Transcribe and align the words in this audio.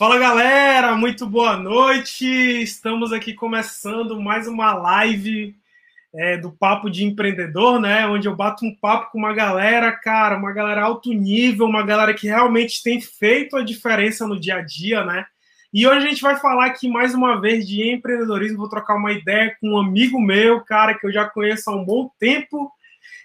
Fala 0.00 0.18
galera, 0.18 0.96
muito 0.96 1.26
boa 1.26 1.58
noite. 1.58 2.24
Estamos 2.24 3.12
aqui 3.12 3.34
começando 3.34 4.18
mais 4.18 4.48
uma 4.48 4.72
live 4.72 5.54
é, 6.14 6.38
do 6.38 6.50
Papo 6.50 6.88
de 6.88 7.04
Empreendedor, 7.04 7.78
né? 7.78 8.06
Onde 8.06 8.26
eu 8.26 8.34
bato 8.34 8.64
um 8.64 8.74
papo 8.74 9.12
com 9.12 9.18
uma 9.18 9.34
galera, 9.34 9.92
cara, 9.92 10.38
uma 10.38 10.52
galera 10.52 10.84
alto 10.84 11.12
nível, 11.12 11.66
uma 11.66 11.84
galera 11.84 12.14
que 12.14 12.26
realmente 12.26 12.82
tem 12.82 12.98
feito 12.98 13.58
a 13.58 13.62
diferença 13.62 14.26
no 14.26 14.40
dia 14.40 14.54
a 14.54 14.62
dia, 14.62 15.04
né? 15.04 15.26
E 15.70 15.86
hoje 15.86 16.06
a 16.06 16.08
gente 16.08 16.22
vai 16.22 16.36
falar 16.36 16.64
aqui 16.64 16.88
mais 16.88 17.14
uma 17.14 17.38
vez 17.38 17.68
de 17.68 17.92
empreendedorismo. 17.92 18.56
Vou 18.56 18.70
trocar 18.70 18.94
uma 18.94 19.12
ideia 19.12 19.54
com 19.60 19.72
um 19.72 19.78
amigo 19.78 20.18
meu, 20.18 20.62
cara, 20.62 20.98
que 20.98 21.06
eu 21.06 21.12
já 21.12 21.26
conheço 21.26 21.68
há 21.68 21.76
um 21.76 21.84
bom 21.84 22.10
tempo. 22.18 22.72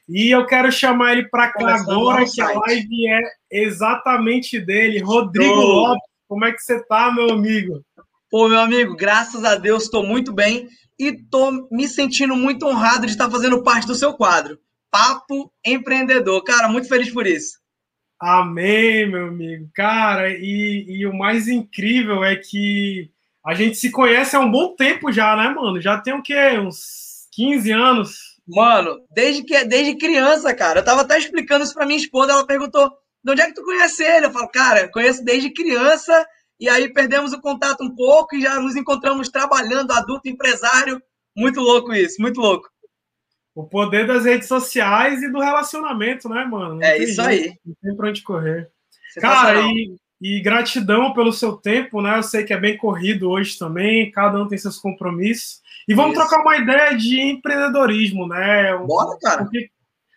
E 0.09 0.29
eu 0.29 0.45
quero 0.45 0.69
chamar 0.73 1.13
ele 1.13 1.29
para 1.29 1.53
cá 1.53 1.73
agora, 1.73 2.25
que 2.25 2.41
a 2.41 2.51
live 2.51 3.07
é 3.07 3.21
exatamente 3.49 4.59
dele, 4.59 4.99
Rodrigo. 4.99 5.55
Lopes. 5.55 6.14
Como 6.27 6.43
é 6.45 6.51
que 6.51 6.59
você 6.59 6.83
tá, 6.85 7.11
meu 7.11 7.29
amigo? 7.29 7.83
Pô, 8.29 8.49
meu 8.49 8.59
amigo, 8.59 8.95
graças 8.95 9.43
a 9.43 9.55
Deus 9.55 9.83
estou 9.83 10.03
muito 10.03 10.33
bem 10.33 10.67
e 10.99 11.09
estou 11.09 11.67
me 11.71 11.87
sentindo 11.87 12.35
muito 12.35 12.65
honrado 12.65 13.05
de 13.05 13.11
estar 13.11 13.29
fazendo 13.29 13.63
parte 13.63 13.85
do 13.85 13.95
seu 13.95 14.13
quadro. 14.13 14.57
Papo 14.89 15.51
Empreendedor. 15.63 16.43
Cara, 16.43 16.67
muito 16.67 16.87
feliz 16.87 17.11
por 17.11 17.27
isso. 17.27 17.59
Amém, 18.19 19.09
meu 19.09 19.27
amigo. 19.27 19.69
Cara, 19.75 20.31
e, 20.31 20.85
e, 20.87 21.05
o 21.05 21.13
mais 21.13 21.47
incrível 21.47 22.23
é 22.23 22.35
que 22.35 23.11
a 23.45 23.53
gente 23.53 23.77
se 23.77 23.91
conhece 23.91 24.35
há 24.35 24.39
um 24.39 24.49
bom 24.49 24.73
tempo 24.75 25.11
já, 25.11 25.35
né, 25.35 25.49
mano? 25.49 25.79
Já 25.79 25.99
tem 25.99 26.13
o 26.13 26.23
quê? 26.23 26.57
Uns 26.57 27.27
15 27.33 27.71
anos? 27.71 28.17
Mano, 28.47 28.99
desde, 29.11 29.43
que, 29.43 29.63
desde 29.65 29.97
criança, 29.97 30.53
cara. 30.55 30.79
Eu 30.79 30.85
tava 30.85 31.01
até 31.01 31.17
explicando 31.19 31.63
isso 31.63 31.73
pra 31.73 31.85
minha 31.85 31.99
esposa, 31.99 32.31
ela 32.31 32.47
perguntou: 32.47 32.91
de 33.25 33.31
onde 33.31 33.41
é 33.41 33.47
que 33.47 33.55
tu 33.55 33.63
conhece 33.63 34.03
ele? 34.03 34.27
Eu 34.27 34.31
falo, 34.31 34.47
cara, 34.49 34.87
conheço 34.91 35.25
desde 35.25 35.51
criança, 35.51 36.25
e 36.59 36.69
aí 36.69 36.93
perdemos 36.93 37.33
o 37.33 37.41
contato 37.41 37.83
um 37.83 37.93
pouco 37.93 38.35
e 38.35 38.41
já 38.41 38.59
nos 38.59 38.75
encontramos 38.75 39.29
trabalhando, 39.29 39.91
adulto, 39.91 40.29
empresário. 40.29 41.01
Muito 41.35 41.59
louco 41.59 41.91
isso, 41.91 42.21
muito 42.21 42.39
louco. 42.39 42.69
O 43.55 43.63
poder 43.63 44.05
das 44.05 44.25
redes 44.25 44.47
sociais 44.47 45.23
e 45.23 45.31
do 45.31 45.39
relacionamento, 45.39 46.29
né, 46.29 46.45
mano? 46.45 46.75
Não 46.75 46.83
é 46.83 46.99
isso 46.99 47.23
jeito, 47.23 47.49
aí. 47.49 47.59
Não 47.65 47.75
tem 47.81 47.95
pra 47.95 48.09
onde 48.09 48.21
correr. 48.21 48.69
Cara, 49.19 49.59
e, 49.61 49.95
e 50.21 50.39
gratidão 50.41 51.11
pelo 51.13 51.33
seu 51.33 51.53
tempo, 51.53 52.03
né? 52.03 52.19
Eu 52.19 52.23
sei 52.23 52.43
que 52.43 52.53
é 52.53 52.59
bem 52.59 52.77
corrido 52.77 53.29
hoje 53.29 53.57
também, 53.57 54.11
cada 54.11 54.39
um 54.39 54.47
tem 54.47 54.57
seus 54.57 54.77
compromissos. 54.77 55.61
E 55.87 55.95
vamos 55.95 56.15
isso. 56.15 56.21
trocar 56.21 56.43
uma 56.43 56.57
ideia 56.57 56.95
de 56.95 57.19
empreendedorismo, 57.19 58.27
né? 58.27 58.77
Bora, 58.77 59.17
cara. 59.19 59.43
Porque 59.43 59.69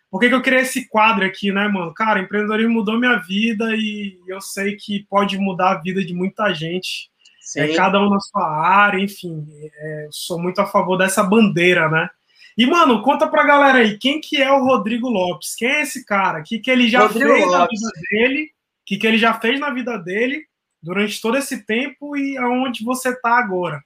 por 0.09 0.19
que, 0.19 0.29
que 0.29 0.35
eu 0.35 0.41
criei 0.41 0.61
esse 0.61 0.87
quadro 0.87 1.25
aqui, 1.25 1.51
né, 1.51 1.67
mano? 1.67 1.93
Cara, 1.93 2.19
empreendedorismo 2.19 2.73
mudou 2.73 2.99
minha 2.99 3.17
vida 3.17 3.75
e 3.75 4.19
eu 4.27 4.41
sei 4.41 4.75
que 4.75 5.05
pode 5.07 5.37
mudar 5.37 5.71
a 5.71 5.81
vida 5.81 6.03
de 6.03 6.13
muita 6.13 6.51
gente. 6.53 7.11
É, 7.55 7.75
cada 7.75 7.99
um 7.99 8.09
na 8.09 8.19
sua 8.19 8.47
área, 8.47 8.99
enfim. 8.99 9.45
É, 9.75 10.07
sou 10.11 10.39
muito 10.39 10.59
a 10.61 10.65
favor 10.65 10.97
dessa 10.97 11.23
bandeira, 11.23 11.89
né? 11.89 12.09
E, 12.57 12.65
mano, 12.65 13.01
conta 13.01 13.27
pra 13.27 13.45
galera 13.45 13.79
aí, 13.79 13.97
quem 13.97 14.19
que 14.19 14.41
é 14.41 14.51
o 14.51 14.63
Rodrigo 14.63 15.07
Lopes? 15.09 15.55
Quem 15.55 15.69
é 15.69 15.81
esse 15.81 16.05
cara? 16.05 16.39
O 16.39 16.43
que, 16.43 16.59
que 16.59 16.69
ele 16.69 16.89
já 16.89 17.01
Rodrigo 17.01 17.31
fez 17.31 17.45
Lopes. 17.45 17.81
na 17.81 17.89
vida 17.89 18.01
dele? 18.09 18.43
O 18.43 18.85
que, 18.85 18.97
que 18.97 19.07
ele 19.07 19.17
já 19.17 19.33
fez 19.39 19.59
na 19.59 19.71
vida 19.71 19.97
dele 19.97 20.45
durante 20.81 21.21
todo 21.21 21.37
esse 21.37 21.65
tempo 21.65 22.17
e 22.17 22.37
aonde 22.37 22.83
você 22.83 23.15
tá 23.19 23.37
agora? 23.37 23.81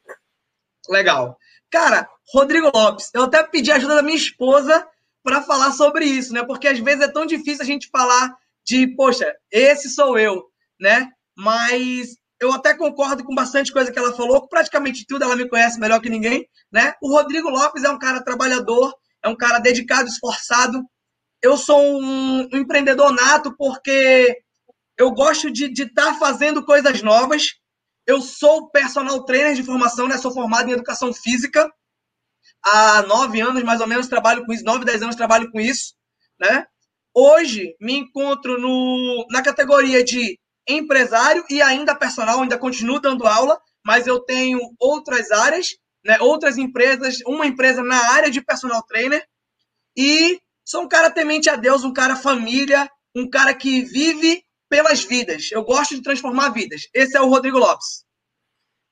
Legal. 0.90 1.38
Cara, 1.70 2.08
Rodrigo 2.34 2.72
Lopes, 2.74 3.12
eu 3.14 3.24
até 3.24 3.44
pedi 3.44 3.72
ajuda 3.72 3.96
da 3.96 4.02
minha 4.02 4.18
esposa 4.18 4.88
para 5.24 5.42
falar 5.42 5.72
sobre 5.72 6.06
isso, 6.06 6.34
né? 6.34 6.44
Porque 6.44 6.68
às 6.68 6.80
vezes 6.80 7.02
é 7.02 7.08
tão 7.08 7.26
difícil 7.26 7.62
a 7.62 7.66
gente 7.66 7.90
falar 7.90 8.36
de, 8.66 8.88
poxa, 8.96 9.34
esse 9.50 9.90
sou 9.90 10.18
eu, 10.18 10.44
né? 10.80 11.10
Mas 11.36 12.16
eu 12.40 12.52
até 12.52 12.74
concordo 12.74 13.24
com 13.24 13.34
bastante 13.34 13.72
coisa 13.72 13.92
que 13.92 13.98
ela 13.98 14.14
falou, 14.14 14.48
praticamente 14.48 15.06
tudo 15.08 15.24
ela 15.24 15.36
me 15.36 15.48
conhece 15.48 15.80
melhor 15.80 16.02
que 16.02 16.10
ninguém, 16.10 16.48
né? 16.72 16.94
O 17.02 17.10
Rodrigo 17.10 17.50
Lopes 17.50 17.84
é 17.84 17.90
um 17.90 17.98
cara 17.98 18.24
trabalhador, 18.24 18.94
é 19.24 19.30
um 19.30 19.36
cara 19.36 19.60
dedicado, 19.60 20.10
esforçado. 20.10 20.84
Eu 21.42 21.58
sou 21.58 21.80
um, 21.82 22.42
empreendedor 22.54 23.14
nato 23.14 23.56
porque 23.58 24.38
eu 24.98 25.12
gosto 25.12 25.50
de 25.50 25.66
estar 25.72 26.12
tá 26.12 26.14
fazendo 26.16 26.66
coisas 26.66 27.02
novas. 27.02 27.54
Eu 28.06 28.22
sou 28.22 28.70
personal 28.70 29.24
trainer 29.24 29.56
de 29.56 29.64
formação, 29.64 30.08
né? 30.08 30.18
Sou 30.18 30.34
formado 30.34 30.70
em 30.70 30.74
educação 30.74 31.14
física 31.14 31.72
há 32.66 33.02
nove 33.04 33.42
anos, 33.42 33.64
mais 33.64 33.82
ou 33.82 33.88
menos, 33.88 34.08
trabalho 34.08 34.46
com 34.46 34.54
isso, 34.54 34.64
nove, 34.64 34.86
dez 34.86 35.02
anos 35.02 35.16
trabalho 35.16 35.52
com 35.52 35.60
isso, 35.60 35.94
né? 36.40 36.66
Hoje 37.14 37.76
me 37.80 37.94
encontro 37.94 38.60
no, 38.60 39.28
na 39.30 39.42
categoria 39.42 40.04
de 40.04 40.40
empresário 40.68 41.44
e 41.50 41.62
ainda 41.62 41.94
personal, 41.94 42.42
ainda 42.42 42.58
continuo 42.58 43.00
dando 43.00 43.28
aula, 43.28 43.60
mas 43.86 44.08
eu 44.08 44.20
tenho 44.20 44.60
outras 44.80 45.30
áreas, 45.32 45.68
né, 46.04 46.18
outras 46.22 46.58
empresas, 46.58 47.20
uma 47.28 47.46
empresa 47.46 47.84
na 47.84 48.14
área 48.14 48.32
de 48.32 48.42
personal 48.42 48.82
trainer 48.84 49.24
e 49.96 50.40
sou 50.66 50.84
um 50.84 50.88
cara 50.88 51.12
temente 51.12 51.50
a 51.50 51.56
Deus, 51.56 51.84
um 51.84 51.94
cara 51.94 52.16
família, 52.16 52.90
um 53.16 53.30
cara 53.30 53.54
que 53.54 53.82
vive 53.82 54.44
pelas 54.70 55.04
vidas. 55.04 55.52
Eu 55.52 55.64
gosto 55.64 55.96
de 55.96 56.02
transformar 56.02 56.50
vidas. 56.50 56.90
Esse 56.94 57.16
é 57.16 57.22
o 57.22 57.28
Rodrigo 57.28 57.60
Lopes. 57.60 58.04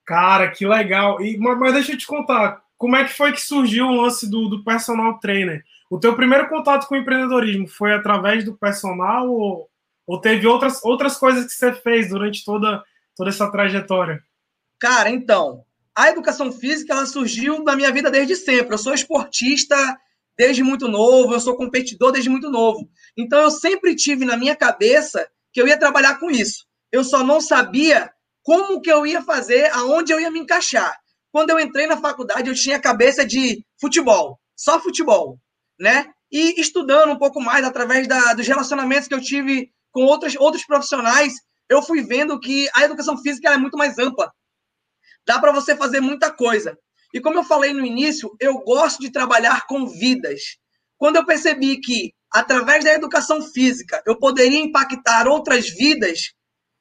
Cara, 0.06 0.52
que 0.52 0.66
legal. 0.66 1.22
E, 1.22 1.38
mas 1.38 1.74
deixa 1.74 1.94
eu 1.94 1.98
te 1.98 2.06
contar, 2.06 2.62
como 2.82 2.96
é 2.96 3.04
que 3.04 3.14
foi 3.14 3.32
que 3.32 3.40
surgiu 3.40 3.86
o 3.86 4.02
lance 4.02 4.28
do, 4.28 4.50
do 4.50 4.64
personal 4.64 5.20
trainer? 5.20 5.64
O 5.88 6.00
teu 6.00 6.16
primeiro 6.16 6.50
contato 6.50 6.88
com 6.88 6.96
o 6.96 6.98
empreendedorismo 6.98 7.68
foi 7.68 7.94
através 7.94 8.44
do 8.44 8.58
personal 8.58 9.30
ou, 9.30 9.70
ou 10.08 10.20
teve 10.20 10.48
outras, 10.48 10.84
outras 10.84 11.16
coisas 11.16 11.46
que 11.46 11.52
você 11.52 11.72
fez 11.74 12.10
durante 12.10 12.44
toda, 12.44 12.84
toda 13.16 13.30
essa 13.30 13.52
trajetória? 13.52 14.24
Cara, 14.80 15.12
então, 15.12 15.64
a 15.96 16.10
educação 16.10 16.52
física 16.52 16.94
ela 16.94 17.06
surgiu 17.06 17.64
na 17.64 17.76
minha 17.76 17.92
vida 17.92 18.10
desde 18.10 18.36
sempre. 18.36 18.74
Eu 18.74 18.80
sou 18.80 18.96
esportista 18.96 19.76
desde 20.36 20.64
muito 20.64 20.88
novo, 20.88 21.36
eu 21.36 21.40
sou 21.40 21.56
competidor 21.56 22.12
desde 22.12 22.32
muito 22.32 22.50
novo. 22.50 22.90
Então 23.16 23.40
eu 23.42 23.52
sempre 23.52 23.96
tive 23.96 24.26
na 24.26 24.36
minha 24.36 24.56
cabeça 24.56 25.30
que 25.54 25.62
eu 25.62 25.68
ia 25.68 25.78
trabalhar 25.78 26.20
com 26.20 26.32
isso. 26.32 26.66
Eu 26.92 27.04
só 27.04 27.24
não 27.24 27.40
sabia 27.40 28.12
como 28.42 28.82
que 28.82 28.92
eu 28.92 29.06
ia 29.06 29.22
fazer, 29.22 29.70
aonde 29.72 30.12
eu 30.12 30.20
ia 30.20 30.32
me 30.32 30.40
encaixar. 30.40 31.00
Quando 31.32 31.52
eu 31.52 31.60
entrei 31.60 31.88
na 31.88 31.98
faculdade, 31.98 32.50
eu 32.50 32.56
tinha 32.56 32.80
cabeça 32.80 33.26
de 33.26 33.66
futebol, 33.80 34.40
só 34.56 34.80
futebol, 34.82 35.40
né? 35.80 36.12
E 36.32 36.60
estudando 36.60 37.12
um 37.12 37.18
pouco 37.18 37.42
mais 37.42 37.66
através 37.66 38.08
da, 38.08 38.34
dos 38.34 38.48
relacionamentos 38.48 39.08
que 39.08 39.14
eu 39.14 39.22
tive 39.22 39.72
com 39.92 40.04
outros, 40.04 40.36
outros 40.36 40.66
profissionais, 40.66 41.34
eu 41.70 41.82
fui 41.82 42.02
vendo 42.02 42.40
que 42.40 42.70
a 42.76 42.84
educação 42.84 43.18
física 43.18 43.50
é 43.50 43.58
muito 43.58 43.78
mais 43.78 43.98
ampla. 43.98 44.32
Dá 45.26 45.40
para 45.40 45.52
você 45.52 45.76
fazer 45.76 46.02
muita 46.02 46.32
coisa. 46.32 46.78
E 47.14 47.20
como 47.20 47.40
eu 47.40 47.44
falei 47.44 47.74
no 47.74 47.86
início, 47.86 48.36
eu 48.40 48.60
gosto 48.60 49.00
de 49.00 49.12
trabalhar 49.12 49.66
com 49.68 49.88
vidas. 49.88 50.58
Quando 50.98 51.18
eu 51.18 51.26
percebi 51.26 51.80
que, 51.80 52.14
através 52.32 52.84
da 52.84 52.94
educação 52.94 53.42
física, 53.42 54.02
eu 54.06 54.18
poderia 54.18 54.60
impactar 54.60 55.28
outras 55.28 55.70
vidas, 55.70 56.34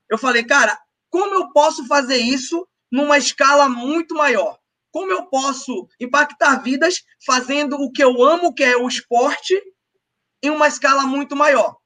eu 0.09 0.19
falei, 0.19 0.44
cara, 0.44 0.78
como 1.09 1.34
eu 1.34 1.53
posso 1.53 1.87
fazer 1.87 2.19
isso 2.19 2.66
numa 2.91 3.19
escala 3.19 3.69
muito 3.69 4.15
maior. 4.15 4.59
Como 4.93 5.12
eu 5.12 5.27
posso 5.27 5.89
impactar 6.01 6.62
vidas 6.62 7.03
fazendo 7.25 7.77
o 7.77 7.93
que 7.93 8.03
eu 8.03 8.23
amo, 8.23 8.53
que 8.53 8.65
é 8.65 8.77
o 8.77 8.89
esporte, 8.89 9.61
em 10.43 10.51
uma 10.51 10.67
escala 10.67 11.05
muito 11.05 11.37
maior? 11.37 11.77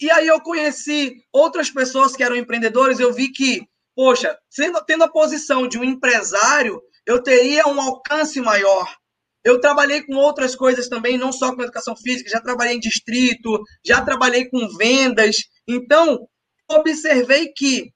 E 0.00 0.10
aí 0.10 0.26
eu 0.26 0.40
conheci 0.40 1.22
outras 1.30 1.70
pessoas 1.70 2.16
que 2.16 2.22
eram 2.22 2.36
empreendedores, 2.36 2.98
eu 2.98 3.12
vi 3.12 3.30
que, 3.30 3.68
poxa, 3.94 4.38
sendo, 4.48 4.82
tendo 4.86 5.04
a 5.04 5.12
posição 5.12 5.68
de 5.68 5.78
um 5.78 5.84
empresário, 5.84 6.80
eu 7.04 7.22
teria 7.22 7.66
um 7.66 7.78
alcance 7.78 8.40
maior. 8.40 8.96
Eu 9.44 9.60
trabalhei 9.60 10.02
com 10.02 10.14
outras 10.14 10.54
coisas 10.54 10.88
também, 10.88 11.18
não 11.18 11.32
só 11.32 11.54
com 11.54 11.62
educação 11.62 11.94
física, 11.96 12.30
já 12.30 12.40
trabalhei 12.40 12.76
em 12.76 12.80
distrito, 12.80 13.62
já 13.84 14.02
trabalhei 14.02 14.48
com 14.48 14.68
vendas. 14.76 15.36
Então, 15.68 16.26
observei 16.68 17.48
que 17.48 17.92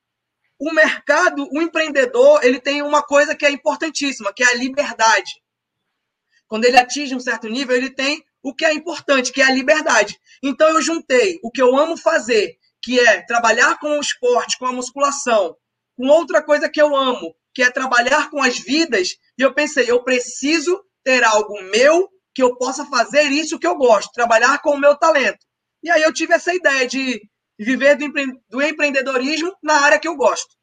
o 0.58 0.72
mercado, 0.72 1.48
o 1.52 1.60
empreendedor, 1.60 2.44
ele 2.44 2.60
tem 2.60 2.82
uma 2.82 3.02
coisa 3.02 3.34
que 3.34 3.44
é 3.44 3.50
importantíssima, 3.50 4.32
que 4.32 4.42
é 4.42 4.46
a 4.46 4.54
liberdade. 4.54 5.30
Quando 6.46 6.64
ele 6.64 6.78
atinge 6.78 7.14
um 7.14 7.20
certo 7.20 7.48
nível, 7.48 7.76
ele 7.76 7.90
tem 7.90 8.24
o 8.42 8.54
que 8.54 8.64
é 8.64 8.72
importante, 8.72 9.32
que 9.32 9.40
é 9.40 9.46
a 9.46 9.50
liberdade. 9.50 10.18
Então 10.42 10.68
eu 10.68 10.82
juntei 10.82 11.40
o 11.42 11.50
que 11.50 11.60
eu 11.60 11.76
amo 11.76 11.96
fazer, 11.96 12.56
que 12.82 13.00
é 13.00 13.22
trabalhar 13.22 13.78
com 13.78 13.96
o 13.96 14.00
esporte, 14.00 14.58
com 14.58 14.66
a 14.66 14.72
musculação, 14.72 15.56
com 15.96 16.06
outra 16.06 16.42
coisa 16.42 16.68
que 16.68 16.80
eu 16.80 16.94
amo, 16.94 17.34
que 17.54 17.62
é 17.62 17.70
trabalhar 17.70 18.30
com 18.30 18.42
as 18.42 18.58
vidas, 18.58 19.16
e 19.38 19.42
eu 19.42 19.54
pensei, 19.54 19.90
eu 19.90 20.02
preciso 20.04 20.84
ter 21.02 21.24
algo 21.24 21.62
meu 21.64 22.08
que 22.34 22.42
eu 22.42 22.56
possa 22.56 22.84
fazer 22.86 23.30
isso 23.30 23.58
que 23.58 23.66
eu 23.66 23.76
gosto, 23.76 24.12
trabalhar 24.12 24.60
com 24.60 24.70
o 24.70 24.80
meu 24.80 24.96
talento. 24.96 25.46
E 25.82 25.90
aí 25.90 26.02
eu 26.02 26.12
tive 26.12 26.34
essa 26.34 26.52
ideia 26.52 26.86
de 26.86 27.22
viver 27.58 27.96
do, 27.96 28.04
empre... 28.04 28.26
do 28.48 28.62
empreendedorismo 28.62 29.54
na 29.62 29.74
área 29.74 29.98
que 29.98 30.08
eu 30.08 30.16
gosto. 30.16 30.54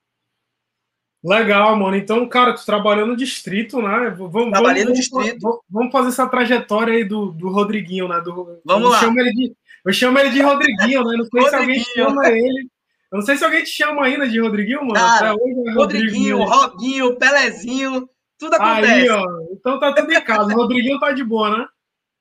Legal, 1.24 1.76
mano. 1.76 1.96
Então, 1.96 2.28
cara, 2.28 2.54
tu 2.54 2.66
trabalhou 2.66 3.06
no 3.06 3.16
distrito, 3.16 3.80
né? 3.82 4.10
Vamos, 4.18 4.52
Trabalhei 4.52 4.84
vamos, 4.84 4.98
no 4.98 5.02
distrito. 5.02 5.40
Vamos, 5.40 5.60
vamos, 5.70 5.92
fazer 5.92 6.10
essa 6.10 6.28
trajetória 6.28 6.96
aí 6.96 7.04
do, 7.04 7.32
do 7.32 7.50
Rodriguinho, 7.50 8.08
né? 8.08 8.20
Do, 8.22 8.60
vamos 8.66 8.86
eu 8.86 8.90
lá. 8.90 9.00
Chamo 9.00 9.20
ele 9.20 9.32
de, 9.32 9.56
eu 9.86 9.94
chamo 9.94 10.18
ele 10.18 10.30
de 10.32 10.42
Rodriguinho, 10.42 11.04
né? 11.04 11.18
Não 11.18 11.26
sei 11.26 11.50
se 11.50 11.56
alguém 11.56 11.80
chama 11.84 12.30
ele. 12.30 12.70
Eu 13.12 13.18
não 13.18 13.22
sei 13.22 13.38
se 13.38 13.44
alguém 13.44 13.64
te 13.64 13.70
chama 13.70 14.06
ainda 14.06 14.28
de 14.28 14.40
Rodriguinho, 14.40 14.80
mano. 14.80 14.94
Cara, 14.94 15.36
é 15.36 15.74
Rodriguinho, 15.74 16.44
Robinho, 16.44 17.18
Pelezinho, 17.18 18.10
tudo 18.40 18.56
acontece. 18.56 18.92
Aí, 18.92 19.10
ó. 19.10 19.26
Então 19.52 19.80
tá 19.80 19.94
tudo 19.94 20.12
em 20.12 20.22
casa. 20.24 20.54
O 20.54 20.56
Rodriguinho 20.58 21.00
tá 21.00 21.12
de 21.12 21.24
boa, 21.24 21.56
né? 21.56 21.68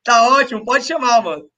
Tá 0.04 0.28
ótimo, 0.28 0.64
pode 0.64 0.84
chamar, 0.84 1.22
mano. 1.22 1.48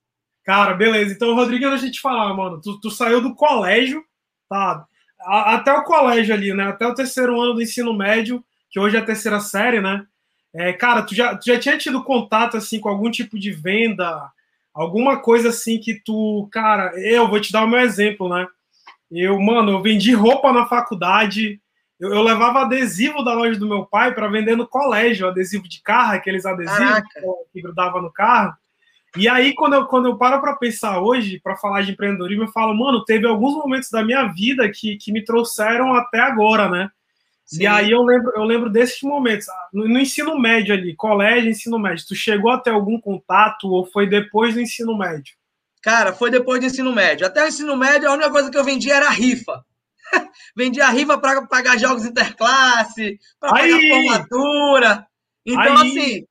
Cara, 0.44 0.74
beleza. 0.74 1.12
Então, 1.12 1.34
Rodriguinho, 1.34 1.70
deixa 1.70 1.86
eu 1.86 1.92
te 1.92 2.00
falar, 2.00 2.34
mano. 2.34 2.60
Tu, 2.60 2.80
tu 2.80 2.90
saiu 2.90 3.20
do 3.20 3.34
colégio, 3.34 4.04
tá? 4.48 4.84
A, 5.20 5.54
até 5.54 5.72
o 5.72 5.84
colégio 5.84 6.34
ali, 6.34 6.52
né? 6.52 6.64
Até 6.64 6.86
o 6.86 6.94
terceiro 6.94 7.40
ano 7.40 7.54
do 7.54 7.62
ensino 7.62 7.92
médio, 7.94 8.44
que 8.70 8.80
hoje 8.80 8.96
é 8.96 9.00
a 9.00 9.04
terceira 9.04 9.38
série, 9.40 9.80
né? 9.80 10.04
É, 10.54 10.72
cara, 10.72 11.02
tu 11.02 11.14
já, 11.14 11.36
tu 11.36 11.46
já 11.46 11.58
tinha 11.58 11.78
tido 11.78 12.04
contato, 12.04 12.56
assim, 12.56 12.78
com 12.78 12.88
algum 12.88 13.10
tipo 13.10 13.38
de 13.38 13.50
venda, 13.52 14.30
alguma 14.74 15.18
coisa 15.20 15.48
assim 15.48 15.78
que 15.78 15.94
tu, 16.04 16.48
cara, 16.52 16.92
eu 17.00 17.28
vou 17.28 17.40
te 17.40 17.52
dar 17.52 17.64
o 17.64 17.68
meu 17.68 17.80
exemplo, 17.80 18.28
né? 18.28 18.46
Eu, 19.10 19.38
mano, 19.40 19.72
eu 19.72 19.82
vendi 19.82 20.12
roupa 20.12 20.52
na 20.52 20.66
faculdade, 20.66 21.60
eu, 22.00 22.12
eu 22.12 22.22
levava 22.22 22.62
adesivo 22.62 23.22
da 23.22 23.32
loja 23.32 23.58
do 23.58 23.68
meu 23.68 23.86
pai 23.86 24.14
para 24.14 24.28
vender 24.28 24.56
no 24.56 24.66
colégio, 24.66 25.28
adesivo 25.28 25.68
de 25.68 25.80
carro, 25.82 26.14
aqueles 26.14 26.44
adesivos 26.44 26.78
Caraca. 26.78 27.20
que 27.52 27.62
grudava 27.62 28.02
no 28.02 28.12
carro. 28.12 28.54
E 29.16 29.28
aí, 29.28 29.54
quando 29.54 29.74
eu, 29.74 29.86
quando 29.86 30.06
eu 30.06 30.16
paro 30.16 30.40
para 30.40 30.56
pensar 30.56 31.00
hoje, 31.00 31.38
para 31.38 31.56
falar 31.56 31.82
de 31.82 31.92
empreendedorismo, 31.92 32.44
eu 32.44 32.48
falo, 32.48 32.74
mano, 32.74 33.04
teve 33.04 33.26
alguns 33.26 33.54
momentos 33.54 33.90
da 33.90 34.02
minha 34.02 34.24
vida 34.26 34.70
que, 34.70 34.96
que 34.96 35.12
me 35.12 35.22
trouxeram 35.22 35.94
até 35.94 36.18
agora, 36.18 36.68
né? 36.68 36.90
Sim. 37.44 37.64
E 37.64 37.66
aí 37.66 37.90
eu 37.90 38.02
lembro, 38.02 38.32
eu 38.34 38.44
lembro 38.44 38.70
desses 38.70 39.02
momentos. 39.02 39.46
No, 39.72 39.86
no, 39.86 39.98
ensino 39.98 40.38
médio 40.38 40.74
ali, 40.74 40.96
colégio, 40.96 41.50
ensino 41.50 41.78
médio, 41.78 42.06
tu 42.08 42.14
chegou 42.14 42.50
a 42.50 42.58
ter 42.58 42.70
algum 42.70 42.98
contato 42.98 43.68
ou 43.68 43.84
foi 43.84 44.06
depois 44.06 44.54
do 44.54 44.60
ensino 44.60 44.96
médio? 44.96 45.34
Cara, 45.82 46.14
foi 46.14 46.30
depois 46.30 46.60
do 46.60 46.66
ensino 46.66 46.92
médio. 46.92 47.26
Até 47.26 47.44
o 47.44 47.48
ensino 47.48 47.76
médio, 47.76 48.08
a 48.08 48.14
única 48.14 48.30
coisa 48.30 48.50
que 48.50 48.56
eu 48.56 48.64
vendia 48.64 48.94
era 48.94 49.10
rifa. 49.10 49.62
vendia 50.56 50.88
rifa 50.88 51.18
para 51.18 51.46
pagar 51.46 51.78
jogos 51.78 52.06
interclasse, 52.06 53.18
para 53.38 53.50
pagar 53.50 53.80
formatura. 53.80 55.06
Então, 55.44 55.76
aí. 55.78 55.88
assim, 55.90 56.26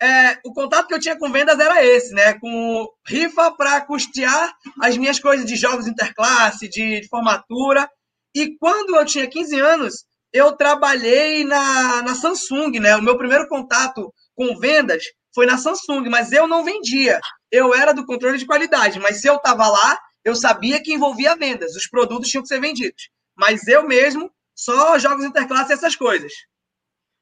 é, 0.00 0.38
o 0.44 0.52
contato 0.52 0.88
que 0.88 0.94
eu 0.94 1.00
tinha 1.00 1.18
com 1.18 1.30
vendas 1.32 1.58
era 1.58 1.84
esse, 1.84 2.12
né? 2.12 2.34
Com 2.38 2.86
rifa 3.06 3.50
para 3.52 3.80
custear 3.80 4.54
as 4.80 4.96
minhas 4.96 5.18
coisas 5.18 5.46
de 5.46 5.56
jogos 5.56 5.86
interclasse, 5.86 6.68
de, 6.68 7.00
de, 7.00 7.08
formatura. 7.08 7.88
E 8.34 8.56
quando 8.58 8.94
eu 8.96 9.04
tinha 9.04 9.26
15 9.26 9.58
anos, 9.58 9.94
eu 10.32 10.52
trabalhei 10.52 11.44
na, 11.44 12.02
na 12.02 12.14
Samsung, 12.14 12.78
né? 12.78 12.96
O 12.96 13.02
meu 13.02 13.16
primeiro 13.16 13.48
contato 13.48 14.12
com 14.34 14.58
vendas 14.58 15.02
foi 15.34 15.46
na 15.46 15.56
Samsung, 15.56 16.08
mas 16.10 16.30
eu 16.32 16.46
não 16.46 16.62
vendia. 16.62 17.18
Eu 17.50 17.74
era 17.74 17.92
do 17.92 18.04
controle 18.04 18.38
de 18.38 18.46
qualidade, 18.46 19.00
mas 19.00 19.20
se 19.20 19.28
eu 19.28 19.36
estava 19.36 19.66
lá, 19.66 19.98
eu 20.24 20.34
sabia 20.34 20.82
que 20.82 20.92
envolvia 20.92 21.36
vendas. 21.36 21.74
Os 21.74 21.88
produtos 21.88 22.28
tinham 22.28 22.42
que 22.42 22.48
ser 22.48 22.60
vendidos. 22.60 23.08
Mas 23.34 23.66
eu 23.66 23.86
mesmo, 23.86 24.30
só 24.54 24.98
jogos 24.98 25.24
interclasse 25.24 25.72
e 25.72 25.74
essas 25.74 25.96
coisas. 25.96 26.32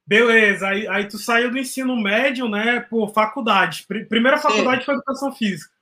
Beleza, 0.07 0.69
aí, 0.69 0.87
aí 0.87 1.09
tu 1.09 1.19
saiu 1.19 1.51
do 1.51 1.59
ensino 1.59 1.97
médio, 1.97 2.49
né, 2.49 2.81
por 2.81 3.13
faculdade. 3.13 3.87
Primeira 4.09 4.39
faculdade 4.39 4.81
Sim. 4.81 4.85
foi 4.85 4.95
educação 4.95 5.33
física. 5.33 5.73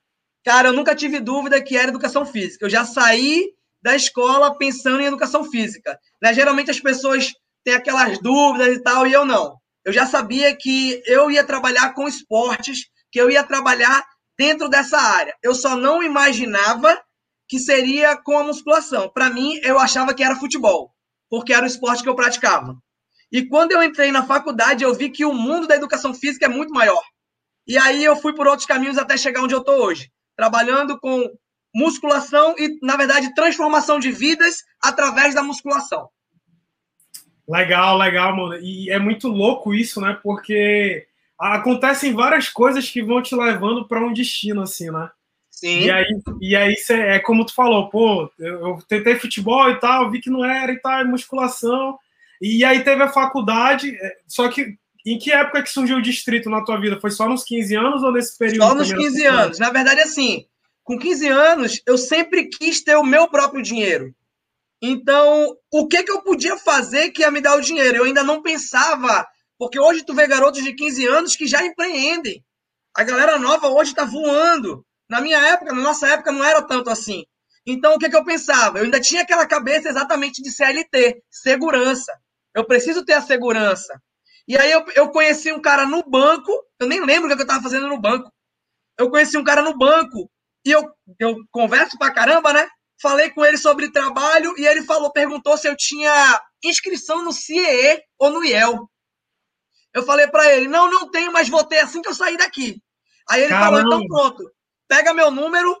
Cara, 0.45 0.69
eu 0.69 0.73
nunca 0.73 0.95
tive 0.95 1.19
dúvida 1.19 1.61
que 1.61 1.77
era 1.77 1.89
educação 1.89 2.25
física. 2.25 2.65
Eu 2.65 2.69
já 2.69 2.85
saí 2.85 3.53
da 3.81 3.95
escola 3.95 4.57
pensando 4.57 5.01
em 5.01 5.05
educação 5.05 5.43
física. 5.43 5.99
Né? 6.21 6.33
Geralmente 6.33 6.71
as 6.71 6.79
pessoas 6.79 7.33
têm 7.63 7.73
aquelas 7.73 8.19
dúvidas 8.19 8.75
e 8.75 8.81
tal, 8.81 9.05
e 9.05 9.13
eu 9.13 9.25
não. 9.25 9.57
Eu 9.85 9.91
já 9.91 10.05
sabia 10.05 10.55
que 10.55 11.01
eu 11.05 11.29
ia 11.29 11.43
trabalhar 11.43 11.93
com 11.93 12.07
esportes, 12.07 12.85
que 13.11 13.19
eu 13.19 13.29
ia 13.29 13.43
trabalhar 13.43 14.03
dentro 14.37 14.69
dessa 14.69 14.97
área. 14.97 15.35
Eu 15.43 15.53
só 15.53 15.75
não 15.75 16.01
imaginava 16.01 17.01
que 17.47 17.59
seria 17.59 18.15
com 18.17 18.37
a 18.37 18.43
musculação. 18.43 19.09
Para 19.09 19.29
mim, 19.29 19.59
eu 19.63 19.77
achava 19.77 20.13
que 20.13 20.23
era 20.23 20.35
futebol, 20.35 20.91
porque 21.29 21.53
era 21.53 21.63
o 21.63 21.67
esporte 21.67 22.01
que 22.01 22.09
eu 22.09 22.15
praticava. 22.15 22.77
E 23.33 23.47
quando 23.47 23.71
eu 23.71 23.81
entrei 23.81 24.11
na 24.11 24.23
faculdade, 24.23 24.83
eu 24.83 24.93
vi 24.93 25.09
que 25.09 25.25
o 25.25 25.33
mundo 25.33 25.65
da 25.65 25.75
educação 25.75 26.13
física 26.13 26.45
é 26.45 26.49
muito 26.49 26.71
maior. 26.71 27.01
E 27.65 27.75
aí 27.79 28.03
eu 28.03 28.15
fui 28.15 28.35
por 28.35 28.45
outros 28.47 28.67
caminhos 28.67 28.95
até 28.95 29.17
chegar 29.17 29.41
onde 29.41 29.55
eu 29.55 29.59
estou 29.61 29.83
hoje, 29.83 30.11
trabalhando 30.37 30.99
com 30.99 31.35
musculação 31.73 32.53
e, 32.59 32.77
na 32.83 32.95
verdade, 32.95 33.33
transformação 33.33 33.97
de 33.97 34.11
vidas 34.11 34.57
através 34.79 35.33
da 35.33 35.41
musculação. 35.41 36.09
Legal, 37.49 37.97
legal, 37.97 38.35
mano. 38.35 38.55
E 38.61 38.91
é 38.91 38.99
muito 38.99 39.27
louco 39.27 39.73
isso, 39.73 39.99
né? 39.99 40.15
Porque 40.21 41.07
acontecem 41.39 42.13
várias 42.13 42.49
coisas 42.49 42.87
que 42.87 43.01
vão 43.01 43.19
te 43.19 43.35
levando 43.35 43.87
para 43.87 44.05
um 44.05 44.13
destino, 44.13 44.61
assim, 44.61 44.91
né? 44.91 45.09
Sim. 45.49 45.85
E 45.85 45.91
aí, 45.91 46.05
e 46.39 46.55
aí 46.55 46.75
cê, 46.75 46.93
é 46.93 47.19
como 47.19 47.45
tu 47.45 47.55
falou, 47.55 47.89
pô, 47.89 48.31
eu, 48.37 48.67
eu, 48.67 48.79
tentei 48.87 49.17
futebol 49.17 49.71
e 49.71 49.79
tal, 49.79 50.11
vi 50.11 50.21
que 50.21 50.29
não 50.29 50.45
era 50.45 50.71
e 50.71 50.79
tal, 50.79 50.99
é 50.99 51.03
musculação. 51.03 51.97
E 52.41 52.63
aí 52.63 52.83
teve 52.83 53.01
a 53.03 53.09
faculdade, 53.11 53.95
é, 53.95 54.11
só 54.27 54.47
que 54.49 54.77
em 55.05 55.17
que 55.17 55.31
época 55.31 55.63
que 55.63 55.69
surgiu 55.69 55.97
o 55.97 56.01
distrito 56.01 56.49
na 56.49 56.63
tua 56.63 56.79
vida? 56.79 56.99
Foi 56.99 57.11
só 57.11 57.27
nos 57.27 57.43
15 57.43 57.75
anos 57.75 58.03
ou 58.03 58.11
nesse 58.11 58.37
período? 58.37 58.67
Só 58.67 58.75
nos 58.75 58.93
15 58.93 59.25
anos. 59.25 59.59
Na 59.59 59.69
verdade, 59.69 60.01
assim, 60.01 60.45
com 60.83 60.97
15 60.97 61.27
anos, 61.27 61.81
eu 61.85 61.97
sempre 61.97 62.47
quis 62.47 62.81
ter 62.81 62.95
o 62.95 63.03
meu 63.03 63.27
próprio 63.27 63.61
dinheiro. 63.61 64.13
Então, 64.81 65.55
o 65.71 65.87
que, 65.87 66.03
que 66.03 66.11
eu 66.11 66.21
podia 66.21 66.57
fazer 66.57 67.11
que 67.11 67.21
ia 67.21 67.31
me 67.31 67.41
dar 67.41 67.55
o 67.55 67.61
dinheiro? 67.61 67.97
Eu 67.97 68.03
ainda 68.05 68.23
não 68.23 68.41
pensava, 68.41 69.25
porque 69.57 69.79
hoje 69.79 70.03
tu 70.05 70.13
vê 70.13 70.27
garotos 70.27 70.63
de 70.63 70.73
15 70.73 71.05
anos 71.07 71.35
que 71.35 71.47
já 71.47 71.65
empreendem. 71.65 72.43
A 72.95 73.03
galera 73.03 73.39
nova 73.39 73.69
hoje 73.69 73.91
está 73.91 74.05
voando. 74.05 74.85
Na 75.09 75.21
minha 75.21 75.39
época, 75.39 75.73
na 75.73 75.81
nossa 75.81 76.07
época, 76.07 76.31
não 76.31 76.43
era 76.43 76.61
tanto 76.61 76.89
assim. 76.89 77.25
Então, 77.65 77.95
o 77.95 77.99
que, 77.99 78.09
que 78.09 78.15
eu 78.15 78.25
pensava? 78.25 78.79
Eu 78.79 78.83
ainda 78.83 78.99
tinha 78.99 79.21
aquela 79.21 79.45
cabeça 79.45 79.89
exatamente 79.89 80.41
de 80.41 80.51
CLT, 80.51 81.23
segurança. 81.29 82.13
Eu 82.55 82.65
preciso 82.65 83.03
ter 83.03 83.13
a 83.13 83.21
segurança. 83.21 83.99
E 84.47 84.57
aí 84.57 84.71
eu, 84.71 84.85
eu 84.95 85.09
conheci 85.09 85.51
um 85.51 85.61
cara 85.61 85.85
no 85.85 86.03
banco, 86.03 86.51
eu 86.79 86.87
nem 86.87 87.03
lembro 87.03 87.31
o 87.31 87.35
que 87.35 87.41
eu 87.41 87.45
estava 87.45 87.63
fazendo 87.63 87.87
no 87.87 87.99
banco. 87.99 88.31
Eu 88.97 89.09
conheci 89.09 89.37
um 89.37 89.43
cara 89.43 89.61
no 89.61 89.77
banco 89.77 90.29
e 90.65 90.71
eu, 90.71 90.93
eu 91.19 91.35
converso 91.51 91.97
pra 91.97 92.13
caramba, 92.13 92.53
né? 92.53 92.67
Falei 93.01 93.29
com 93.31 93.43
ele 93.43 93.57
sobre 93.57 93.91
trabalho 93.91 94.53
e 94.57 94.65
ele 94.65 94.83
falou, 94.83 95.11
perguntou 95.11 95.57
se 95.57 95.67
eu 95.67 95.75
tinha 95.75 96.41
inscrição 96.63 97.23
no 97.23 97.31
CIE 97.31 98.01
ou 98.17 98.29
no 98.29 98.43
IEL. 98.43 98.89
Eu 99.93 100.03
falei 100.03 100.27
para 100.27 100.53
ele, 100.53 100.67
não, 100.67 100.89
não 100.89 101.09
tenho, 101.09 101.31
mas 101.31 101.49
vou 101.49 101.63
ter 101.63 101.79
assim 101.79 102.01
que 102.01 102.09
eu 102.09 102.13
sair 102.13 102.37
daqui. 102.37 102.81
Aí 103.29 103.41
ele 103.41 103.49
Caramba. 103.49 103.77
falou, 103.77 103.81
então 103.81 104.07
pronto, 104.07 104.51
pega 104.87 105.13
meu 105.13 105.31
número 105.31 105.75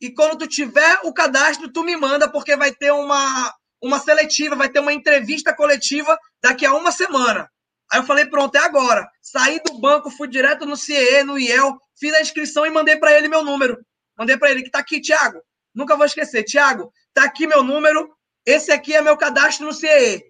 e 0.00 0.12
quando 0.12 0.38
tu 0.38 0.46
tiver 0.46 1.00
o 1.04 1.12
cadastro, 1.12 1.72
tu 1.72 1.82
me 1.82 1.96
manda, 1.96 2.30
porque 2.30 2.56
vai 2.56 2.72
ter 2.72 2.92
uma, 2.92 3.52
uma 3.82 3.98
seletiva, 3.98 4.56
vai 4.56 4.68
ter 4.68 4.80
uma 4.80 4.92
entrevista 4.92 5.54
coletiva 5.54 6.18
daqui 6.42 6.66
a 6.66 6.74
uma 6.74 6.90
semana. 6.92 7.50
Aí 7.90 8.00
eu 8.00 8.04
falei, 8.04 8.26
pronto, 8.26 8.54
é 8.56 8.58
agora. 8.58 9.08
Saí 9.22 9.60
do 9.64 9.78
banco, 9.78 10.10
fui 10.10 10.28
direto 10.28 10.66
no 10.66 10.76
CIE, 10.76 11.22
no 11.22 11.38
IEL, 11.38 11.78
fiz 11.98 12.12
a 12.14 12.20
inscrição 12.20 12.66
e 12.66 12.70
mandei 12.70 12.96
para 12.96 13.16
ele 13.16 13.28
meu 13.28 13.42
número. 13.42 13.78
Mandei 14.16 14.36
para 14.36 14.50
ele 14.50 14.62
que 14.62 14.70
tá 14.70 14.80
aqui, 14.80 15.00
Thiago. 15.00 15.40
Nunca 15.74 15.96
vou 15.96 16.04
esquecer. 16.04 16.44
Thiago, 16.44 16.92
tá 17.14 17.24
aqui 17.24 17.46
meu 17.46 17.62
número. 17.62 18.10
Esse 18.44 18.72
aqui 18.72 18.94
é 18.94 19.00
meu 19.00 19.16
cadastro 19.16 19.66
no 19.66 19.72
CIE. 19.72 20.24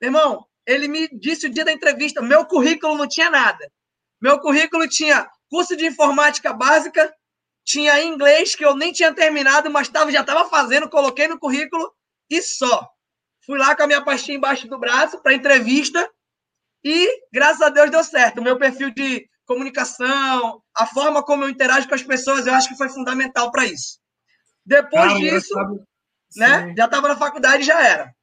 Irmão, 0.00 0.46
ele 0.66 0.88
me 0.88 1.08
disse 1.08 1.46
o 1.46 1.50
dia 1.50 1.64
da 1.64 1.72
entrevista, 1.72 2.22
meu 2.22 2.44
currículo 2.44 2.96
não 2.96 3.08
tinha 3.08 3.30
nada. 3.30 3.70
Meu 4.20 4.38
currículo 4.38 4.88
tinha 4.88 5.28
curso 5.48 5.76
de 5.76 5.86
informática 5.86 6.52
básica, 6.52 7.12
tinha 7.64 8.02
inglês 8.02 8.54
que 8.54 8.64
eu 8.64 8.76
nem 8.76 8.92
tinha 8.92 9.12
terminado, 9.12 9.70
mas 9.70 9.88
tava, 9.88 10.12
já 10.12 10.20
estava 10.20 10.48
fazendo, 10.48 10.88
coloquei 10.88 11.26
no 11.26 11.38
currículo 11.38 11.92
e 12.30 12.40
só. 12.40 12.88
Fui 13.44 13.58
lá 13.58 13.74
com 13.74 13.82
a 13.82 13.86
minha 13.86 14.02
pastinha 14.02 14.36
embaixo 14.36 14.68
do 14.68 14.78
braço 14.78 15.20
para 15.22 15.34
entrevista 15.34 16.08
e, 16.84 17.08
graças 17.32 17.60
a 17.60 17.68
Deus, 17.68 17.90
deu 17.90 18.04
certo. 18.04 18.38
O 18.38 18.44
meu 18.44 18.58
perfil 18.58 18.90
de 18.90 19.28
comunicação, 19.44 20.62
a 20.76 20.86
forma 20.86 21.22
como 21.22 21.44
eu 21.44 21.48
interajo 21.48 21.88
com 21.88 21.94
as 21.94 22.02
pessoas, 22.02 22.46
eu 22.46 22.54
acho 22.54 22.68
que 22.68 22.76
foi 22.76 22.88
fundamental 22.88 23.50
para 23.50 23.66
isso. 23.66 23.98
Depois 24.64 25.12
Cara, 25.12 25.18
disso, 25.18 25.54
né, 26.36 26.72
já 26.76 26.84
estava 26.84 27.08
na 27.08 27.16
faculdade 27.16 27.62
e 27.64 27.66
já 27.66 27.84
era. 27.84 28.14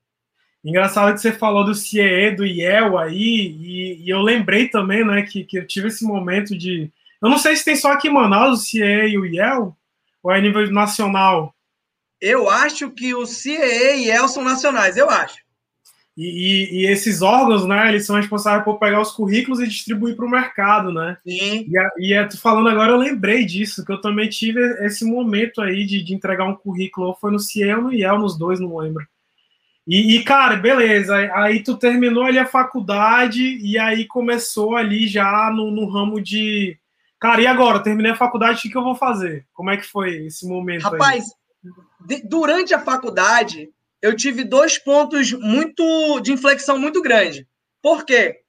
Engraçado 0.64 1.14
que 1.14 1.20
você 1.20 1.32
falou 1.32 1.66
do 1.66 1.76
CIE, 1.76 2.32
do 2.32 2.46
IEL 2.46 2.98
aí, 2.98 3.16
e, 3.18 4.06
e, 4.06 4.10
eu 4.10 4.22
lembrei 4.22 4.70
também, 4.70 5.06
né, 5.06 5.22
que, 5.24 5.44
que 5.44 5.60
eu 5.60 5.68
tive 5.68 5.90
esse 5.90 6.06
momento 6.06 6.58
de... 6.58 6.92
Eu 7.22 7.30
não 7.30 7.38
sei 7.38 7.56
se 7.56 7.66
tem 7.66 7.76
só 7.76 7.92
aqui 7.92 8.08
em 8.08 8.14
Manaus 8.14 8.60
o 8.60 8.64
CIE 8.64 8.82
e 8.82 9.18
o 9.18 9.26
IEL, 9.26 9.76
ou 10.24 10.32
é 10.32 10.38
a 10.38 10.42
nível 10.42 10.70
nacional. 10.72 11.54
Eu 12.20 12.50
acho 12.50 12.90
que 12.92 13.14
o 13.14 13.26
CIE 13.26 13.56
e 13.56 14.08
IEL 14.08 14.28
são 14.28 14.44
nacionais, 14.44 14.98
eu 14.98 15.10
acho. 15.10 15.38
E, 16.18 16.26
e, 16.26 16.82
e, 16.82 16.86
esses 16.88 17.22
órgãos, 17.22 17.68
né, 17.68 17.90
eles 17.90 18.08
são 18.08 18.16
responsáveis 18.16 18.64
por 18.64 18.80
pegar 18.80 19.00
os 19.00 19.12
currículos 19.12 19.60
e 19.60 19.68
distribuir 19.68 20.16
para 20.16 20.26
o 20.26 20.30
mercado, 20.30 20.92
né? 20.92 21.16
Sim. 21.24 21.68
E, 21.70 21.78
a, 21.78 21.90
e 22.00 22.14
a, 22.16 22.28
tu 22.28 22.42
falando 22.42 22.70
agora, 22.70 22.92
eu 22.92 22.98
lembrei 22.98 23.46
disso, 23.46 23.86
que 23.86 23.92
eu 23.92 24.02
também 24.02 24.28
tive 24.28 24.60
esse 24.84 25.06
momento 25.06 25.62
aí 25.62 25.86
de, 25.86 26.04
de 26.04 26.16
entregar 26.16 26.46
um 26.46 26.56
currículo, 26.56 27.10
ou 27.10 27.16
foi 27.16 27.32
no 27.32 27.40
CIE 27.40 27.72
ou 27.72 27.84
no 27.84 27.94
IEL, 27.94 28.18
nos 28.18 28.36
dois, 28.36 28.60
não 28.60 28.78
lembro. 28.78 29.06
E, 29.88 30.18
e, 30.18 30.24
cara, 30.24 30.56
beleza, 30.56 31.16
aí 31.36 31.62
tu 31.62 31.78
terminou 31.78 32.24
ali 32.24 32.40
a 32.40 32.48
faculdade 32.48 33.42
e 33.42 33.78
aí 33.78 34.06
começou 34.06 34.76
ali 34.76 35.08
já 35.08 35.52
no, 35.52 35.70
no 35.70 35.88
ramo 35.88 36.20
de... 36.20 36.78
Cara, 37.20 37.42
e 37.42 37.48
agora? 37.48 37.80
Terminei 37.80 38.12
a 38.12 38.16
faculdade, 38.16 38.58
o 38.58 38.62
que, 38.64 38.70
que 38.70 38.78
eu 38.78 38.84
vou 38.84 38.96
fazer? 38.96 39.46
Como 39.54 39.70
é 39.70 39.78
que 39.78 39.86
foi 39.86 40.26
esse 40.26 40.48
momento 40.48 40.84
Rapaz, 40.84 41.24
aí? 41.24 41.32
De, 42.06 42.22
durante 42.28 42.74
a 42.74 42.80
faculdade, 42.80 43.70
eu 44.02 44.16
tive 44.16 44.44
dois 44.44 44.78
pontos 44.78 45.32
muito 45.34 46.20
de 46.22 46.32
inflexão 46.32 46.78
muito 46.78 47.02
grande. 47.02 47.48
Por 47.82 48.06
quê? 48.06 48.42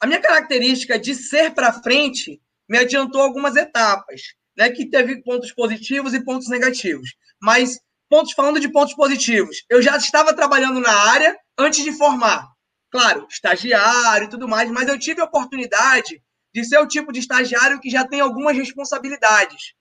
A 0.00 0.06
minha 0.06 0.20
característica 0.20 0.98
de 0.98 1.14
ser 1.14 1.52
para 1.52 1.72
frente 1.72 2.40
me 2.68 2.78
adiantou 2.78 3.20
algumas 3.20 3.56
etapas, 3.56 4.22
né, 4.56 4.70
que 4.70 4.88
teve 4.88 5.22
pontos 5.22 5.52
positivos 5.52 6.14
e 6.14 6.24
pontos 6.24 6.48
negativos. 6.48 7.14
Mas 7.40 7.78
pontos 8.08 8.32
falando 8.32 8.60
de 8.60 8.68
pontos 8.68 8.94
positivos, 8.94 9.64
eu 9.68 9.82
já 9.82 9.96
estava 9.96 10.34
trabalhando 10.34 10.80
na 10.80 10.92
área 10.92 11.36
antes 11.58 11.84
de 11.84 11.92
formar. 11.92 12.48
Claro, 12.90 13.26
estagiário 13.28 14.26
e 14.26 14.30
tudo 14.30 14.48
mais, 14.48 14.70
mas 14.70 14.88
eu 14.88 14.98
tive 14.98 15.20
a 15.20 15.24
oportunidade 15.24 16.22
de 16.54 16.64
ser 16.64 16.78
o 16.78 16.86
tipo 16.86 17.12
de 17.12 17.18
estagiário 17.18 17.80
que 17.80 17.90
já 17.90 18.06
tem 18.06 18.20
algumas 18.20 18.56
responsabilidades, 18.56 19.74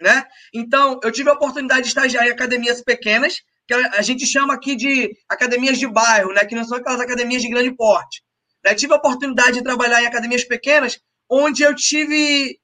né? 0.00 0.24
Então, 0.54 0.98
eu 1.02 1.10
tive 1.10 1.30
a 1.30 1.34
oportunidade 1.34 1.82
de 1.82 1.88
estagiar 1.88 2.26
em 2.26 2.30
academias 2.30 2.82
pequenas, 2.82 3.42
que 3.66 3.74
a 3.74 4.02
gente 4.02 4.24
chama 4.24 4.54
aqui 4.54 4.74
de 4.74 5.10
academias 5.28 5.78
de 5.78 5.86
bairro, 5.86 6.32
né? 6.32 6.44
Que 6.44 6.54
não 6.54 6.64
são 6.64 6.78
aquelas 6.78 7.00
academias 7.00 7.42
de 7.42 7.50
grande 7.50 7.74
porte. 7.74 8.22
Eu 8.64 8.74
tive 8.74 8.92
a 8.92 8.96
oportunidade 8.96 9.58
de 9.58 9.62
trabalhar 9.62 10.02
em 10.02 10.06
academias 10.06 10.44
pequenas, 10.44 10.98
onde 11.28 11.62
eu 11.62 11.74
tive 11.74 12.58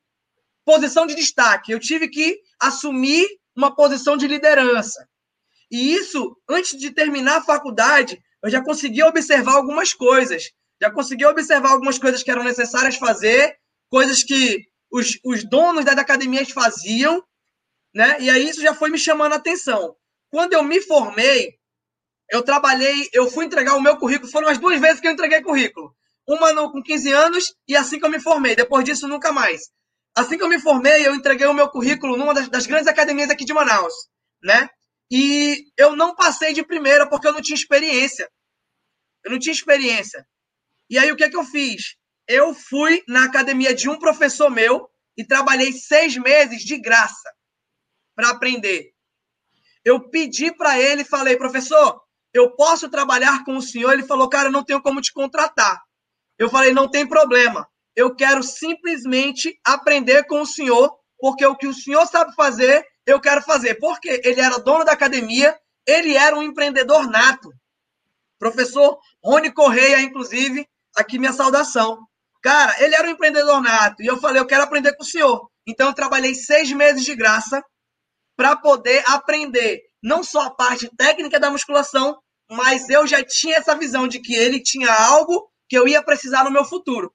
posição 0.65 1.07
de 1.07 1.15
destaque. 1.15 1.73
Eu 1.73 1.79
tive 1.79 2.09
que 2.09 2.39
assumir 2.61 3.27
uma 3.55 3.75
posição 3.75 4.17
de 4.17 4.27
liderança. 4.27 5.07
E 5.71 5.95
isso, 5.95 6.37
antes 6.49 6.79
de 6.79 6.91
terminar 6.91 7.39
a 7.39 7.43
faculdade, 7.43 8.19
eu 8.43 8.51
já 8.51 8.63
consegui 8.63 9.03
observar 9.03 9.55
algumas 9.55 9.93
coisas. 9.93 10.51
Já 10.81 10.91
consegui 10.91 11.25
observar 11.25 11.71
algumas 11.71 11.99
coisas 11.99 12.23
que 12.23 12.31
eram 12.31 12.45
necessárias 12.45 12.97
fazer, 12.97 13.57
coisas 13.89 14.23
que 14.23 14.67
os, 14.95 15.19
os 15.25 15.43
donos 15.43 15.85
das 15.85 15.99
academias 15.99 16.51
faziam, 16.51 17.21
né? 17.93 18.17
E 18.21 18.31
aí 18.31 18.49
isso 18.49 18.63
já 18.63 18.73
foi 18.73 18.91
me 18.91 18.99
chamando 18.99 19.33
a 19.33 19.37
atenção. 19.37 19.97
Quando 20.31 20.53
eu 20.53 20.63
me 20.63 20.81
formei, 20.81 21.59
eu 22.31 22.43
trabalhei, 22.43 23.09
eu 23.13 23.29
fui 23.29 23.45
entregar 23.45 23.75
o 23.75 23.81
meu 23.81 23.97
currículo, 23.97 24.31
foram 24.31 24.47
as 24.47 24.57
duas 24.57 24.81
vezes 24.81 25.01
que 25.01 25.09
eu 25.09 25.11
entreguei 25.11 25.43
currículo. 25.43 25.93
Uma 26.27 26.53
no, 26.53 26.71
com 26.71 26.81
15 26.81 27.13
anos 27.13 27.55
e 27.67 27.77
assim 27.77 27.99
que 27.99 28.07
eu 28.07 28.11
me 28.11 28.21
formei. 28.21 28.55
Depois 28.55 28.85
disso, 28.85 29.09
nunca 29.09 29.33
mais. 29.33 29.63
Assim 30.17 30.39
que 30.39 30.45
eu 30.45 30.49
me 30.49 30.61
formei, 30.61 31.05
eu 31.05 31.15
entreguei 31.15 31.47
o 31.49 31.53
meu 31.53 31.69
currículo 31.69 32.17
numa 32.17 32.33
das, 32.33 32.49
das 32.49 32.67
grandes 32.67 32.87
academias 32.87 33.31
aqui 33.31 33.45
de 33.45 33.53
Manaus, 33.53 33.93
né? 34.45 34.69
E 35.11 35.73
eu 35.77 35.97
não 35.97 36.15
passei 36.15 36.53
de 36.53 36.65
primeira 36.65 37.09
porque 37.09 37.27
eu 37.27 37.33
não 37.33 37.43
tinha 37.43 37.57
experiência. 37.57 38.31
Eu 39.25 39.33
não 39.33 39.41
tinha 39.41 39.53
experiência. 39.53 40.25
E 40.89 40.99
aí 40.99 41.11
o 41.11 41.17
que, 41.17 41.25
é 41.25 41.29
que 41.31 41.37
eu 41.37 41.45
fiz? 41.45 41.97
Eu 42.29 42.55
fui 42.55 43.03
na 43.07 43.25
academia 43.25 43.75
de 43.75 43.89
um 43.89 43.99
professor 43.99 44.51
meu 44.51 44.89
e 45.17 45.25
trabalhei 45.25 45.73
seis 45.73 46.17
meses 46.17 46.63
de 46.63 46.79
graça 46.79 47.31
para 48.15 48.31
aprender. 48.31 48.93
Eu 49.85 50.09
pedi 50.09 50.51
para 50.51 50.81
ele 50.81 51.05
falei, 51.05 51.37
professor, 51.37 52.01
eu 52.33 52.51
posso 52.57 52.89
trabalhar 52.89 53.45
com 53.45 53.57
o 53.57 53.63
senhor? 53.63 53.93
Ele 53.93 54.03
falou, 54.03 54.29
cara, 54.29 54.49
eu 54.49 54.53
não 54.53 54.65
tenho 54.65 54.83
como 54.83 55.01
te 55.01 55.13
contratar. 55.13 55.83
Eu 56.39 56.49
falei, 56.49 56.73
não 56.73 56.91
tem 56.91 57.07
problema. 57.07 57.69
Eu 57.95 58.15
quero 58.17 58.43
simplesmente 58.43 59.59
aprender 59.65 60.25
com 60.27 60.41
o 60.41 60.47
senhor, 60.47 60.99
porque 61.19 61.47
o 61.47 61.55
que 61.55 61.67
o 61.67 61.75
senhor 61.75 62.07
sabe 62.07 62.35
fazer, 62.35 62.85
eu 63.07 63.21
quero 63.21 63.43
fazer. 63.43 63.77
Porque 63.77 64.21
ele 64.25 64.41
era 64.41 64.59
dono 64.59 64.85
da 64.85 64.93
academia, 64.93 65.57
ele 65.87 66.17
era 66.17 66.35
um 66.35 66.43
empreendedor 66.43 67.09
nato. 67.09 67.53
Professor 68.39 68.99
Rony 69.23 69.53
Correia, 69.53 70.01
inclusive, 70.01 70.67
aqui 70.97 71.19
minha 71.19 71.33
saudação. 71.33 72.05
Cara, 72.45 72.77
ele 72.85 72.95
era 72.95 73.09
um 73.09 73.13
empreendedor 73.13 73.63
nato 73.63 74.03
e 74.03 74.07
eu 74.07 74.21
falei, 74.21 74.39
eu 74.39 74.47
quero 74.47 74.63
aprender 74.63 74.95
com 74.95 75.03
o 75.03 75.07
senhor. 75.07 75.51
Então, 75.67 75.89
eu 75.89 75.95
trabalhei 75.95 76.35
seis 76.35 76.71
meses 76.73 77.03
de 77.03 77.15
graça 77.17 77.65
para 78.37 78.55
poder 78.55 79.03
aprender 79.07 79.81
não 80.03 80.23
só 80.23 80.43
a 80.43 80.51
parte 80.51 80.95
técnica 80.95 81.41
da 81.41 81.49
musculação, 81.49 82.19
mas 82.51 82.91
eu 82.91 83.07
já 83.07 83.25
tinha 83.25 83.57
essa 83.57 83.75
visão 83.75 84.07
de 84.07 84.21
que 84.21 84.35
ele 84.35 84.63
tinha 84.63 84.93
algo 84.93 85.51
que 85.71 85.79
eu 85.79 85.89
ia 85.89 86.03
precisar 86.03 86.45
no 86.45 86.51
meu 86.51 86.67
futuro. 86.67 87.11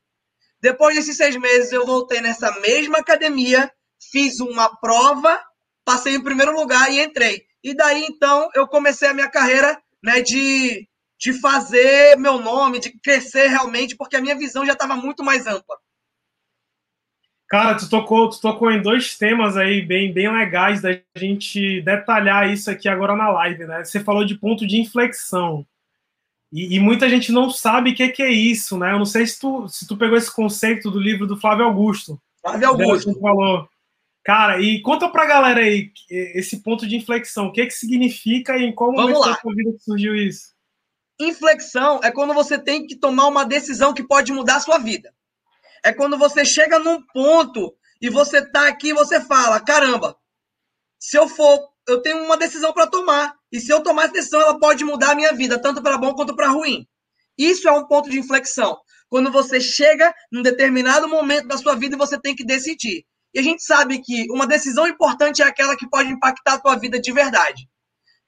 Depois 0.60 0.96
desses 0.96 1.16
seis 1.16 1.36
meses, 1.36 1.72
eu 1.72 1.86
voltei 1.86 2.22
nessa 2.22 2.52
mesma 2.62 2.98
academia, 2.98 3.72
fiz 4.12 4.40
uma 4.40 4.76
prova, 4.80 5.40
passei 5.86 6.16
em 6.16 6.24
primeiro 6.24 6.54
lugar 6.54 6.92
e 6.92 7.04
entrei. 7.04 7.44
E 7.64 7.76
daí, 7.76 8.04
então, 8.10 8.50
eu 8.56 8.68
comecei 8.68 9.08
a 9.08 9.14
minha 9.14 9.30
carreira 9.30 9.80
né, 10.04 10.22
de, 10.22 10.89
de 11.20 11.34
fazer 11.34 12.18
meu 12.18 12.40
nome, 12.40 12.80
de 12.80 12.92
crescer 12.92 13.48
realmente, 13.48 13.96
porque 13.96 14.16
a 14.16 14.22
minha 14.22 14.38
visão 14.38 14.66
já 14.66 14.74
estava 14.74 14.96
muito 14.96 15.24
mais 15.24 15.46
ampla. 15.46 15.78
Cara, 17.50 17.76
tu 17.76 17.90
tocou, 17.90 18.30
tu 18.30 18.40
tocou 18.40 18.72
em 18.72 18.82
dois 18.82 19.18
temas 19.18 19.58
aí 19.58 19.82
bem, 19.82 20.14
bem 20.14 20.32
legais 20.32 20.82
da 20.82 20.98
gente 21.18 21.82
detalhar 21.82 22.50
isso 22.50 22.70
aqui 22.70 22.88
agora 22.88 23.16
na 23.16 23.30
live, 23.32 23.66
né? 23.66 23.84
Você 23.84 24.00
falou 24.00 24.24
de 24.24 24.36
ponto 24.36 24.66
de 24.66 24.80
inflexão. 24.80 25.66
E, 26.54 26.76
e 26.76 26.80
muita 26.80 27.10
gente 27.10 27.32
não 27.32 27.50
sabe 27.50 27.92
o 27.92 27.96
que, 27.96 28.08
que, 28.10 28.24
é 28.24 28.32
isso, 28.32 28.78
né? 28.78 28.94
Eu 28.94 29.00
não 29.00 29.06
sei 29.06 29.26
se 29.26 29.40
tu, 29.40 29.68
se 29.68 29.88
tu 29.88 29.98
pegou 29.98 30.16
esse 30.16 30.34
conceito 30.34 30.90
do 30.90 31.00
livro 31.00 31.28
do 31.28 31.38
Flávio 31.38 31.66
Augusto. 31.66 32.22
Flávio 32.40 32.68
Augusto. 32.70 33.20
Falou. 33.20 33.68
Cara, 34.24 34.62
e 34.62 34.80
conta 34.82 35.10
pra 35.10 35.26
galera 35.26 35.62
aí 35.62 35.92
esse 36.10 36.62
ponto 36.62 36.88
de 36.88 36.96
inflexão. 36.96 37.48
O 37.48 37.52
que, 37.52 37.66
que 37.66 37.74
significa 37.74 38.58
e 38.58 38.64
em 38.64 38.72
qual 38.72 38.92
momento 38.92 39.22
da 39.22 39.36
sua 39.36 39.54
vida 39.54 39.72
que 39.74 39.84
surgiu 39.84 40.16
isso? 40.16 40.54
Inflexão 41.20 42.00
é 42.02 42.12
quando 42.12 42.34
você 42.34 42.58
tem 42.58 42.88
que 42.88 42.98
tomar 42.98 43.28
uma 43.28 43.44
decisão 43.44 43.94
que 43.94 44.08
pode 44.08 44.32
mudar 44.32 44.56
a 44.56 44.62
sua 44.62 44.78
vida. 44.78 45.14
É 45.84 45.94
quando 45.94 46.18
você 46.18 46.46
chega 46.46 46.80
num 46.80 47.02
ponto 47.14 47.76
e 48.02 48.10
você 48.10 48.42
tá 48.50 48.68
aqui 48.68 48.90
e 48.90 48.94
você 48.94 49.20
fala: 49.20 49.60
caramba, 49.60 50.16
se 50.98 51.18
eu 51.18 51.28
for, 51.28 51.60
eu 51.88 52.02
tenho 52.02 52.24
uma 52.24 52.38
decisão 52.38 52.72
para 52.72 52.88
tomar. 52.88 53.36
E 53.52 53.60
se 53.60 53.72
eu 53.72 53.82
tomar 53.82 54.04
essa 54.04 54.14
decisão, 54.14 54.42
ela 54.42 54.60
pode 54.60 54.86
mudar 54.86 55.12
a 55.12 55.16
minha 55.16 55.34
vida, 55.34 55.60
tanto 55.62 55.82
para 55.82 55.98
bom 55.98 56.14
quanto 56.14 56.36
para 56.36 56.50
ruim. 56.50 56.88
Isso 57.38 57.68
é 57.68 57.72
um 57.72 57.88
ponto 57.88 58.10
de 58.10 58.20
inflexão. 58.20 58.78
Quando 59.10 59.32
você 59.32 59.60
chega 59.60 60.14
num 60.32 60.42
determinado 60.42 61.08
momento 61.08 61.48
da 61.48 61.58
sua 61.58 61.76
vida 61.76 61.96
e 61.96 61.98
você 61.98 62.20
tem 62.20 62.36
que 62.36 62.46
decidir. 62.46 63.06
E 63.34 63.40
a 63.40 63.42
gente 63.42 63.64
sabe 63.64 64.02
que 64.02 64.28
uma 64.32 64.46
decisão 64.46 64.88
importante 64.88 65.42
é 65.42 65.46
aquela 65.46 65.76
que 65.76 65.90
pode 65.90 66.10
impactar 66.10 66.54
a 66.54 66.60
tua 66.60 66.76
vida 66.76 67.00
de 67.00 67.12
verdade. 67.12 67.68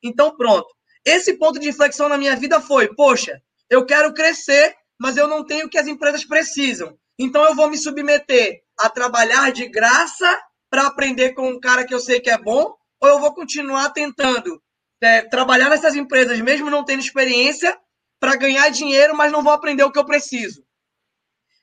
Então, 0.01 0.36
pronto. 0.36 0.67
Esse 1.05 1.38
ponto 1.38 1.60
de 1.60 1.70
inflexão 1.70 2.08
na 2.08 2.17
minha 2.17 2.36
vida 2.36 2.62
foi: 2.62 2.93
poxa, 2.93 3.41
eu 3.70 3.86
quero 3.86 4.13
crescer, 4.13 4.75
mas 5.00 5.17
eu 5.17 5.27
não 5.27 5.46
tenho 5.46 5.65
o 5.65 5.70
que 5.70 5.77
as 5.77 5.88
empresas 5.88 6.25
precisam. 6.25 6.98
Então 7.17 7.43
eu 7.43 7.55
vou 7.55 7.70
me 7.70 7.77
submeter 7.77 8.62
a 8.79 8.89
trabalhar 8.89 9.51
de 9.51 9.67
graça 9.67 10.41
para 10.70 10.88
aprender 10.88 11.34
com 11.34 11.50
um 11.50 11.60
cara 11.60 11.86
que 11.86 11.93
eu 11.93 12.00
sei 12.00 12.20
que 12.20 12.29
é 12.29 12.38
bom, 12.38 12.75
ou 13.01 13.10
eu 13.10 13.20
vou 13.20 13.34
continuar 13.34 13.89
tentando 13.89 14.62
é, 15.01 15.24
trabalhar 15.24 15.70
nessas 15.70 15.96
empresas, 15.96 16.39
mesmo 16.39 16.70
não 16.70 16.86
tendo 16.86 17.01
experiência, 17.01 17.77
para 18.20 18.36
ganhar 18.36 18.70
dinheiro, 18.70 19.15
mas 19.15 19.31
não 19.31 19.43
vou 19.43 19.51
aprender 19.51 19.84
o 19.84 19.91
que 19.91 19.98
eu 19.98 20.05
preciso. 20.05 20.63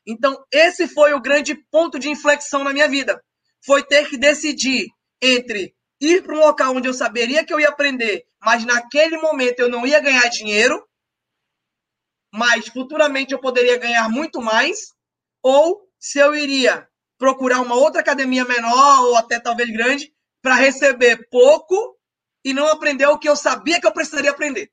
Então, 0.07 0.37
esse 0.53 0.89
foi 0.89 1.13
o 1.15 1.21
grande 1.21 1.55
ponto 1.71 1.99
de 1.99 2.09
inflexão 2.09 2.65
na 2.65 2.73
minha 2.73 2.89
vida. 2.89 3.23
Foi 3.65 3.83
ter 3.83 4.09
que 4.09 4.17
decidir 4.17 4.89
entre 5.23 5.75
ir 6.01 6.23
para 6.23 6.35
um 6.35 6.41
local 6.41 6.77
onde 6.77 6.89
eu 6.89 6.95
saberia 6.95 7.45
que 7.45 7.53
eu 7.53 7.61
ia 7.61 7.69
aprender, 7.69 8.27
mas 8.41 8.65
naquele 8.65 9.19
momento 9.19 9.61
eu 9.61 9.69
não 9.69 9.87
ia 9.87 10.01
ganhar 10.01 10.29
dinheiro, 10.29 10.87
mas 12.33 12.69
futuramente 12.69 13.33
eu 13.33 13.41
poderia 13.41 13.77
ganhar 13.79 14.09
muito 14.09 14.41
mais, 14.41 14.95
ou 15.43 15.89
se 15.99 16.19
eu 16.19 16.35
iria 16.35 16.89
procurar 17.19 17.61
uma 17.61 17.75
outra 17.75 18.01
academia 18.01 18.45
menor 18.45 19.07
ou 19.07 19.17
até 19.17 19.41
talvez 19.41 19.71
grande 19.71 20.13
para 20.41 20.55
receber 20.55 21.29
pouco 21.31 21.99
e 22.45 22.55
não 22.55 22.69
aprender 22.69 23.07
o 23.07 23.19
que 23.19 23.29
eu 23.29 23.35
sabia 23.35 23.81
que 23.81 23.87
eu 23.87 23.93
precisaria 23.93 24.31
aprender. 24.31 24.71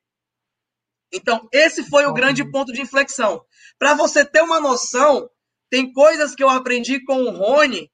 Então, 1.12 1.48
esse 1.52 1.84
foi 1.84 2.06
o 2.06 2.12
grande 2.12 2.48
ponto 2.50 2.72
de 2.72 2.80
inflexão. 2.80 3.44
Para 3.78 3.94
você 3.94 4.24
ter 4.24 4.42
uma 4.42 4.60
noção, 4.60 5.28
tem 5.70 5.92
coisas 5.92 6.34
que 6.34 6.42
eu 6.42 6.48
aprendi 6.48 7.04
com 7.04 7.22
o 7.22 7.30
Rony 7.30 7.90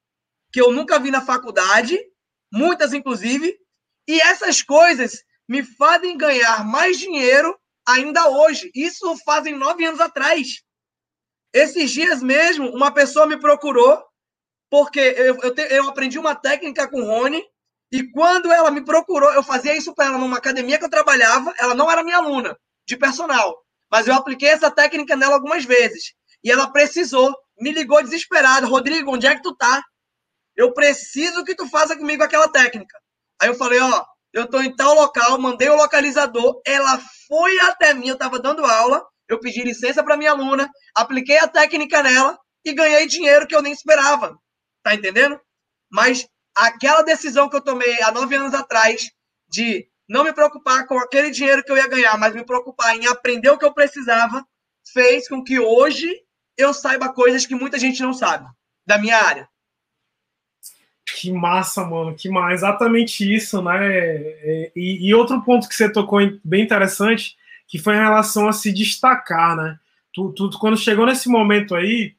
que 0.51 0.61
eu 0.61 0.71
nunca 0.71 0.99
vi 0.99 1.09
na 1.09 1.21
faculdade, 1.21 1.99
muitas 2.53 2.93
inclusive, 2.93 3.57
e 4.07 4.21
essas 4.21 4.61
coisas 4.61 5.23
me 5.47 5.63
fazem 5.63 6.17
ganhar 6.17 6.63
mais 6.63 6.97
dinheiro 6.97 7.57
ainda 7.85 8.29
hoje. 8.29 8.71
Isso 8.75 9.17
fazem 9.25 9.57
nove 9.57 9.83
anos 9.85 9.99
atrás. 9.99 10.61
Esses 11.53 11.91
dias 11.91 12.21
mesmo, 12.21 12.69
uma 12.69 12.91
pessoa 12.91 13.25
me 13.25 13.37
procurou, 13.37 14.01
porque 14.69 14.99
eu, 14.99 15.37
eu, 15.41 15.53
te, 15.53 15.61
eu 15.73 15.87
aprendi 15.87 16.17
uma 16.17 16.35
técnica 16.35 16.87
com 16.87 17.01
o 17.01 17.05
Rony, 17.05 17.43
e 17.91 18.09
quando 18.11 18.51
ela 18.51 18.71
me 18.71 18.83
procurou, 18.83 19.31
eu 19.33 19.43
fazia 19.43 19.77
isso 19.77 19.93
para 19.93 20.05
ela 20.05 20.17
numa 20.17 20.37
academia 20.37 20.79
que 20.79 20.85
eu 20.85 20.89
trabalhava, 20.89 21.53
ela 21.59 21.75
não 21.75 21.91
era 21.91 22.03
minha 22.03 22.17
aluna 22.17 22.57
de 22.87 22.97
personal, 22.97 23.55
mas 23.91 24.07
eu 24.07 24.15
apliquei 24.15 24.49
essa 24.49 24.71
técnica 24.71 25.15
nela 25.15 25.35
algumas 25.35 25.63
vezes. 25.63 26.13
E 26.43 26.51
ela 26.51 26.71
precisou, 26.71 27.31
me 27.59 27.71
ligou 27.71 28.01
desesperada, 28.01 28.65
Rodrigo, 28.65 29.13
onde 29.13 29.27
é 29.27 29.35
que 29.35 29.43
tu 29.43 29.55
tá? 29.55 29.83
Eu 30.55 30.73
preciso 30.73 31.43
que 31.43 31.55
tu 31.55 31.67
faça 31.67 31.97
comigo 31.97 32.23
aquela 32.23 32.47
técnica. 32.47 32.97
Aí 33.41 33.49
eu 33.49 33.55
falei, 33.55 33.79
ó, 33.79 34.05
eu 34.31 34.47
tô 34.47 34.61
em 34.61 34.75
tal 34.75 34.95
local, 34.95 35.39
mandei 35.39 35.69
o 35.69 35.75
localizador, 35.75 36.61
ela 36.65 36.99
foi 37.27 37.59
até 37.61 37.93
mim, 37.93 38.07
eu 38.07 38.17
tava 38.17 38.39
dando 38.39 38.65
aula, 38.65 39.05
eu 39.27 39.39
pedi 39.39 39.63
licença 39.63 40.03
para 40.03 40.17
minha 40.17 40.31
aluna, 40.31 40.69
apliquei 40.95 41.37
a 41.37 41.47
técnica 41.47 42.01
nela 42.01 42.37
e 42.65 42.73
ganhei 42.73 43.07
dinheiro 43.07 43.47
que 43.47 43.55
eu 43.55 43.61
nem 43.61 43.73
esperava. 43.73 44.37
Tá 44.83 44.93
entendendo? 44.93 45.39
Mas 45.91 46.27
aquela 46.55 47.03
decisão 47.03 47.49
que 47.49 47.55
eu 47.55 47.63
tomei 47.63 48.01
há 48.01 48.11
nove 48.11 48.35
anos 48.35 48.53
atrás 48.53 49.11
de 49.47 49.87
não 50.07 50.23
me 50.23 50.33
preocupar 50.33 50.85
com 50.87 50.97
aquele 50.97 51.31
dinheiro 51.31 51.63
que 51.63 51.71
eu 51.71 51.77
ia 51.77 51.87
ganhar, 51.87 52.17
mas 52.17 52.33
me 52.33 52.45
preocupar 52.45 52.95
em 52.95 53.07
aprender 53.07 53.49
o 53.49 53.57
que 53.57 53.65
eu 53.65 53.73
precisava, 53.73 54.45
fez 54.91 55.27
com 55.27 55.43
que 55.43 55.59
hoje 55.59 56.11
eu 56.57 56.73
saiba 56.73 57.13
coisas 57.13 57.45
que 57.45 57.55
muita 57.55 57.79
gente 57.79 58.01
não 58.01 58.13
sabe 58.13 58.47
da 58.85 58.97
minha 58.97 59.17
área. 59.17 59.47
Que 61.15 61.31
massa, 61.31 61.85
mano, 61.85 62.15
que 62.15 62.29
massa. 62.29 62.53
Exatamente 62.53 63.33
isso, 63.33 63.61
né? 63.61 63.77
É, 63.87 64.71
e, 64.75 65.07
e, 65.07 65.13
outro 65.13 65.41
ponto 65.43 65.67
que 65.67 65.75
você 65.75 65.91
tocou 65.91 66.19
bem 66.43 66.63
interessante, 66.63 67.35
que 67.67 67.77
foi 67.77 67.95
em 67.95 67.99
relação 67.99 68.47
a 68.47 68.53
se 68.53 68.71
destacar, 68.71 69.55
né? 69.55 69.77
Tu, 70.13 70.31
tu 70.33 70.49
quando 70.59 70.77
chegou 70.77 71.05
nesse 71.05 71.29
momento 71.29 71.75
aí, 71.75 72.15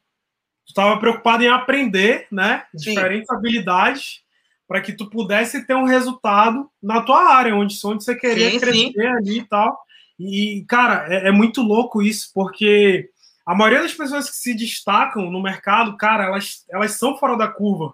tu 0.65 0.69
estava 0.69 0.99
preocupado 0.99 1.43
em 1.43 1.47
aprender, 1.47 2.27
né? 2.31 2.63
Sim. 2.75 2.89
Diferentes 2.89 3.29
habilidades 3.29 4.23
para 4.67 4.81
que 4.81 4.93
tu 4.93 5.09
pudesse 5.09 5.65
ter 5.65 5.75
um 5.75 5.85
resultado 5.85 6.69
na 6.81 7.01
tua 7.01 7.33
área, 7.33 7.55
onde, 7.55 7.77
onde 7.85 8.03
você 8.03 8.15
queria 8.15 8.51
sim, 8.51 8.59
crescer 8.59 8.91
sim. 8.93 9.07
ali 9.07 9.39
e 9.39 9.43
tal. 9.43 9.79
E, 10.19 10.65
cara, 10.67 11.05
é, 11.13 11.27
é, 11.27 11.31
muito 11.31 11.61
louco 11.61 12.01
isso, 12.01 12.31
porque 12.33 13.09
a 13.45 13.53
maioria 13.53 13.83
das 13.83 13.93
pessoas 13.93 14.29
que 14.29 14.35
se 14.35 14.55
destacam 14.55 15.29
no 15.29 15.43
mercado, 15.43 15.97
cara, 15.97 16.25
elas, 16.25 16.65
elas 16.69 16.91
são 16.93 17.17
fora 17.17 17.37
da 17.37 17.47
curva. 17.47 17.93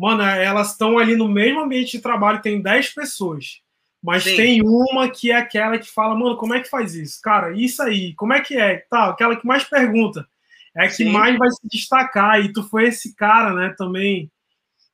Mano, 0.00 0.22
elas 0.22 0.70
estão 0.70 0.98
ali 0.98 1.14
no 1.14 1.28
mesmo 1.28 1.60
ambiente 1.60 1.92
de 1.92 2.02
trabalho, 2.02 2.40
tem 2.40 2.62
10 2.62 2.94
pessoas. 2.94 3.60
Mas 4.02 4.24
Sim. 4.24 4.34
tem 4.34 4.62
uma 4.62 5.10
que 5.10 5.30
é 5.30 5.36
aquela 5.36 5.78
que 5.78 5.90
fala, 5.90 6.14
mano, 6.14 6.38
como 6.38 6.54
é 6.54 6.60
que 6.60 6.70
faz 6.70 6.94
isso? 6.94 7.20
Cara, 7.22 7.52
isso 7.54 7.82
aí, 7.82 8.14
como 8.14 8.32
é 8.32 8.40
que 8.40 8.56
é? 8.56 8.78
Tá, 8.88 9.10
aquela 9.10 9.36
que 9.36 9.46
mais 9.46 9.62
pergunta. 9.64 10.26
É 10.74 10.86
que 10.86 10.94
Sim. 10.94 11.12
mais 11.12 11.36
vai 11.36 11.50
se 11.50 11.60
destacar. 11.70 12.40
E 12.40 12.50
tu 12.50 12.66
foi 12.66 12.88
esse 12.88 13.14
cara, 13.14 13.52
né, 13.52 13.74
também 13.76 14.30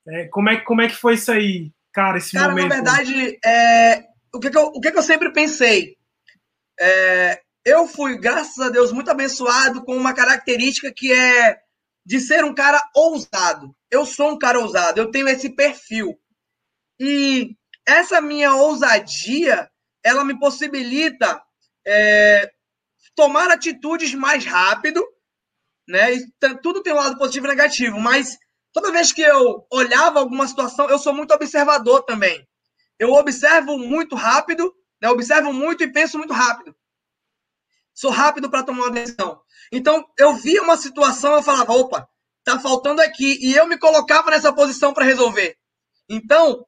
é, 0.08 0.24
como, 0.26 0.48
é, 0.48 0.56
como 0.56 0.82
é 0.82 0.88
que 0.88 0.96
foi 0.96 1.14
isso 1.14 1.30
aí, 1.30 1.70
cara, 1.92 2.18
esse 2.18 2.32
cara, 2.32 2.48
momento? 2.48 2.68
na 2.68 2.74
verdade, 2.74 3.38
é, 3.44 4.04
o, 4.34 4.40
que, 4.40 4.50
que, 4.50 4.58
eu, 4.58 4.64
o 4.66 4.80
que, 4.80 4.90
que 4.90 4.98
eu 4.98 5.02
sempre 5.02 5.32
pensei? 5.32 5.96
É, 6.80 7.40
eu 7.64 7.86
fui, 7.86 8.18
graças 8.18 8.58
a 8.58 8.70
Deus, 8.70 8.90
muito 8.90 9.10
abençoado 9.10 9.84
com 9.84 9.96
uma 9.96 10.12
característica 10.12 10.92
que 10.92 11.12
é 11.12 11.58
de 12.06 12.20
ser 12.20 12.44
um 12.44 12.54
cara 12.54 12.80
ousado. 12.94 13.76
Eu 13.90 14.06
sou 14.06 14.30
um 14.30 14.38
cara 14.38 14.58
ousado, 14.58 14.98
eu 14.98 15.10
tenho 15.10 15.28
esse 15.28 15.50
perfil. 15.50 16.18
E 16.98 17.54
essa 17.86 18.20
minha 18.22 18.54
ousadia, 18.54 19.68
ela 20.02 20.24
me 20.24 20.38
possibilita 20.38 21.42
é, 21.86 22.50
tomar 23.14 23.50
atitudes 23.50 24.14
mais 24.14 24.46
rápido, 24.46 25.06
né? 25.86 26.14
E 26.14 26.26
tudo 26.62 26.82
tem 26.82 26.94
um 26.94 26.96
lado 26.96 27.18
positivo 27.18 27.46
e 27.46 27.50
negativo, 27.50 28.00
mas 28.00 28.38
Toda 28.76 28.92
vez 28.92 29.10
que 29.10 29.22
eu 29.22 29.66
olhava 29.72 30.18
alguma 30.18 30.46
situação, 30.46 30.86
eu 30.90 30.98
sou 30.98 31.14
muito 31.14 31.32
observador 31.32 32.02
também. 32.02 32.46
Eu 32.98 33.10
observo 33.14 33.78
muito 33.78 34.14
rápido, 34.14 34.70
né? 35.00 35.08
observo 35.08 35.50
muito 35.50 35.82
e 35.82 35.90
penso 35.90 36.18
muito 36.18 36.34
rápido. 36.34 36.76
Sou 37.96 38.10
rápido 38.10 38.50
para 38.50 38.62
tomar 38.62 38.82
uma 38.82 38.90
decisão. 38.90 39.40
Então, 39.72 40.04
eu 40.18 40.34
via 40.34 40.62
uma 40.62 40.76
situação, 40.76 41.32
eu 41.32 41.42
falava, 41.42 41.72
opa, 41.72 42.06
tá 42.44 42.60
faltando 42.60 43.00
aqui. 43.00 43.38
E 43.40 43.54
eu 43.54 43.66
me 43.66 43.78
colocava 43.78 44.30
nessa 44.30 44.52
posição 44.52 44.92
para 44.92 45.06
resolver. 45.06 45.56
Então, 46.06 46.66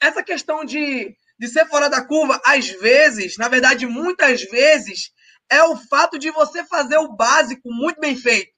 essa 0.00 0.22
questão 0.22 0.64
de, 0.64 1.14
de 1.38 1.48
ser 1.48 1.66
fora 1.68 1.90
da 1.90 2.02
curva, 2.02 2.40
às 2.46 2.66
vezes, 2.66 3.36
na 3.36 3.46
verdade, 3.46 3.86
muitas 3.86 4.42
vezes, 4.44 5.12
é 5.50 5.62
o 5.62 5.76
fato 5.76 6.18
de 6.18 6.30
você 6.30 6.64
fazer 6.64 6.96
o 6.96 7.14
básico 7.14 7.70
muito 7.70 8.00
bem 8.00 8.16
feito. 8.16 8.50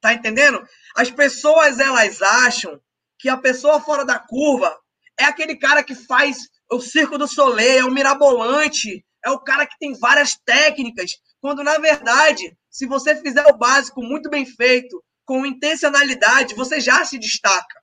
Tá 0.00 0.14
entendendo? 0.14 0.66
As 0.96 1.10
pessoas 1.10 1.78
elas 1.80 2.22
acham 2.22 2.80
que 3.18 3.28
a 3.28 3.36
pessoa 3.36 3.78
fora 3.78 4.06
da 4.06 4.18
curva 4.18 4.74
é 5.20 5.24
aquele 5.24 5.54
cara 5.54 5.82
que 5.82 5.94
faz 5.94 6.38
o 6.70 6.80
circo 6.80 7.18
do 7.18 7.28
Soleil, 7.28 7.80
é 7.80 7.84
o 7.84 7.90
mirabolante, 7.90 9.04
é 9.24 9.30
o 9.30 9.40
cara 9.40 9.66
que 9.66 9.78
tem 9.78 9.92
várias 9.98 10.36
técnicas, 10.44 11.12
quando 11.40 11.62
na 11.62 11.78
verdade, 11.78 12.56
se 12.70 12.86
você 12.86 13.16
fizer 13.16 13.46
o 13.46 13.56
básico 13.56 14.02
muito 14.02 14.28
bem 14.28 14.44
feito, 14.44 15.02
com 15.24 15.44
intencionalidade, 15.44 16.54
você 16.54 16.80
já 16.80 17.04
se 17.04 17.18
destaca. 17.18 17.82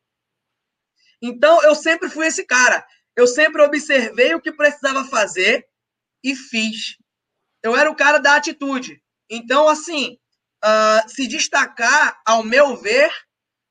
Então, 1.22 1.62
eu 1.64 1.76
sempre 1.76 2.10
fui 2.10 2.26
esse 2.26 2.44
cara. 2.44 2.86
Eu 3.16 3.28
sempre 3.28 3.62
observei 3.62 4.34
o 4.34 4.42
que 4.42 4.52
precisava 4.52 5.06
fazer 5.06 5.66
e 6.24 6.36
fiz. 6.36 6.98
Eu 7.64 7.76
era 7.76 7.90
o 7.90 7.96
cara 7.96 8.18
da 8.18 8.36
atitude. 8.36 9.02
Então, 9.30 9.70
assim, 9.70 10.18
uh, 10.64 11.10
se 11.10 11.28
destacar, 11.28 12.20
ao 12.26 12.44
meu 12.44 12.76
ver, 12.76 13.12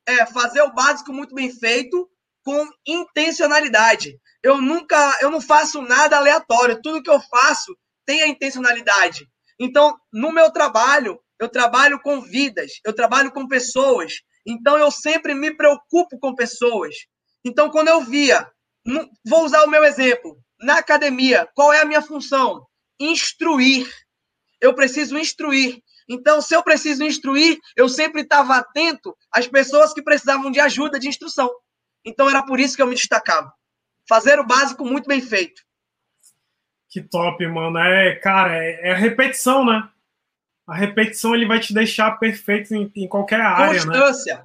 é 0.07 0.25
fazer 0.27 0.63
o 0.63 0.73
básico 0.73 1.13
muito 1.13 1.35
bem 1.35 1.51
feito 1.51 2.09
com 2.45 2.69
intencionalidade. 2.87 4.21
Eu 4.45 4.61
nunca, 4.61 5.19
eu 5.23 5.31
não 5.31 5.41
faço 5.41 5.81
nada 5.81 6.19
aleatório. 6.19 6.79
Tudo 6.83 7.03
que 7.03 7.11
eu 7.11 7.19
faço 7.19 7.75
tem 8.05 8.23
a 8.23 8.29
intencionalidade. 8.29 9.27
Então, 9.59 9.97
no 10.13 10.31
meu 10.31 10.53
trabalho, 10.53 11.19
eu 11.41 11.49
trabalho 11.49 11.99
com 12.01 12.21
vidas, 12.21 12.73
eu 12.85 12.93
trabalho 12.93 13.33
com 13.33 13.49
pessoas. 13.49 14.21
Então, 14.47 14.77
eu 14.77 14.91
sempre 14.91 15.35
me 15.35 15.57
preocupo 15.57 16.19
com 16.21 16.35
pessoas. 16.35 16.95
Então, 17.43 17.71
quando 17.71 17.89
eu 17.89 18.03
via, 18.03 18.47
vou 19.27 19.47
usar 19.47 19.65
o 19.65 19.71
meu 19.71 19.83
exemplo, 19.83 20.37
na 20.61 20.77
academia, 20.77 21.49
qual 21.55 21.73
é 21.73 21.81
a 21.81 21.87
minha 21.87 22.03
função? 22.03 22.67
Instruir. 23.01 23.91
Eu 24.61 24.75
preciso 24.75 25.17
instruir. 25.17 25.81
Então, 26.07 26.43
se 26.43 26.55
eu 26.55 26.63
preciso 26.63 27.03
instruir, 27.03 27.59
eu 27.75 27.89
sempre 27.89 28.21
estava 28.21 28.57
atento 28.57 29.17
às 29.33 29.49
pessoas 29.49 29.95
que 29.95 30.03
precisavam 30.03 30.51
de 30.51 30.61
ajuda, 30.61 30.99
de 30.99 31.09
instrução. 31.09 31.51
Então, 32.05 32.29
era 32.29 32.45
por 32.45 32.61
isso 32.61 32.77
que 32.77 32.83
eu 32.83 32.87
me 32.87 32.95
destacava. 32.95 33.51
Fazer 34.09 34.39
o 34.39 34.47
básico 34.47 34.85
muito 34.85 35.07
bem 35.07 35.21
feito. 35.21 35.63
Que 36.89 37.03
top, 37.03 37.47
mano. 37.47 37.79
É, 37.79 38.15
cara, 38.17 38.57
é, 38.57 38.91
é 38.91 38.95
repetição, 38.95 39.65
né? 39.65 39.89
A 40.67 40.75
repetição 40.75 41.35
ele 41.35 41.47
vai 41.47 41.61
te 41.61 41.75
deixar 41.75 42.13
perfeito 42.13 42.75
em, 42.75 42.91
em 42.95 43.09
qualquer 43.09 43.41
área. 43.41 43.85
Né? 43.85 43.87
Constância. 43.87 44.35
Né? 44.37 44.45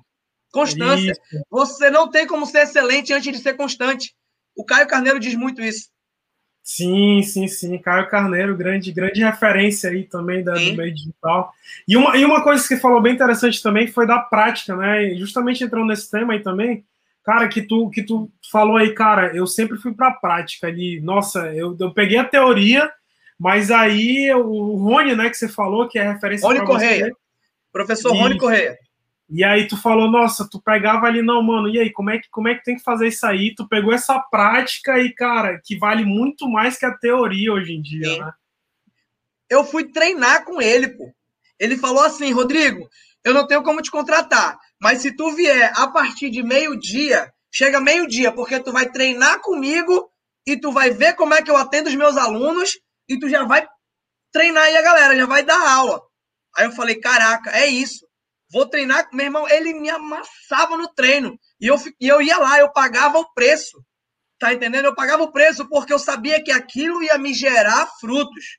Constância. 0.52 1.12
Isso. 1.12 1.46
Você 1.50 1.90
não 1.90 2.10
tem 2.10 2.26
como 2.26 2.46
ser 2.46 2.64
excelente 2.64 3.14
antes 3.14 3.32
de 3.32 3.42
ser 3.42 3.54
constante. 3.56 4.16
O 4.56 4.66
Caio 4.66 4.88
Carneiro 4.88 5.20
diz 5.20 5.36
muito 5.36 5.62
isso. 5.62 5.90
Sim, 6.64 7.24
sim, 7.24 7.48
sim. 7.48 7.78
Caio 7.80 8.10
Carneiro, 8.10 8.56
grande, 8.56 8.92
grande 8.92 9.24
referência 9.24 9.90
aí 9.90 10.04
também 10.04 10.44
da, 10.44 10.54
do 10.54 10.76
meio 10.76 10.94
digital. 10.94 11.52
E 11.88 11.96
uma, 11.98 12.18
e 12.18 12.26
uma 12.26 12.44
coisa 12.44 12.62
que 12.62 12.68
você 12.68 12.80
falou 12.80 13.02
bem 13.02 13.14
interessante 13.14 13.62
também 13.62 13.88
foi 13.88 14.06
da 14.06 14.20
prática, 14.20 14.76
né? 14.76 15.16
justamente 15.16 15.64
entrando 15.64 15.88
nesse 15.88 16.12
tema 16.12 16.34
aí 16.34 16.42
também, 16.42 16.86
cara, 17.24 17.48
que 17.48 17.62
tu, 17.62 17.90
que 17.90 18.04
tu 18.04 18.32
falou 18.52 18.78
aí, 18.78 18.94
cara, 18.94 19.36
eu 19.36 19.46
sempre 19.46 19.78
fui 19.78 19.94
para 19.94 20.10
a 20.10 20.14
prática 20.14 20.68
ali. 20.68 21.00
Nossa, 21.02 21.54
eu, 21.54 21.76
eu 21.80 21.94
peguei 21.94 22.18
a 22.18 22.26
teoria, 22.26 22.92
mas 23.38 23.72
aí 23.72 24.34
o 24.34 24.76
Rony, 24.76 25.16
né, 25.16 25.30
que 25.30 25.38
você 25.38 25.48
falou, 25.48 25.88
que 25.88 26.00
é 26.00 26.12
referência. 26.12 26.48
Rony 26.48 26.66
Correia. 26.66 27.06
Você, 27.06 27.14
Professor 27.72 28.16
e, 28.16 28.20
Rony 28.20 28.38
Correia. 28.38 28.78
E 29.30 29.44
aí 29.44 29.68
tu 29.68 29.78
falou, 29.78 30.10
nossa, 30.10 30.48
tu 30.50 30.60
pegava 30.60 31.06
ali, 31.06 31.22
não, 31.22 31.42
mano, 31.44 31.70
e 31.70 31.80
aí, 31.80 31.92
como 31.92 32.10
é 32.10 32.18
que, 32.18 32.28
como 32.32 32.48
é 32.48 32.56
que 32.56 32.64
tem 32.64 32.76
que 32.76 32.84
fazer 32.84 33.08
isso 33.08 33.26
aí? 33.28 33.54
Tu 33.54 33.68
pegou 33.68 33.94
essa 33.94 34.20
prática 34.20 35.00
e, 35.00 35.14
cara, 35.14 35.62
que 35.64 35.78
vale 35.78 36.04
muito 36.04 36.50
mais 36.50 36.78
que 36.78 36.86
a 36.86 36.98
teoria 36.98 37.54
hoje 37.54 37.74
em 37.74 37.82
dia, 37.82 38.10
Sim. 38.10 38.20
né? 38.20 38.32
Eu 39.48 39.64
fui 39.64 39.86
treinar 39.92 40.46
com 40.46 40.62
ele, 40.62 40.90
pô. 40.90 41.12
Ele 41.60 41.78
falou 41.78 42.04
assim, 42.04 42.32
Rodrigo, 42.32 42.90
eu 43.24 43.34
não 43.34 43.46
tenho 43.46 43.62
como 43.62 43.82
te 43.82 43.92
contratar, 43.92 44.58
mas 44.82 45.02
se 45.02 45.16
tu 45.16 45.32
vier 45.36 45.72
a 45.76 45.88
partir 45.88 46.30
de 46.30 46.44
meio-dia, 46.44 47.32
chega 47.52 47.80
meio-dia, 47.80 48.32
porque 48.32 48.60
tu 48.60 48.72
vai 48.72 48.90
treinar 48.90 49.42
comigo 49.42 50.10
e 50.46 50.60
tu 50.60 50.72
vai 50.72 50.92
ver 50.92 51.16
como 51.16 51.34
é 51.34 51.42
que 51.42 51.52
eu 51.52 51.58
atendo 51.58 51.90
os 51.90 51.96
meus 51.96 52.18
alunos 52.18 52.72
e 53.08 53.20
tu 53.20 53.30
já 53.30 53.44
vai 53.44 53.68
treinar 54.32 54.64
aí 54.64 54.78
a 54.78 54.82
galera, 54.82 55.16
já 55.16 55.26
vai 55.26 55.44
dar 55.44 55.60
aula. 55.70 56.02
Aí 56.56 56.66
eu 56.66 56.72
falei, 56.72 57.00
caraca, 57.00 57.52
é 57.52 57.68
isso 57.68 58.10
vou 58.52 58.68
treinar. 58.68 59.08
Meu 59.14 59.26
irmão, 59.26 59.48
ele 59.48 59.74
me 59.74 59.90
amassava 59.90 60.76
no 60.76 60.88
treino. 60.94 61.40
E 61.60 61.68
eu, 61.68 61.76
e 62.00 62.08
eu 62.08 62.22
ia 62.22 62.38
lá, 62.38 62.60
eu 62.60 62.72
pagava 62.72 63.20
o 63.20 63.34
preço. 63.34 63.78
Tá 64.40 64.54
entendendo? 64.54 64.86
Eu 64.86 64.96
pagava 64.96 65.24
o 65.24 65.32
preço 65.32 65.68
porque 65.68 65.94
eu 65.94 66.00
sabia 66.00 66.42
que 66.44 66.52
aquilo 66.52 67.04
ia 67.04 67.18
me 67.18 67.34
gerar 67.34 67.88
frutos. 68.00 68.58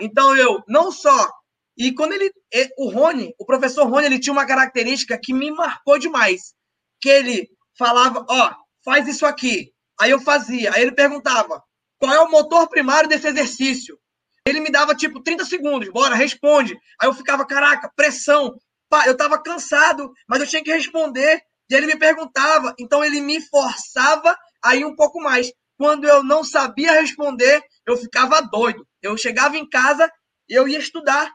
Então 0.00 0.36
eu 0.36 0.62
não 0.66 0.90
só. 0.90 1.30
E 1.78 1.94
quando 1.94 2.12
ele. 2.12 2.32
O 2.76 2.90
Rony, 2.90 3.32
o 3.38 3.46
professor 3.46 3.86
Rony, 3.86 4.06
ele 4.06 4.18
tinha 4.18 4.32
uma 4.32 4.46
característica 4.46 5.18
que 5.22 5.32
me 5.32 5.50
marcou 5.52 5.98
demais. 5.98 6.54
Que 7.00 7.08
ele 7.08 7.48
falava: 7.78 8.26
Ó, 8.28 8.52
faz 8.84 9.06
isso 9.06 9.24
aqui. 9.24 9.72
Aí 10.00 10.10
eu 10.10 10.20
fazia. 10.20 10.72
Aí 10.74 10.82
ele 10.82 10.92
perguntava: 10.92 11.62
qual 11.98 12.12
é 12.12 12.20
o 12.20 12.30
motor 12.30 12.68
primário 12.68 13.08
desse 13.08 13.28
exercício? 13.28 13.98
Ele 14.46 14.60
me 14.60 14.70
dava 14.70 14.94
tipo 14.94 15.22
30 15.22 15.44
segundos, 15.44 15.88
bora, 15.90 16.14
responde. 16.14 16.76
Aí 17.00 17.08
eu 17.08 17.14
ficava, 17.14 17.46
caraca, 17.46 17.92
pressão 17.94 18.56
eu 19.04 19.12
estava 19.12 19.40
cansado, 19.42 20.10
mas 20.26 20.40
eu 20.40 20.46
tinha 20.46 20.64
que 20.64 20.72
responder. 20.72 21.42
E 21.70 21.74
ele 21.74 21.86
me 21.86 21.98
perguntava, 21.98 22.74
então 22.78 23.04
ele 23.04 23.20
me 23.20 23.42
forçava 23.42 24.34
a 24.64 24.74
ir 24.74 24.86
um 24.86 24.96
pouco 24.96 25.20
mais. 25.20 25.52
Quando 25.76 26.08
eu 26.08 26.24
não 26.24 26.42
sabia 26.42 26.92
responder, 26.92 27.62
eu 27.86 27.96
ficava 27.96 28.40
doido. 28.40 28.86
Eu 29.02 29.16
chegava 29.18 29.56
em 29.56 29.68
casa 29.68 30.10
eu 30.48 30.66
ia 30.66 30.78
estudar. 30.78 31.30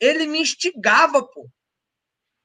Ele 0.00 0.26
me 0.26 0.40
instigava, 0.40 1.22
pô. 1.22 1.48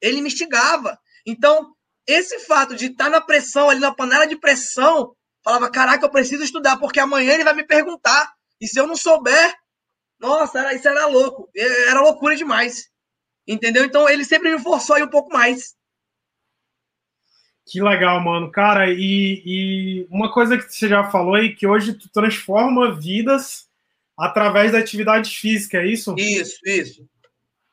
Ele 0.01 0.21
me 0.21 0.27
instigava. 0.27 0.99
Então, 1.25 1.73
esse 2.05 2.39
fato 2.39 2.75
de 2.75 2.87
estar 2.87 3.05
tá 3.05 3.09
na 3.09 3.21
pressão, 3.21 3.69
ali 3.69 3.79
na 3.79 3.93
panela 3.93 4.27
de 4.27 4.37
pressão, 4.37 5.15
falava, 5.43 5.69
caraca, 5.69 6.05
eu 6.05 6.11
preciso 6.11 6.43
estudar, 6.43 6.77
porque 6.77 6.99
amanhã 6.99 7.33
ele 7.33 7.43
vai 7.43 7.53
me 7.53 7.63
perguntar. 7.63 8.33
E 8.59 8.67
se 8.67 8.79
eu 8.79 8.85
não 8.85 8.95
souber, 8.95 9.55
nossa, 10.19 10.59
era, 10.59 10.73
isso 10.73 10.87
era 10.87 11.07
louco. 11.07 11.49
Era 11.55 12.01
loucura 12.01 12.35
demais. 12.35 12.89
Entendeu? 13.47 13.85
Então 13.85 14.09
ele 14.09 14.25
sempre 14.25 14.51
me 14.51 14.61
forçou 14.61 14.95
aí 14.95 15.03
um 15.03 15.09
pouco 15.09 15.31
mais. 15.31 15.75
Que 17.67 17.81
legal, 17.81 18.19
mano. 18.23 18.51
Cara, 18.51 18.91
e, 18.91 19.41
e, 19.45 20.07
uma 20.09 20.31
coisa 20.31 20.57
que 20.57 20.63
você 20.71 20.87
já 20.87 21.09
falou 21.09 21.35
aí, 21.35 21.55
que 21.55 21.65
hoje 21.65 21.93
tu 21.93 22.09
transforma 22.09 22.93
vidas 22.93 23.67
através 24.17 24.71
da 24.71 24.79
atividade 24.79 25.35
física, 25.35 25.79
é 25.79 25.87
isso? 25.87 26.15
Isso, 26.17 26.59
isso. 26.63 27.09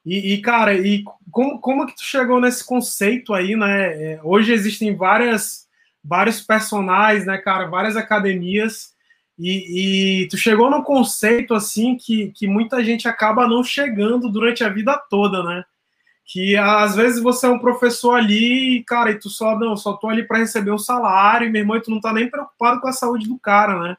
E, 0.05 0.35
e 0.35 0.43
cara, 0.43 0.75
e 0.75 1.05
como, 1.31 1.61
como 1.61 1.87
que 1.87 1.95
tu 1.95 2.03
chegou 2.03 2.41
nesse 2.41 2.65
conceito 2.65 3.33
aí, 3.33 3.57
né? 3.57 4.15
É, 4.15 4.21
hoje 4.23 4.53
existem 4.53 4.97
várias, 4.97 5.69
vários 6.05 6.41
personagens, 6.41 7.27
né, 7.27 7.39
cara, 7.39 7.67
várias 7.67 7.97
academias, 7.97 8.93
e, 9.39 10.23
e 10.25 10.29
tu 10.29 10.37
chegou 10.37 10.71
num 10.71 10.83
conceito, 10.83 11.55
assim, 11.55 11.97
que, 11.97 12.33
que 12.33 12.47
muita 12.47 12.85
gente 12.85 13.09
acaba 13.09 13.49
não 13.49 13.65
chegando 13.65 14.29
durante 14.31 14.63
a 14.63 14.69
vida 14.69 14.97
toda, 15.09 15.43
né? 15.43 15.65
que 16.25 16.57
às 16.57 16.97
vezes 16.97 17.23
você 17.23 17.47
é 17.47 17.51
um 17.51 17.59
professor 17.59 18.15
ali, 18.15 18.83
cara, 18.85 19.11
e 19.11 19.19
tu 19.19 19.29
só 19.29 19.59
não, 19.59 19.77
só 19.77 19.93
tô 19.95 20.09
ali 20.09 20.27
para 20.27 20.39
receber 20.39 20.71
um 20.71 20.79
salário, 20.79 21.47
e 21.47 21.51
meu 21.51 21.61
irmão, 21.61 21.77
e 21.77 21.83
tu 21.83 21.91
não 21.91 22.01
tá 22.01 22.13
nem 22.13 22.31
preocupado 22.31 22.81
com 22.81 22.89
a 22.89 22.93
saúde 22.93 23.29
do 23.29 23.39
cara, 23.39 23.79
né? 23.79 23.97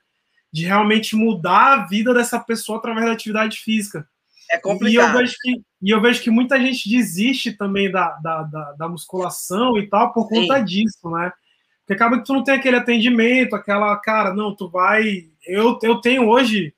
De 0.52 0.66
realmente 0.66 1.16
mudar 1.16 1.74
a 1.74 1.86
vida 1.86 2.14
dessa 2.14 2.40
pessoa 2.40 2.78
através 2.78 3.06
da 3.06 3.12
atividade 3.12 3.60
física. 3.60 4.08
É 4.54 4.60
complicado. 4.60 4.94
E 4.94 4.96
eu 4.96 5.18
vejo 5.18 5.36
que, 5.42 5.62
e 5.82 5.90
eu 5.90 6.02
vejo 6.02 6.22
que 6.22 6.30
muita 6.30 6.62
gente 6.62 6.88
desiste 6.88 7.54
também 7.54 7.92
da, 7.92 8.10
da, 8.22 8.44
da, 8.44 8.72
da 8.74 8.88
musculação 8.88 9.78
e 9.78 9.88
tal 9.88 10.14
por 10.14 10.30
conta 10.30 10.60
Sim. 10.60 10.66
disso, 10.66 11.10
né? 11.10 11.32
Porque 11.80 11.94
acaba 11.94 12.20
que 12.20 12.26
tu 12.26 12.34
não 12.34 12.44
tem 12.44 12.54
aquele 12.54 12.78
atendimento, 12.78 13.56
aquela, 13.56 13.96
cara, 13.98 14.34
não, 14.34 14.56
tu 14.56 14.70
vai. 14.70 15.26
Eu, 15.46 15.80
eu 15.82 16.00
tenho 16.00 16.30
hoje 16.30 16.74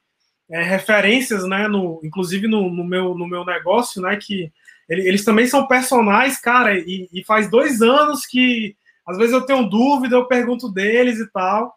é, 0.50 0.64
referências, 0.64 1.46
né, 1.48 1.68
no, 1.68 2.00
inclusive 2.04 2.48
no, 2.48 2.70
no, 2.70 2.84
meu, 2.84 3.14
no 3.14 3.28
meu 3.28 3.44
negócio, 3.44 4.02
né, 4.02 4.16
que 4.16 4.52
eles 4.88 5.26
também 5.26 5.48
são 5.48 5.68
personagens, 5.68 6.40
cara, 6.40 6.78
e, 6.78 7.10
e, 7.12 7.24
faz 7.24 7.50
dois 7.50 7.82
anos 7.82 8.26
que 8.26 8.76
às 9.06 9.18
vezes 9.18 9.34
eu 9.34 9.42
tenho 9.42 9.68
dúvida, 9.68 10.16
eu 10.16 10.28
pergunto 10.28 10.72
deles 10.72 11.20
e 11.20 11.28
tal. 11.32 11.76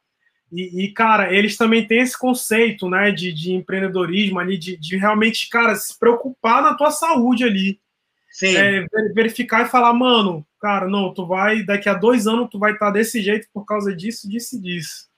E, 0.53 0.85
e 0.85 0.93
cara, 0.93 1.33
eles 1.33 1.57
também 1.57 1.87
têm 1.87 2.01
esse 2.01 2.19
conceito, 2.19 2.89
né, 2.89 3.11
de, 3.11 3.33
de 3.33 3.53
empreendedorismo 3.53 4.39
ali, 4.39 4.57
de, 4.57 4.77
de, 4.77 4.97
realmente, 4.97 5.49
cara, 5.49 5.75
se 5.75 5.99
preocupar 5.99 6.63
na 6.63 6.75
tua 6.75 6.91
saúde 6.91 7.45
ali. 7.45 7.81
Sim. 8.31 8.57
É, 8.57 8.87
verificar 9.15 9.67
e 9.67 9.69
falar, 9.69 9.93
mano, 9.93 10.47
cara, 10.61 10.87
não, 10.87 11.13
tu 11.13 11.27
vai, 11.27 11.63
daqui 11.63 11.89
a 11.89 11.95
dois 11.95 12.27
anos 12.27 12.49
tu 12.51 12.59
vai 12.59 12.73
estar 12.73 12.91
desse 12.91 13.21
jeito 13.21 13.49
por 13.53 13.65
causa 13.65 13.95
disso, 13.95 14.29
disso 14.29 14.57
e 14.57 14.61
disso. 14.61 15.09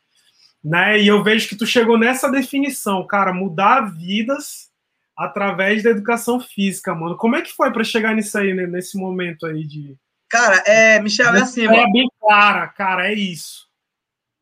Né? 0.62 1.00
E 1.00 1.06
eu 1.06 1.22
vejo 1.22 1.48
que 1.48 1.56
tu 1.56 1.66
chegou 1.66 1.98
nessa 1.98 2.30
definição, 2.30 3.06
cara, 3.06 3.32
mudar 3.32 3.92
vidas 3.92 4.70
através 5.16 5.82
da 5.82 5.90
educação 5.90 6.40
física, 6.40 6.94
mano. 6.94 7.16
Como 7.16 7.36
é 7.36 7.42
que 7.42 7.52
foi 7.52 7.70
para 7.72 7.84
chegar 7.84 8.14
nisso 8.14 8.38
aí, 8.38 8.54
né, 8.54 8.66
nesse 8.66 8.96
momento 8.96 9.44
aí 9.46 9.66
de. 9.66 9.96
Cara, 10.28 10.62
é, 10.66 11.00
Michel, 11.00 11.34
é 11.34 11.40
assim, 11.40 11.66
É 11.66 11.92
bem 11.92 12.08
clara, 12.18 12.68
cara, 12.68 13.10
é 13.10 13.14
isso. 13.14 13.68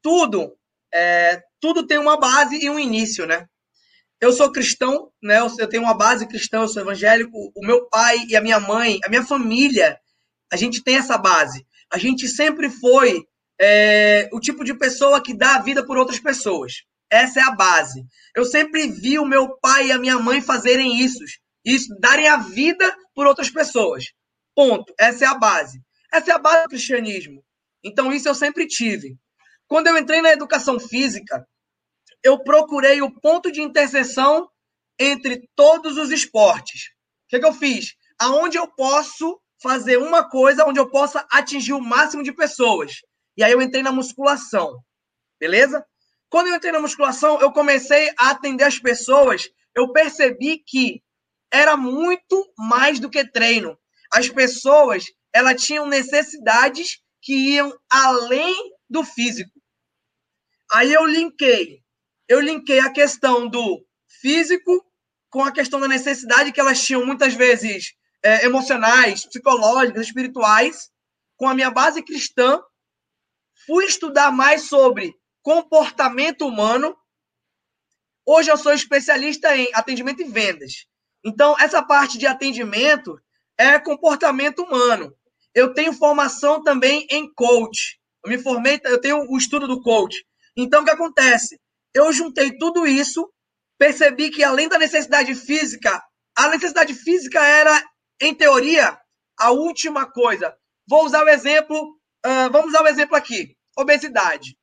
Tudo, 0.02 0.52
é, 0.98 1.42
tudo 1.60 1.86
tem 1.86 1.98
uma 1.98 2.18
base 2.18 2.58
e 2.62 2.68
um 2.68 2.78
início, 2.78 3.24
né? 3.24 3.46
Eu 4.20 4.32
sou 4.32 4.50
cristão, 4.50 5.12
né? 5.22 5.38
Eu 5.38 5.68
tenho 5.68 5.84
uma 5.84 5.94
base 5.94 6.26
cristã, 6.26 6.58
eu 6.58 6.68
sou 6.68 6.82
evangélico. 6.82 7.52
O 7.54 7.64
meu 7.64 7.88
pai 7.88 8.18
e 8.28 8.36
a 8.36 8.40
minha 8.40 8.58
mãe, 8.58 8.98
a 9.04 9.08
minha 9.08 9.24
família, 9.24 9.96
a 10.52 10.56
gente 10.56 10.82
tem 10.82 10.96
essa 10.96 11.16
base. 11.16 11.64
A 11.92 11.98
gente 11.98 12.26
sempre 12.26 12.68
foi 12.68 13.22
é, 13.60 14.28
o 14.32 14.40
tipo 14.40 14.64
de 14.64 14.74
pessoa 14.74 15.22
que 15.22 15.36
dá 15.36 15.54
a 15.54 15.62
vida 15.62 15.86
por 15.86 15.96
outras 15.96 16.18
pessoas. 16.18 16.82
Essa 17.08 17.40
é 17.40 17.42
a 17.44 17.52
base. 17.52 18.04
Eu 18.34 18.44
sempre 18.44 18.88
vi 18.88 19.18
o 19.18 19.24
meu 19.24 19.56
pai 19.60 19.86
e 19.86 19.92
a 19.92 19.98
minha 19.98 20.18
mãe 20.18 20.42
fazerem 20.42 21.00
isso, 21.00 21.20
isso, 21.64 21.96
darem 22.00 22.28
a 22.28 22.38
vida 22.38 22.92
por 23.14 23.26
outras 23.26 23.50
pessoas. 23.50 24.06
Ponto. 24.54 24.92
Essa 24.98 25.26
é 25.26 25.28
a 25.28 25.34
base. 25.34 25.80
Essa 26.12 26.32
é 26.32 26.34
a 26.34 26.38
base 26.38 26.64
do 26.64 26.70
cristianismo. 26.70 27.44
Então 27.84 28.12
isso 28.12 28.28
eu 28.28 28.34
sempre 28.34 28.66
tive. 28.66 29.16
Quando 29.68 29.86
eu 29.86 29.98
entrei 29.98 30.22
na 30.22 30.32
educação 30.32 30.80
física, 30.80 31.46
eu 32.24 32.42
procurei 32.42 33.02
o 33.02 33.20
ponto 33.20 33.52
de 33.52 33.60
interseção 33.60 34.48
entre 34.98 35.48
todos 35.54 35.96
os 35.96 36.10
esportes. 36.10 36.86
O 37.26 37.28
que, 37.28 37.38
que 37.38 37.46
eu 37.46 37.52
fiz? 37.52 37.94
Aonde 38.18 38.56
eu 38.56 38.66
posso 38.66 39.38
fazer 39.62 39.98
uma 39.98 40.28
coisa 40.28 40.64
onde 40.66 40.80
eu 40.80 40.90
possa 40.90 41.26
atingir 41.30 41.74
o 41.74 41.80
máximo 41.80 42.22
de 42.22 42.32
pessoas. 42.32 42.94
E 43.36 43.44
aí 43.44 43.52
eu 43.52 43.60
entrei 43.60 43.82
na 43.82 43.92
musculação. 43.92 44.82
Beleza? 45.38 45.84
Quando 46.30 46.48
eu 46.48 46.56
entrei 46.56 46.72
na 46.72 46.80
musculação, 46.80 47.40
eu 47.40 47.52
comecei 47.52 48.10
a 48.18 48.30
atender 48.30 48.64
as 48.64 48.78
pessoas, 48.78 49.48
eu 49.74 49.92
percebi 49.92 50.62
que 50.66 51.02
era 51.52 51.76
muito 51.76 52.52
mais 52.56 52.98
do 52.98 53.10
que 53.10 53.30
treino. 53.30 53.78
As 54.12 54.28
pessoas, 54.28 55.04
elas 55.32 55.62
tinham 55.62 55.86
necessidades 55.86 57.00
que 57.22 57.54
iam 57.54 57.72
além 57.90 58.54
do 58.88 59.04
físico. 59.04 59.57
Aí 60.72 60.92
eu 60.92 61.06
linkei, 61.06 61.82
eu 62.28 62.40
linkei 62.40 62.80
a 62.80 62.92
questão 62.92 63.48
do 63.48 63.84
físico 64.20 64.84
com 65.30 65.42
a 65.42 65.52
questão 65.52 65.80
da 65.80 65.88
necessidade 65.88 66.52
que 66.52 66.60
elas 66.60 66.82
tinham 66.82 67.04
muitas 67.04 67.34
vezes 67.34 67.94
é, 68.22 68.44
emocionais, 68.44 69.24
psicológicas, 69.24 70.06
espirituais, 70.06 70.90
com 71.36 71.48
a 71.48 71.54
minha 71.54 71.70
base 71.70 72.02
cristã. 72.02 72.60
Fui 73.66 73.84
estudar 73.86 74.30
mais 74.30 74.62
sobre 74.62 75.14
comportamento 75.42 76.46
humano. 76.46 76.96
Hoje 78.26 78.50
eu 78.50 78.56
sou 78.56 78.72
especialista 78.72 79.56
em 79.56 79.68
atendimento 79.72 80.20
e 80.20 80.24
vendas. 80.24 80.86
Então, 81.24 81.56
essa 81.58 81.82
parte 81.82 82.18
de 82.18 82.26
atendimento 82.26 83.18
é 83.56 83.78
comportamento 83.78 84.62
humano. 84.62 85.14
Eu 85.54 85.72
tenho 85.72 85.92
formação 85.92 86.62
também 86.62 87.06
em 87.10 87.32
coach. 87.32 87.98
Eu 88.24 88.30
me 88.30 88.38
formei, 88.38 88.80
eu 88.84 89.00
tenho 89.00 89.26
o 89.28 89.36
estudo 89.38 89.66
do 89.66 89.82
coach. 89.82 90.27
Então, 90.58 90.82
o 90.82 90.84
que 90.84 90.90
acontece? 90.90 91.56
Eu 91.94 92.12
juntei 92.12 92.58
tudo 92.58 92.84
isso, 92.84 93.32
percebi 93.78 94.28
que 94.28 94.42
além 94.42 94.68
da 94.68 94.76
necessidade 94.76 95.32
física, 95.36 96.02
a 96.36 96.48
necessidade 96.48 96.92
física 96.94 97.40
era, 97.40 97.80
em 98.20 98.34
teoria, 98.34 98.98
a 99.38 99.52
última 99.52 100.10
coisa. 100.10 100.52
Vou 100.88 101.04
usar 101.04 101.24
o 101.24 101.28
exemplo, 101.28 101.78
uh, 102.26 102.50
vamos 102.50 102.70
usar 102.70 102.82
o 102.82 102.88
exemplo 102.88 103.16
aqui: 103.16 103.56
obesidade. 103.78 104.58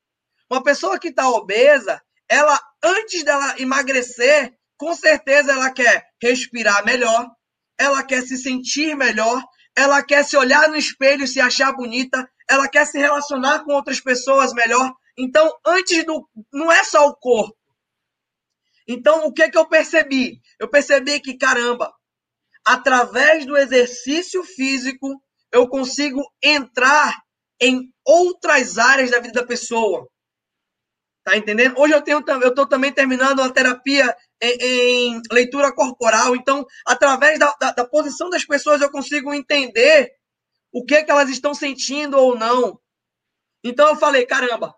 Uma 0.50 0.62
pessoa 0.62 0.98
que 0.98 1.08
está 1.08 1.30
obesa, 1.30 2.00
ela, 2.28 2.60
antes 2.84 3.24
dela 3.24 3.54
emagrecer, 3.58 4.52
com 4.76 4.94
certeza 4.94 5.52
ela 5.52 5.72
quer 5.72 6.04
respirar 6.22 6.84
melhor, 6.84 7.26
ela 7.78 8.02
quer 8.02 8.22
se 8.22 8.36
sentir 8.36 8.94
melhor, 8.94 9.42
ela 9.74 10.02
quer 10.02 10.24
se 10.24 10.36
olhar 10.36 10.68
no 10.68 10.76
espelho 10.76 11.24
e 11.24 11.28
se 11.28 11.40
achar 11.40 11.72
bonita, 11.72 12.28
ela 12.48 12.68
quer 12.68 12.86
se 12.86 12.98
relacionar 12.98 13.64
com 13.64 13.72
outras 13.72 13.98
pessoas 14.00 14.52
melhor. 14.52 14.92
Então, 15.16 15.52
antes 15.64 16.04
do. 16.04 16.28
Não 16.52 16.70
é 16.70 16.84
só 16.84 17.06
o 17.08 17.16
corpo. 17.16 17.56
Então, 18.86 19.26
o 19.26 19.32
que, 19.32 19.50
que 19.50 19.58
eu 19.58 19.68
percebi? 19.68 20.40
Eu 20.60 20.68
percebi 20.68 21.20
que, 21.20 21.36
caramba, 21.36 21.92
através 22.64 23.44
do 23.44 23.56
exercício 23.56 24.44
físico, 24.44 25.20
eu 25.52 25.68
consigo 25.68 26.22
entrar 26.42 27.14
em 27.60 27.92
outras 28.04 28.78
áreas 28.78 29.10
da 29.10 29.18
vida 29.18 29.40
da 29.40 29.46
pessoa. 29.46 30.08
Tá 31.24 31.36
entendendo? 31.36 31.76
Hoje 31.78 31.92
eu 31.92 32.02
tenho 32.02 32.22
eu 32.40 32.48
estou 32.50 32.68
também 32.68 32.92
terminando 32.92 33.40
a 33.40 33.50
terapia 33.50 34.16
em, 34.40 35.16
em, 35.16 35.22
leitura 35.32 35.74
corporal. 35.74 36.36
Então, 36.36 36.64
através 36.86 37.38
da, 37.38 37.52
da, 37.60 37.72
da, 37.72 37.84
posição 37.84 38.30
das 38.30 38.44
pessoas, 38.44 38.80
eu 38.80 38.90
consigo 38.90 39.34
entender 39.34 40.12
o 40.72 40.84
que, 40.84 41.02
que 41.02 41.10
elas 41.10 41.28
estão 41.28 41.52
sentindo 41.52 42.16
ou 42.16 42.36
não. 42.38 42.78
Então 43.64 43.88
eu 43.88 43.96
falei, 43.96 44.24
caramba, 44.24 44.72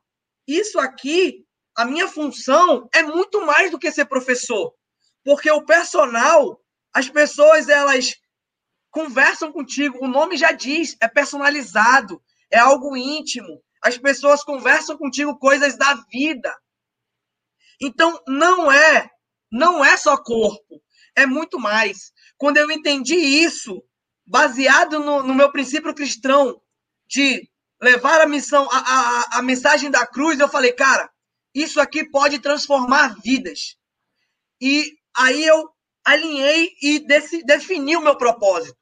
isso 0.49 0.81
aqui, 0.81 1.45
a 1.77 1.85
minha 1.85 2.09
função 2.09 2.89
é 2.95 3.03
muito 3.03 3.45
mais 3.45 3.71
do 3.71 3.79
que 3.79 3.93
ser 3.93 4.07
professor. 4.07 4.75
Porque 5.23 5.51
o 5.51 5.65
personal, 5.65 6.59
as 6.93 7.09
pessoas, 7.09 7.69
elas 7.69 8.17
conversam 8.91 9.53
contigo, 9.53 9.99
o 10.03 10.09
nome 10.09 10.39
já 10.39 10.53
diz, 10.53 10.97
é 11.03 11.07
personalizado, 11.07 12.23
é 12.51 12.59
algo 12.59 12.97
íntimo. 12.97 13.63
As 13.83 13.99
pessoas 13.99 14.43
conversam 14.43 14.97
contigo 14.97 15.39
coisas 15.39 15.77
da 15.77 15.95
vida. 16.11 16.57
Então, 17.81 18.21
não 18.27 18.73
é, 18.73 19.09
não 19.53 19.85
é 19.85 19.97
só 19.97 20.17
corpo, 20.17 20.83
é 21.15 21.27
muito 21.27 21.61
mais. 21.61 22.11
Quando 22.39 22.57
eu 22.57 22.71
entendi 22.71 23.15
isso, 23.15 23.85
baseado 24.27 24.99
no, 24.99 25.23
no 25.23 25.35
meu 25.35 25.53
princípio 25.53 25.95
cristão 25.95 26.61
de 27.07 27.49
levar 27.81 28.21
a 28.21 28.27
missão, 28.27 28.69
a, 28.71 28.79
a, 28.79 29.39
a 29.39 29.43
mensagem 29.43 29.91
da 29.91 30.07
cruz, 30.07 30.39
eu 30.39 30.49
falei, 30.49 30.73
cara, 30.73 31.11
isso 31.55 31.81
aqui 31.81 32.09
pode 32.09 32.39
transformar 32.39 33.17
vidas. 33.23 33.77
E 34.61 34.93
aí 35.17 35.45
eu 35.45 35.69
alinhei 36.05 36.73
e 36.83 37.05
defini 37.45 37.97
o 37.97 38.01
meu 38.01 38.17
propósito. 38.17 38.79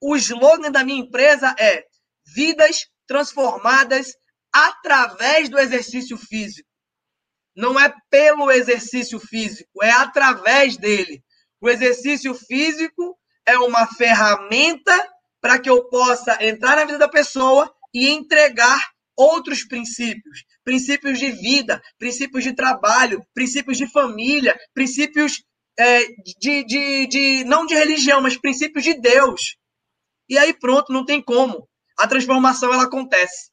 O 0.00 0.14
slogan 0.16 0.70
da 0.70 0.84
minha 0.84 1.00
empresa 1.00 1.54
é 1.58 1.84
vidas 2.34 2.86
transformadas 3.06 4.12
através 4.52 5.48
do 5.48 5.58
exercício 5.58 6.16
físico. 6.16 6.68
Não 7.56 7.78
é 7.78 7.92
pelo 8.08 8.50
exercício 8.50 9.18
físico, 9.18 9.82
é 9.82 9.90
através 9.90 10.76
dele. 10.76 11.24
O 11.60 11.68
exercício 11.68 12.32
físico 12.34 13.18
é 13.44 13.58
uma 13.58 13.86
ferramenta 13.86 14.94
para 15.40 15.58
que 15.58 15.68
eu 15.68 15.88
possa 15.88 16.38
entrar 16.44 16.76
na 16.76 16.84
vida 16.84 16.98
da 16.98 17.08
pessoa 17.08 17.74
e 17.92 18.08
entregar 18.08 18.80
outros 19.16 19.64
princípios, 19.64 20.44
princípios 20.64 21.18
de 21.18 21.32
vida, 21.32 21.82
princípios 21.98 22.44
de 22.44 22.54
trabalho, 22.54 23.20
princípios 23.34 23.76
de 23.76 23.90
família, 23.90 24.56
princípios 24.72 25.42
é, 25.78 26.04
de, 26.40 26.64
de, 26.64 27.06
de, 27.06 27.44
não 27.44 27.66
de 27.66 27.74
religião, 27.74 28.20
mas 28.20 28.36
princípios 28.36 28.84
de 28.84 28.94
Deus. 28.94 29.56
E 30.28 30.38
aí 30.38 30.52
pronto, 30.52 30.92
não 30.92 31.04
tem 31.04 31.20
como. 31.20 31.68
A 31.98 32.06
transformação 32.06 32.72
ela 32.72 32.84
acontece. 32.84 33.50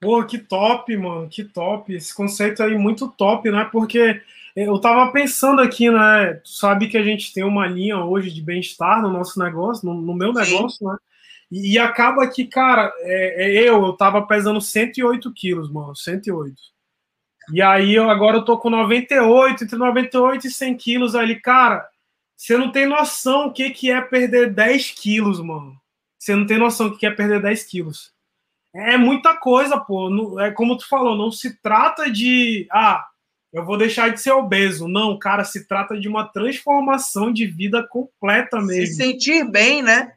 Pô, 0.00 0.24
que 0.24 0.38
top, 0.38 0.96
mano, 0.96 1.28
que 1.28 1.44
top. 1.44 1.94
Esse 1.94 2.12
conceito 2.12 2.62
aí 2.62 2.76
muito 2.76 3.08
top, 3.08 3.48
né? 3.50 3.68
Porque 3.70 4.20
eu 4.56 4.80
tava 4.80 5.12
pensando 5.12 5.60
aqui, 5.60 5.88
né? 5.88 6.34
Tu 6.42 6.48
sabe 6.48 6.88
que 6.88 6.98
a 6.98 7.02
gente 7.02 7.32
tem 7.32 7.44
uma 7.44 7.66
linha 7.66 7.98
hoje 7.98 8.32
de 8.32 8.42
bem-estar 8.42 9.00
no 9.00 9.12
nosso 9.12 9.38
negócio, 9.38 9.86
no, 9.86 9.94
no 9.94 10.14
meu 10.14 10.32
negócio, 10.32 10.78
Sim. 10.78 10.86
né? 10.86 10.96
E, 11.52 11.74
e, 11.74 11.78
acaba 11.78 12.26
que, 12.26 12.46
cara, 12.46 12.90
é, 13.00 13.44
é, 13.44 13.68
eu, 13.68 13.84
eu 13.84 13.92
tava 13.92 14.26
pesando 14.26 14.58
108 14.58 15.30
quilos, 15.34 15.70
mano, 15.70 15.94
108. 15.94 16.56
E 17.52 17.60
aí 17.60 17.94
eu 17.94 18.08
agora 18.08 18.38
eu 18.38 18.44
tô 18.44 18.56
com 18.56 18.70
98, 18.70 19.64
entre 19.64 19.76
98 19.76 20.46
e 20.46 20.50
100 20.50 20.76
quilos 20.78 21.14
ali, 21.14 21.38
cara. 21.38 21.86
Você 22.34 22.56
não 22.56 22.72
tem 22.72 22.86
noção 22.86 23.48
o 23.48 23.52
que, 23.52 23.68
que 23.68 23.90
é 23.90 24.00
perder 24.00 24.54
10 24.54 24.92
quilos, 24.92 25.40
mano. 25.40 25.76
Você 26.18 26.34
não 26.34 26.46
tem 26.46 26.56
noção 26.56 26.86
o 26.86 26.96
que 26.96 27.04
é 27.04 27.10
perder 27.10 27.42
10 27.42 27.64
quilos. 27.64 28.12
É 28.74 28.96
muita 28.96 29.36
coisa, 29.36 29.78
pô. 29.78 30.40
É 30.40 30.50
como 30.50 30.78
tu 30.78 30.88
falou, 30.88 31.14
não 31.16 31.30
se 31.30 31.60
trata 31.60 32.10
de. 32.10 32.66
Ah, 32.72 33.06
eu 33.52 33.66
vou 33.66 33.76
deixar 33.76 34.08
de 34.08 34.20
ser 34.22 34.32
obeso. 34.32 34.88
Não, 34.88 35.18
cara, 35.18 35.44
se 35.44 35.68
trata 35.68 36.00
de 36.00 36.08
uma 36.08 36.26
transformação 36.26 37.30
de 37.30 37.46
vida 37.46 37.86
completa 37.86 38.58
mesmo. 38.62 38.86
Se 38.86 38.94
sentir 38.94 39.44
bem, 39.44 39.82
né? 39.82 40.14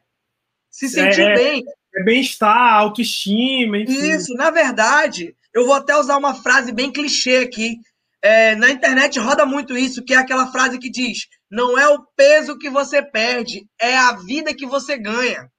Se 0.76 0.90
sentir 0.90 1.22
é, 1.22 1.34
bem. 1.34 1.64
É 1.94 2.04
bem-estar, 2.04 2.74
autoestima, 2.74 3.78
enfim. 3.78 4.10
Isso, 4.10 4.34
na 4.34 4.50
verdade, 4.50 5.34
eu 5.54 5.64
vou 5.64 5.72
até 5.72 5.96
usar 5.96 6.18
uma 6.18 6.34
frase 6.34 6.70
bem 6.70 6.92
clichê 6.92 7.38
aqui. 7.38 7.78
É, 8.20 8.54
na 8.56 8.68
internet 8.68 9.18
roda 9.18 9.46
muito 9.46 9.74
isso, 9.74 10.04
que 10.04 10.12
é 10.12 10.18
aquela 10.18 10.52
frase 10.52 10.78
que 10.78 10.90
diz: 10.90 11.28
não 11.50 11.78
é 11.78 11.88
o 11.88 12.04
peso 12.14 12.58
que 12.58 12.68
você 12.68 13.02
perde, 13.02 13.66
é 13.80 13.96
a 13.96 14.16
vida 14.16 14.54
que 14.54 14.66
você 14.66 14.98
ganha. 14.98 15.50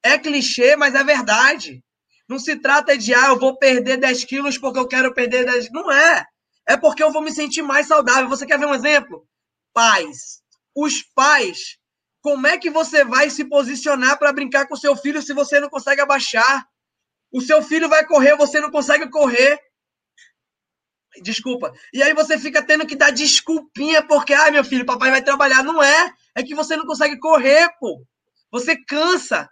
É 0.00 0.16
clichê, 0.16 0.76
mas 0.76 0.94
é 0.94 1.02
verdade. 1.02 1.82
Não 2.28 2.38
se 2.38 2.54
trata 2.54 2.96
de, 2.96 3.12
ah, 3.12 3.30
eu 3.30 3.38
vou 3.38 3.58
perder 3.58 3.96
10 3.96 4.24
quilos 4.26 4.56
porque 4.56 4.78
eu 4.78 4.86
quero 4.86 5.12
perder 5.12 5.44
10. 5.44 5.72
Não 5.72 5.90
é. 5.90 6.24
É 6.68 6.76
porque 6.76 7.02
eu 7.02 7.12
vou 7.12 7.20
me 7.20 7.32
sentir 7.32 7.62
mais 7.62 7.88
saudável. 7.88 8.28
Você 8.28 8.46
quer 8.46 8.60
ver 8.60 8.66
um 8.66 8.74
exemplo? 8.74 9.26
Pais. 9.72 10.40
Os 10.72 11.02
pais. 11.02 11.78
Como 12.24 12.46
é 12.46 12.56
que 12.56 12.70
você 12.70 13.04
vai 13.04 13.28
se 13.28 13.44
posicionar 13.44 14.18
para 14.18 14.32
brincar 14.32 14.66
com 14.66 14.74
seu 14.74 14.96
filho 14.96 15.20
se 15.20 15.34
você 15.34 15.60
não 15.60 15.68
consegue 15.68 16.00
abaixar? 16.00 16.66
O 17.30 17.38
seu 17.42 17.60
filho 17.60 17.86
vai 17.86 18.06
correr, 18.06 18.34
você 18.34 18.62
não 18.62 18.70
consegue 18.70 19.10
correr. 19.10 19.60
Desculpa. 21.22 21.70
E 21.92 22.02
aí 22.02 22.14
você 22.14 22.38
fica 22.38 22.62
tendo 22.62 22.86
que 22.86 22.96
dar 22.96 23.10
desculpinha 23.10 24.02
porque, 24.06 24.32
ah, 24.32 24.50
meu 24.50 24.64
filho, 24.64 24.86
papai 24.86 25.10
vai 25.10 25.22
trabalhar. 25.22 25.62
Não 25.62 25.82
é. 25.82 26.14
É 26.34 26.42
que 26.42 26.54
você 26.54 26.78
não 26.78 26.86
consegue 26.86 27.18
correr, 27.18 27.68
pô. 27.78 28.02
Você 28.50 28.74
cansa. 28.74 29.46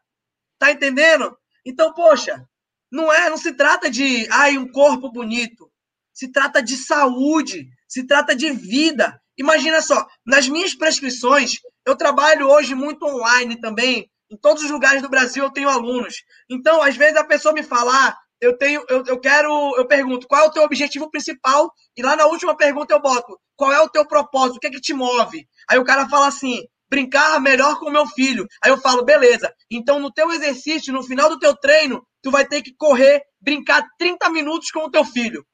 Tá 0.58 0.72
entendendo? 0.72 1.36
Então, 1.66 1.92
poxa, 1.92 2.42
não 2.90 3.12
é, 3.12 3.28
não 3.28 3.36
se 3.36 3.52
trata 3.52 3.90
de, 3.90 4.26
ai, 4.30 4.56
um 4.56 4.72
corpo 4.72 5.12
bonito. 5.12 5.70
Se 6.10 6.32
trata 6.32 6.62
de 6.62 6.78
saúde, 6.78 7.68
se 7.86 8.06
trata 8.06 8.34
de 8.34 8.50
vida. 8.50 9.21
Imagina 9.38 9.80
só, 9.80 10.06
nas 10.26 10.48
minhas 10.48 10.74
prescrições, 10.74 11.52
eu 11.86 11.96
trabalho 11.96 12.48
hoje 12.48 12.74
muito 12.74 13.04
online 13.06 13.60
também. 13.60 14.10
Em 14.30 14.36
todos 14.36 14.62
os 14.62 14.70
lugares 14.70 15.02
do 15.02 15.08
Brasil 15.08 15.44
eu 15.44 15.52
tenho 15.52 15.68
alunos. 15.68 16.16
Então, 16.50 16.82
às 16.82 16.96
vezes 16.96 17.16
a 17.16 17.24
pessoa 17.24 17.54
me 17.54 17.62
fala, 17.62 17.92
ah, 17.92 18.16
eu 18.40 18.56
tenho, 18.58 18.84
eu, 18.88 19.04
eu 19.06 19.20
quero, 19.20 19.76
eu 19.76 19.86
pergunto, 19.86 20.26
qual 20.26 20.44
é 20.44 20.46
o 20.46 20.50
teu 20.50 20.62
objetivo 20.62 21.10
principal? 21.10 21.70
E 21.96 22.02
lá 22.02 22.16
na 22.16 22.26
última 22.26 22.56
pergunta 22.56 22.92
eu 22.92 23.00
boto, 23.00 23.38
qual 23.56 23.72
é 23.72 23.80
o 23.80 23.88
teu 23.88 24.06
propósito? 24.06 24.56
O 24.56 24.60
que 24.60 24.66
é 24.66 24.70
que 24.70 24.80
te 24.80 24.92
move? 24.92 25.46
Aí 25.68 25.78
o 25.78 25.84
cara 25.84 26.08
fala 26.08 26.26
assim, 26.26 26.60
brincar 26.90 27.40
melhor 27.40 27.78
com 27.78 27.86
o 27.86 27.92
meu 27.92 28.06
filho. 28.06 28.46
Aí 28.62 28.70
eu 28.70 28.76
falo, 28.76 29.04
beleza. 29.04 29.52
Então, 29.70 29.98
no 29.98 30.12
teu 30.12 30.30
exercício, 30.30 30.92
no 30.92 31.02
final 31.02 31.30
do 31.30 31.38
teu 31.38 31.56
treino, 31.56 32.06
tu 32.20 32.30
vai 32.30 32.44
ter 32.46 32.60
que 32.62 32.74
correr, 32.76 33.22
brincar 33.40 33.82
30 33.98 34.28
minutos 34.28 34.70
com 34.70 34.80
o 34.80 34.90
teu 34.90 35.04
filho. 35.04 35.46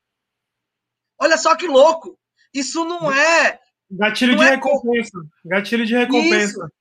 Olha 1.20 1.36
só 1.36 1.54
que 1.54 1.66
louco. 1.66 2.18
Isso 2.52 2.84
não 2.84 3.12
é. 3.12 3.58
Gatilho 3.90 4.32
não 4.32 4.44
de 4.44 4.48
é... 4.48 4.50
recompensa. 4.50 5.18
Gatilho 5.44 5.86
de 5.86 5.96
recompensa. 5.96 6.46
Isso. 6.46 6.72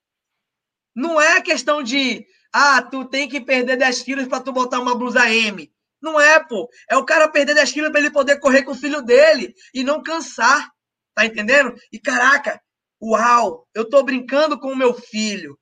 Não 0.95 1.21
é 1.21 1.41
questão 1.41 1.81
de. 1.81 2.25
Ah, 2.53 2.81
tu 2.81 3.05
tem 3.05 3.29
que 3.29 3.41
perder 3.41 3.77
10 3.77 4.01
quilos 4.03 4.27
para 4.27 4.41
tu 4.41 4.51
botar 4.51 4.79
uma 4.79 4.95
blusa 4.95 5.29
M. 5.29 5.71
Não 6.01 6.19
é, 6.19 6.43
pô. 6.43 6.69
É 6.89 6.97
o 6.97 7.05
cara 7.05 7.27
perder 7.27 7.55
10 7.55 7.71
quilos 7.71 7.91
para 7.91 7.99
ele 7.99 8.11
poder 8.11 8.39
correr 8.39 8.63
com 8.63 8.71
o 8.71 8.75
filho 8.75 9.01
dele 9.01 9.53
e 9.73 9.83
não 9.83 10.01
cansar. 10.01 10.71
Tá 11.13 11.25
entendendo? 11.25 11.73
E 11.91 11.99
caraca, 11.99 12.61
Uau, 13.01 13.67
eu 13.75 13.87
tô 13.87 14.03
brincando 14.03 14.59
com 14.59 14.71
o 14.71 14.75
meu 14.75 14.93
filho. 14.93 15.57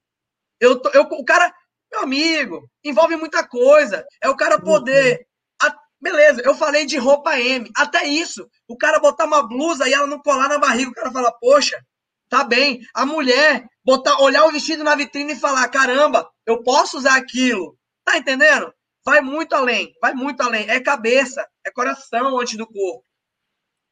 Eu, 0.60 0.80
tô, 0.80 0.90
eu 0.90 1.04
o 1.04 1.26
cara, 1.26 1.54
meu 1.92 2.02
amigo, 2.02 2.70
envolve 2.84 3.16
muita 3.18 3.46
coisa. 3.46 4.06
É 4.22 4.30
o 4.30 4.38
cara 4.38 4.60
poder. 4.60 5.28
A, 6.06 6.12
beleza, 6.12 6.42
eu 6.46 6.54
falei 6.54 6.86
de 6.86 6.98
roupa 6.98 7.40
M. 7.40 7.70
Até 7.76 8.06
isso. 8.06 8.48
O 8.68 8.78
cara 8.78 9.00
botar 9.00 9.26
uma 9.26 9.48
blusa 9.48 9.88
e 9.88 9.94
ela 9.94 10.06
não 10.06 10.20
colar 10.20 10.48
na 10.48 10.60
barriga, 10.60 10.92
o 10.92 10.94
cara 10.94 11.12
fala, 11.12 11.32
poxa, 11.32 11.84
tá 12.30 12.44
bem. 12.44 12.82
A 12.94 13.06
mulher 13.06 13.66
botar, 13.84 14.22
olhar 14.22 14.46
o 14.46 14.52
vestido 14.52 14.84
na 14.84 14.96
vitrine 14.96 15.34
e 15.34 15.40
falar, 15.40 15.68
caramba, 15.70 16.30
eu 16.46 16.62
posso 16.64 16.98
usar 16.98 17.16
aquilo. 17.16 17.76
Tá 18.04 18.18
entendendo? 18.18 18.72
Vai 19.04 19.22
muito 19.22 19.54
além, 19.54 19.94
vai 20.02 20.14
muito 20.14 20.42
além. 20.42 20.70
É 20.70 20.80
cabeça, 20.80 21.46
é 21.66 21.72
coração 21.72 22.40
antes 22.40 22.58
do 22.58 22.68
corpo. 22.68 23.04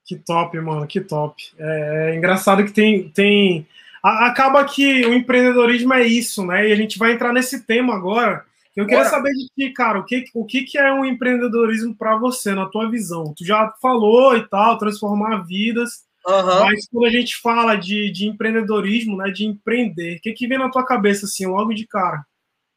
Que 0.06 0.15
top, 0.17 0.60
mano, 0.60 0.86
que 0.86 1.02
top. 1.02 1.52
É, 1.58 2.12
é 2.12 2.15
engraçado 2.15 2.65
que 2.65 2.71
tem, 2.71 3.10
tem. 3.10 3.67
Acaba 4.04 4.65
que 4.65 5.06
o 5.06 5.13
empreendedorismo 5.13 5.93
é 5.93 6.04
isso, 6.04 6.45
né? 6.45 6.67
E 6.67 6.73
a 6.73 6.76
gente 6.76 6.99
vai 6.99 7.13
entrar 7.13 7.32
nesse 7.32 7.62
tema 7.62 7.95
agora. 7.95 8.45
Eu 8.75 8.86
queria 8.86 8.99
Bora. 8.99 9.09
saber 9.09 9.31
de 9.31 9.47
ti, 9.55 9.71
cara, 9.71 9.99
o 9.99 10.05
que, 10.05 10.25
o 10.33 10.45
que, 10.45 10.63
que 10.63 10.77
é 10.77 10.91
um 10.91 11.05
empreendedorismo 11.05 11.95
para 11.95 12.17
você, 12.17 12.53
na 12.53 12.67
tua 12.67 12.89
visão? 12.89 13.33
Tu 13.36 13.45
já 13.45 13.71
falou 13.81 14.36
e 14.36 14.47
tal, 14.49 14.77
transformar 14.77 15.45
vidas, 15.45 16.03
uhum. 16.25 16.59
mas 16.62 16.88
quando 16.88 17.05
a 17.05 17.12
gente 17.12 17.38
fala 17.38 17.75
de, 17.75 18.12
de 18.12 18.27
empreendedorismo, 18.27 19.17
né, 19.17 19.29
de 19.31 19.45
empreender, 19.45 20.17
o 20.17 20.21
que, 20.21 20.33
que 20.33 20.47
vem 20.47 20.57
na 20.57 20.71
tua 20.71 20.86
cabeça, 20.86 21.25
assim, 21.25 21.45
logo 21.45 21.73
de 21.73 21.86
cara? 21.86 22.25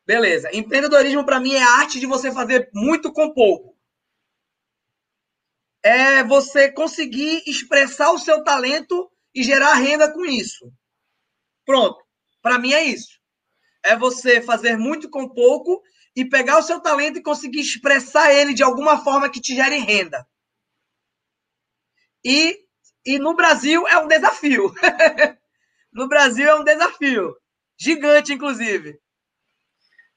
Beleza. 0.07 0.51
Empreendedorismo, 0.53 1.25
para 1.25 1.41
mim, 1.41 1.55
é 1.55 1.63
a 1.63 1.79
arte 1.79 1.99
de 1.99 2.07
você 2.07 2.31
fazer 2.31 2.69
muito 2.75 3.13
com 3.13 3.33
pouco 3.33 3.77
é 5.87 6.25
você 6.25 6.69
conseguir 6.73 7.45
expressar 7.47 8.11
o 8.11 8.19
seu 8.19 8.43
talento 8.43 9.09
e 9.33 9.45
gerar 9.45 9.75
renda 9.75 10.13
com 10.13 10.27
isso. 10.27 10.73
Pronto. 11.65 12.05
Para 12.43 12.59
mim 12.59 12.73
é 12.73 12.83
isso. 12.83 13.16
É 13.87 13.97
você 13.97 14.41
fazer 14.41 14.77
muito 14.77 15.09
com 15.09 15.29
pouco 15.29 15.83
e 16.15 16.25
pegar 16.25 16.59
o 16.59 16.63
seu 16.63 16.81
talento 16.81 17.19
e 17.19 17.23
conseguir 17.23 17.61
expressar 17.61 18.33
ele 18.33 18.55
de 18.55 18.63
alguma 18.63 19.05
forma 19.05 19.29
que 19.29 19.41
te 19.41 19.55
gere 19.55 19.79
renda. 19.79 20.27
E, 22.25 22.59
e 23.05 23.19
no 23.19 23.35
Brasil 23.35 23.87
é 23.87 23.99
um 23.99 24.09
desafio. 24.09 24.75
no 25.93 26.09
Brasil 26.09 26.49
é 26.49 26.55
um 26.55 26.65
desafio. 26.65 27.37
Gigante, 27.79 28.33
inclusive. 28.33 28.99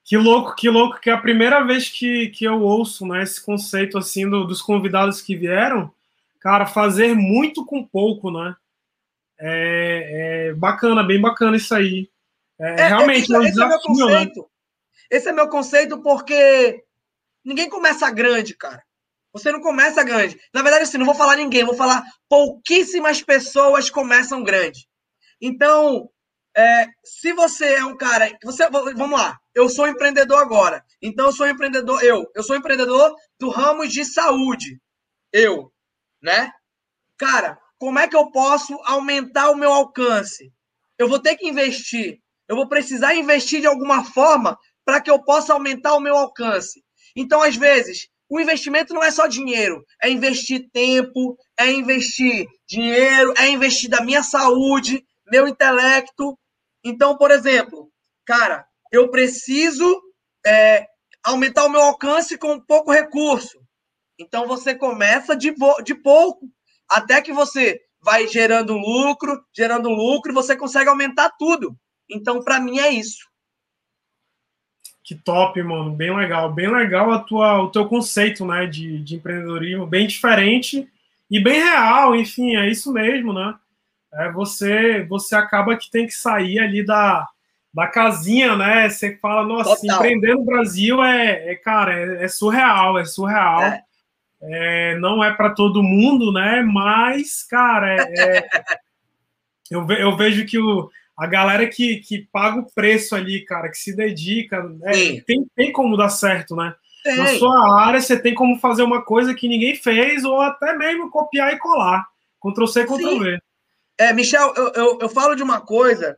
Que 0.03 0.17
louco, 0.17 0.55
que 0.55 0.69
louco, 0.69 0.99
que 0.99 1.09
é 1.09 1.13
a 1.13 1.21
primeira 1.21 1.63
vez 1.63 1.87
que, 1.87 2.29
que 2.29 2.45
eu 2.45 2.61
ouço 2.61 3.05
né, 3.05 3.21
esse 3.21 3.45
conceito 3.45 3.95
assim 3.95 4.27
do, 4.27 4.43
dos 4.43 4.59
convidados 4.59 5.21
que 5.21 5.35
vieram, 5.35 5.93
cara, 6.39 6.65
fazer 6.65 7.13
muito 7.13 7.63
com 7.63 7.85
pouco, 7.85 8.31
né? 8.31 8.55
É, 9.37 10.47
é 10.49 10.53
bacana, 10.53 11.03
bem 11.03 11.21
bacana 11.21 11.57
isso 11.57 11.75
aí. 11.75 12.09
É, 12.59 12.69
é, 12.69 12.81
é 12.81 12.87
realmente 12.87 13.33
é, 13.33 13.37
um 13.37 13.43
esse, 13.43 13.61
é 13.61 13.65
meu 13.65 13.69
né? 13.69 13.79
conceito. 13.83 14.41
Né? 14.41 14.47
Esse 15.11 15.29
é 15.29 15.31
meu 15.31 15.49
conceito 15.49 16.01
porque 16.01 16.83
ninguém 17.43 17.69
começa 17.69 18.09
grande, 18.11 18.55
cara. 18.55 18.83
Você 19.31 19.51
não 19.51 19.61
começa 19.61 20.03
grande. 20.03 20.39
Na 20.53 20.61
verdade, 20.61 20.83
assim, 20.83 20.97
não 20.97 21.05
vou 21.05 21.15
falar 21.15 21.35
ninguém, 21.35 21.63
vou 21.63 21.75
falar 21.75 22.03
pouquíssimas 22.27 23.21
pessoas 23.21 23.89
começam 23.89 24.43
grande. 24.43 24.87
Então, 25.39 26.09
é, 26.55 26.87
se 27.03 27.31
você 27.33 27.75
é 27.75 27.85
um 27.85 27.95
cara. 27.95 28.37
Você, 28.43 28.67
vamos 28.69 29.19
lá, 29.19 29.39
eu 29.53 29.69
sou 29.69 29.87
empreendedor 29.87 30.39
agora. 30.39 30.83
Então 31.01 31.27
eu 31.27 31.31
sou 31.31 31.47
empreendedor, 31.47 32.03
eu, 32.03 32.29
eu 32.35 32.43
sou 32.43 32.55
empreendedor 32.55 33.15
do 33.39 33.49
ramo 33.49 33.87
de 33.87 34.03
saúde. 34.03 34.79
Eu, 35.31 35.71
né? 36.21 36.51
Cara, 37.17 37.59
como 37.77 37.99
é 37.99 38.07
que 38.07 38.15
eu 38.15 38.31
posso 38.31 38.73
aumentar 38.83 39.51
o 39.51 39.55
meu 39.55 39.71
alcance? 39.71 40.51
Eu 40.97 41.07
vou 41.07 41.19
ter 41.19 41.37
que 41.37 41.47
investir. 41.47 42.19
Eu 42.49 42.55
vou 42.55 42.67
precisar 42.67 43.13
investir 43.13 43.61
de 43.61 43.67
alguma 43.67 44.03
forma 44.03 44.57
para 44.83 44.99
que 44.99 45.11
eu 45.11 45.23
possa 45.23 45.53
aumentar 45.53 45.93
o 45.93 45.99
meu 45.99 46.17
alcance. 46.17 46.83
Então, 47.15 47.43
às 47.43 47.55
vezes, 47.55 48.09
o 48.27 48.39
investimento 48.39 48.91
não 48.91 49.03
é 49.03 49.11
só 49.11 49.27
dinheiro, 49.27 49.85
é 50.01 50.09
investir 50.09 50.67
tempo, 50.73 51.37
é 51.57 51.71
investir 51.71 52.47
dinheiro, 52.67 53.33
é 53.37 53.49
investir 53.49 53.87
da 53.87 54.01
minha 54.01 54.23
saúde, 54.23 55.03
meu 55.31 55.47
intelecto. 55.47 56.37
Então, 56.83 57.15
por 57.15 57.29
exemplo, 57.29 57.91
cara, 58.25 58.65
eu 58.91 59.11
preciso 59.11 60.01
é, 60.43 60.87
aumentar 61.23 61.65
o 61.65 61.69
meu 61.69 61.81
alcance 61.81 62.35
com 62.35 62.59
pouco 62.59 62.91
recurso. 62.91 63.59
Então, 64.19 64.47
você 64.47 64.73
começa 64.73 65.35
de, 65.35 65.53
de 65.83 65.93
pouco, 65.95 66.47
até 66.89 67.21
que 67.21 67.31
você 67.31 67.79
vai 68.01 68.27
gerando 68.27 68.73
lucro, 68.73 69.39
gerando 69.55 69.89
lucro, 69.89 70.31
e 70.31 70.35
você 70.35 70.55
consegue 70.55 70.89
aumentar 70.89 71.29
tudo. 71.37 71.77
Então, 72.09 72.43
para 72.43 72.59
mim, 72.59 72.79
é 72.79 72.89
isso. 72.89 73.29
Que 75.03 75.15
top, 75.15 75.61
mano. 75.63 75.91
Bem 75.91 76.15
legal. 76.15 76.51
Bem 76.51 76.71
legal 76.71 77.11
a 77.11 77.19
tua, 77.19 77.61
o 77.61 77.69
teu 77.69 77.87
conceito 77.87 78.45
né, 78.45 78.65
de, 78.65 79.03
de 79.03 79.15
empreendedorismo, 79.15 79.87
bem 79.87 80.07
diferente 80.07 80.87
e 81.29 81.39
bem 81.39 81.61
real, 81.61 82.15
enfim, 82.15 82.55
é 82.55 82.67
isso 82.69 82.91
mesmo, 82.91 83.33
né? 83.33 83.53
É, 84.13 84.31
você, 84.31 85.03
você 85.03 85.35
acaba 85.35 85.77
que 85.77 85.91
tem 85.91 86.07
que 86.07 86.13
sair 86.13 86.59
ali 86.59 86.83
da, 86.83 87.27
da 87.73 87.87
casinha, 87.87 88.55
né? 88.55 88.89
Você 88.89 89.15
fala, 89.17 89.45
nossa, 89.45 89.75
Total. 89.75 89.97
empreender 89.97 90.33
no 90.33 90.43
Brasil 90.43 91.03
é, 91.03 91.51
é 91.51 91.55
cara, 91.55 91.93
é, 91.93 92.25
é, 92.25 92.27
surreal, 92.27 92.97
é 92.97 93.05
surreal. 93.05 93.61
É. 93.61 93.83
É, 94.41 94.97
não 94.99 95.23
é 95.23 95.33
para 95.33 95.49
todo 95.49 95.83
mundo, 95.83 96.31
né? 96.31 96.61
Mas, 96.61 97.43
cara, 97.43 97.93
é, 97.93 98.37
é 98.37 98.49
eu, 99.69 99.85
ve, 99.85 100.01
eu 100.01 100.15
vejo 100.15 100.45
que 100.45 100.57
o, 100.57 100.89
a 101.19 101.27
galera 101.27 101.67
que, 101.67 101.97
que 101.97 102.27
paga 102.31 102.59
o 102.59 102.71
preço 102.73 103.13
ali, 103.13 103.43
cara, 103.43 103.69
que 103.69 103.77
se 103.77 103.93
dedica, 103.93 104.65
é, 104.83 105.19
tem, 105.21 105.45
tem 105.53 105.71
como 105.71 105.97
dar 105.97 106.09
certo, 106.09 106.55
né? 106.55 106.73
Tem. 107.03 107.17
Na 107.17 107.27
sua 107.37 107.81
área, 107.81 108.01
você 108.01 108.17
tem 108.17 108.33
como 108.33 108.57
fazer 108.57 108.83
uma 108.83 109.03
coisa 109.03 109.33
que 109.33 109.47
ninguém 109.47 109.75
fez, 109.75 110.23
ou 110.23 110.39
até 110.39 110.75
mesmo 110.77 111.09
copiar 111.09 111.53
e 111.53 111.59
colar. 111.59 112.07
Ctrl 112.41 112.65
C, 112.67 112.85
Ctrl 112.85 113.19
V. 113.19 113.39
É, 113.97 114.13
Michel, 114.13 114.53
eu, 114.55 114.71
eu, 114.73 114.99
eu, 115.01 115.09
falo 115.09 115.35
de 115.35 115.43
uma 115.43 115.59
coisa. 115.59 116.17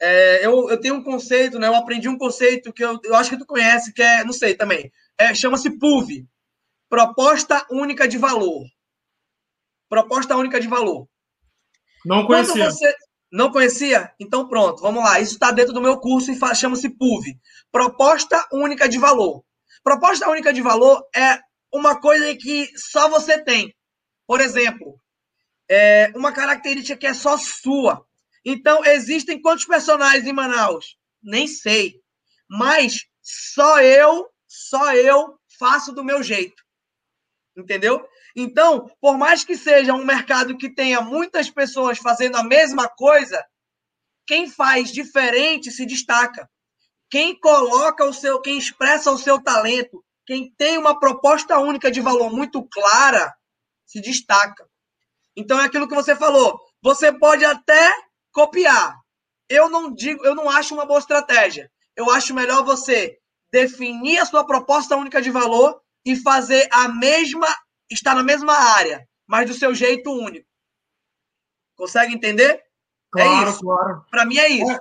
É, 0.00 0.44
eu, 0.44 0.68
eu 0.68 0.80
tenho 0.80 0.96
um 0.96 1.02
conceito, 1.02 1.58
né? 1.58 1.68
Eu 1.68 1.76
aprendi 1.76 2.08
um 2.08 2.18
conceito 2.18 2.72
que 2.72 2.84
eu, 2.84 2.98
eu 3.04 3.14
acho 3.14 3.30
que 3.30 3.38
tu 3.38 3.46
conhece, 3.46 3.92
que 3.92 4.02
é, 4.02 4.24
não 4.24 4.32
sei 4.32 4.54
também. 4.54 4.90
É, 5.16 5.32
Chama-se 5.32 5.78
PUV 5.78 6.26
Proposta 6.88 7.64
Única 7.70 8.08
de 8.08 8.18
Valor. 8.18 8.64
Proposta 9.88 10.36
Única 10.36 10.60
de 10.60 10.66
Valor. 10.66 11.06
Não 12.04 12.26
conhecia. 12.26 12.54
Quando 12.54 12.72
você, 12.72 12.94
não 13.30 13.50
conhecia? 13.50 14.12
Então 14.18 14.48
pronto, 14.48 14.82
vamos 14.82 15.02
lá. 15.02 15.20
Isso 15.20 15.34
está 15.34 15.50
dentro 15.50 15.72
do 15.72 15.80
meu 15.80 15.98
curso 15.98 16.30
e 16.32 16.54
chama-se 16.54 16.88
PUV. 16.90 17.38
Proposta 17.70 18.46
Única 18.52 18.88
de 18.88 18.98
Valor. 18.98 19.44
Proposta 19.82 20.28
Única 20.28 20.52
de 20.52 20.60
Valor 20.60 21.02
é 21.14 21.40
uma 21.72 22.00
coisa 22.00 22.34
que 22.36 22.70
só 22.76 23.08
você 23.08 23.42
tem. 23.42 23.74
Por 24.26 24.40
exemplo, 24.40 25.00
é 25.68 26.12
uma 26.16 26.32
característica 26.32 26.98
que 26.98 27.06
é 27.06 27.14
só 27.14 27.38
sua. 27.38 28.04
Então, 28.44 28.84
existem 28.84 29.40
quantos 29.40 29.66
personagens 29.66 30.26
em 30.26 30.32
Manaus? 30.32 30.96
Nem 31.22 31.46
sei. 31.46 32.00
Mas 32.48 33.06
só 33.22 33.80
eu, 33.80 34.28
só 34.48 34.92
eu 34.94 35.38
faço 35.58 35.92
do 35.92 36.02
meu 36.02 36.22
jeito. 36.22 36.62
Entendeu? 37.56 38.04
Então, 38.34 38.90
por 39.00 39.18
mais 39.18 39.44
que 39.44 39.56
seja 39.56 39.94
um 39.94 40.04
mercado 40.04 40.56
que 40.56 40.72
tenha 40.72 41.00
muitas 41.00 41.50
pessoas 41.50 41.98
fazendo 41.98 42.36
a 42.36 42.44
mesma 42.44 42.88
coisa, 42.88 43.44
quem 44.26 44.48
faz 44.48 44.92
diferente 44.92 45.70
se 45.70 45.84
destaca. 45.84 46.48
Quem 47.10 47.38
coloca 47.38 48.04
o 48.04 48.12
seu, 48.12 48.40
quem 48.40 48.56
expressa 48.56 49.10
o 49.10 49.18
seu 49.18 49.42
talento, 49.42 50.04
quem 50.24 50.54
tem 50.56 50.78
uma 50.78 50.98
proposta 50.98 51.58
única 51.58 51.90
de 51.90 52.00
valor 52.00 52.30
muito 52.30 52.62
clara, 52.68 53.34
se 53.84 54.00
destaca. 54.00 54.64
Então 55.36 55.60
é 55.60 55.64
aquilo 55.64 55.88
que 55.88 55.94
você 55.94 56.14
falou. 56.14 56.60
Você 56.80 57.12
pode 57.12 57.44
até 57.44 57.92
copiar. 58.32 58.96
Eu 59.48 59.68
não 59.68 59.92
digo, 59.92 60.24
eu 60.24 60.34
não 60.34 60.48
acho 60.48 60.74
uma 60.74 60.86
boa 60.86 61.00
estratégia. 61.00 61.68
Eu 61.96 62.08
acho 62.10 62.32
melhor 62.32 62.64
você 62.64 63.18
definir 63.52 64.18
a 64.18 64.24
sua 64.24 64.46
proposta 64.46 64.96
única 64.96 65.20
de 65.20 65.30
valor 65.30 65.80
e 66.04 66.14
fazer 66.14 66.68
a 66.70 66.88
mesma 66.88 67.48
está 67.90 68.14
na 68.14 68.22
mesma 68.22 68.52
área, 68.52 69.06
mas 69.26 69.48
do 69.48 69.54
seu 69.54 69.74
jeito 69.74 70.10
único. 70.12 70.46
Consegue 71.76 72.14
entender? 72.14 72.50
É 72.50 72.62
claro, 73.10 73.46
é 73.46 73.50
isso. 73.50 73.60
claro. 73.60 74.04
Para 74.10 74.24
mim 74.24 74.38
é 74.38 74.48
isso. 74.48 74.80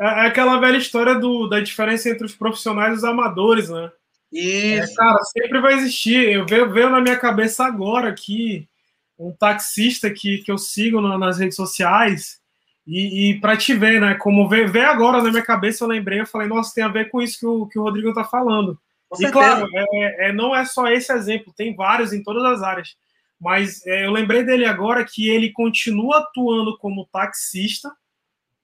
É, 0.00 0.04
é, 0.04 0.26
aquela 0.26 0.58
velha 0.58 0.76
história 0.76 1.14
do, 1.14 1.48
da 1.48 1.60
diferença 1.60 2.08
entre 2.08 2.24
os 2.24 2.34
profissionais 2.34 2.94
e 2.94 2.96
os 2.98 3.04
amadores, 3.04 3.68
né? 3.68 3.90
Isso. 4.32 4.92
É, 4.92 4.94
cara, 4.96 5.18
sempre 5.24 5.60
vai 5.60 5.74
existir. 5.74 6.32
Eu 6.32 6.46
vejo, 6.46 6.70
vejo 6.70 6.90
na 6.90 7.00
minha 7.00 7.18
cabeça 7.18 7.64
agora 7.64 8.08
aqui 8.08 8.68
um 9.18 9.32
taxista 9.32 10.10
que, 10.10 10.38
que 10.38 10.50
eu 10.50 10.58
sigo 10.58 11.00
na, 11.00 11.16
nas 11.16 11.38
redes 11.38 11.56
sociais 11.56 12.40
e, 12.86 13.30
e 13.30 13.40
para 13.40 13.56
te 13.56 13.72
ver, 13.74 14.00
né? 14.00 14.14
Como 14.14 14.48
ver, 14.48 14.70
ver 14.70 14.84
agora 14.84 15.22
na 15.22 15.30
minha 15.30 15.42
cabeça, 15.42 15.84
eu 15.84 15.88
lembrei, 15.88 16.20
eu 16.20 16.26
falei, 16.26 16.48
nossa, 16.48 16.74
tem 16.74 16.84
a 16.84 16.88
ver 16.88 17.10
com 17.10 17.22
isso 17.22 17.38
que 17.38 17.46
o, 17.46 17.66
que 17.66 17.78
o 17.78 17.82
Rodrigo 17.82 18.12
tá 18.12 18.24
falando 18.24 18.78
e 19.18 19.30
claro, 19.30 19.66
é, 19.74 20.28
é, 20.28 20.32
não 20.32 20.54
é 20.54 20.64
só 20.64 20.86
esse 20.88 21.12
exemplo, 21.12 21.52
tem 21.56 21.74
vários 21.74 22.12
em 22.12 22.22
todas 22.22 22.44
as 22.44 22.62
áreas. 22.62 22.96
Mas 23.40 23.84
é, 23.86 24.06
eu 24.06 24.12
lembrei 24.12 24.42
dele 24.42 24.64
agora 24.64 25.04
que 25.04 25.28
ele 25.28 25.52
continua 25.52 26.18
atuando 26.18 26.78
como 26.78 27.08
taxista, 27.12 27.92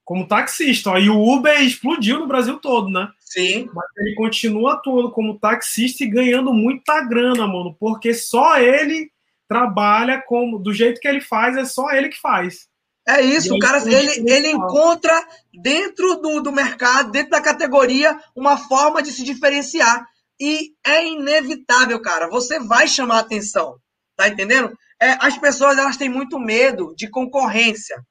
como 0.05 0.27
taxista. 0.27 0.91
Ó, 0.91 0.99
e 0.99 1.11
o 1.11 1.21
Uber 1.21 1.61
explodiu 1.61 2.21
no 2.21 2.27
Brasil 2.27 2.59
todo, 2.59 2.89
né? 2.89 3.09
Sim. 3.21 3.69
Mas 3.75 3.87
ele 3.99 4.15
continua 4.15 4.75
atuando 4.75 5.11
como 5.11 5.39
taxista 5.39 6.03
e 6.03 6.11
ganhando 6.11 6.53
muita 6.53 7.01
grana, 7.03 7.47
mano, 7.47 7.77
porque 7.79 8.15
só 8.15 8.59
ele 8.59 9.11
trabalha 9.49 10.23
como 10.27 10.59
do 10.59 10.73
jeito 10.73 11.01
que 11.01 11.09
ele 11.09 11.21
faz, 11.21 11.57
é 11.57 11.65
só 11.65 11.91
ele 11.91 12.09
que 12.09 12.21
faz. 12.21 12.69
É 13.07 13.21
isso, 13.21 13.55
o 13.55 13.59
cara 13.59 13.79
ele, 13.79 14.31
ele 14.31 14.51
encontra 14.51 15.13
dentro 15.53 16.17
do, 16.17 16.41
do 16.41 16.53
mercado, 16.53 17.11
dentro 17.11 17.31
da 17.31 17.41
categoria, 17.41 18.17
uma 18.37 18.57
forma 18.57 19.03
de 19.03 19.11
se 19.11 19.25
diferenciar. 19.25 20.07
E 20.41 20.73
é 20.87 21.07
inevitável, 21.07 22.01
cara. 22.01 22.29
Você 22.29 22.59
vai 22.59 22.89
chamar 22.89 23.19
atenção. 23.19 23.79
Tá 24.17 24.29
entendendo? 24.29 24.75
É, 25.01 25.13
as 25.21 25.37
pessoas 25.39 25.79
elas 25.79 25.97
têm 25.97 26.09
muito 26.09 26.39
medo 26.39 26.95
de 26.97 27.09
concorrência. 27.09 28.03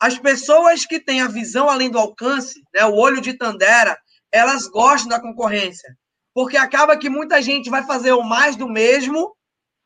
As 0.00 0.18
pessoas 0.18 0.84
que 0.84 1.00
têm 1.00 1.22
a 1.22 1.28
visão 1.28 1.70
além 1.70 1.90
do 1.90 1.98
alcance, 1.98 2.60
né, 2.74 2.84
o 2.84 2.94
olho 2.94 3.20
de 3.20 3.34
Tandera, 3.34 3.98
elas 4.32 4.66
gostam 4.66 5.08
da 5.08 5.20
concorrência. 5.20 5.96
Porque 6.34 6.56
acaba 6.56 6.98
que 6.98 7.08
muita 7.08 7.40
gente 7.40 7.70
vai 7.70 7.84
fazer 7.86 8.12
o 8.12 8.22
mais 8.22 8.56
do 8.56 8.68
mesmo 8.68 9.34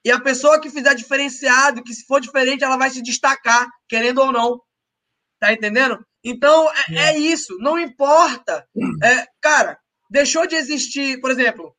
e 0.05 0.11
a 0.11 0.21
pessoa 0.21 0.61
que 0.61 0.71
fizer 0.71 0.95
diferenciado, 0.95 1.83
que 1.85 1.95
se 1.95 2.05
for 2.07 2.21
diferente, 2.21 2.65
ela 2.65 2.77
vai 2.77 2.91
se 2.91 3.03
destacar, 3.03 3.69
querendo 3.89 4.19
ou 4.19 4.33
não. 4.33 4.61
Tá 5.39 5.53
entendendo? 5.53 5.99
Então, 6.25 6.69
é, 6.91 7.11
é 7.11 7.19
isso. 7.19 7.57
Não 7.59 7.79
importa. 7.79 8.67
É, 9.03 9.27
cara, 9.41 9.79
deixou 10.11 10.47
de 10.47 10.57
existir, 10.57 11.21
por 11.21 11.31
exemplo, 11.31 11.75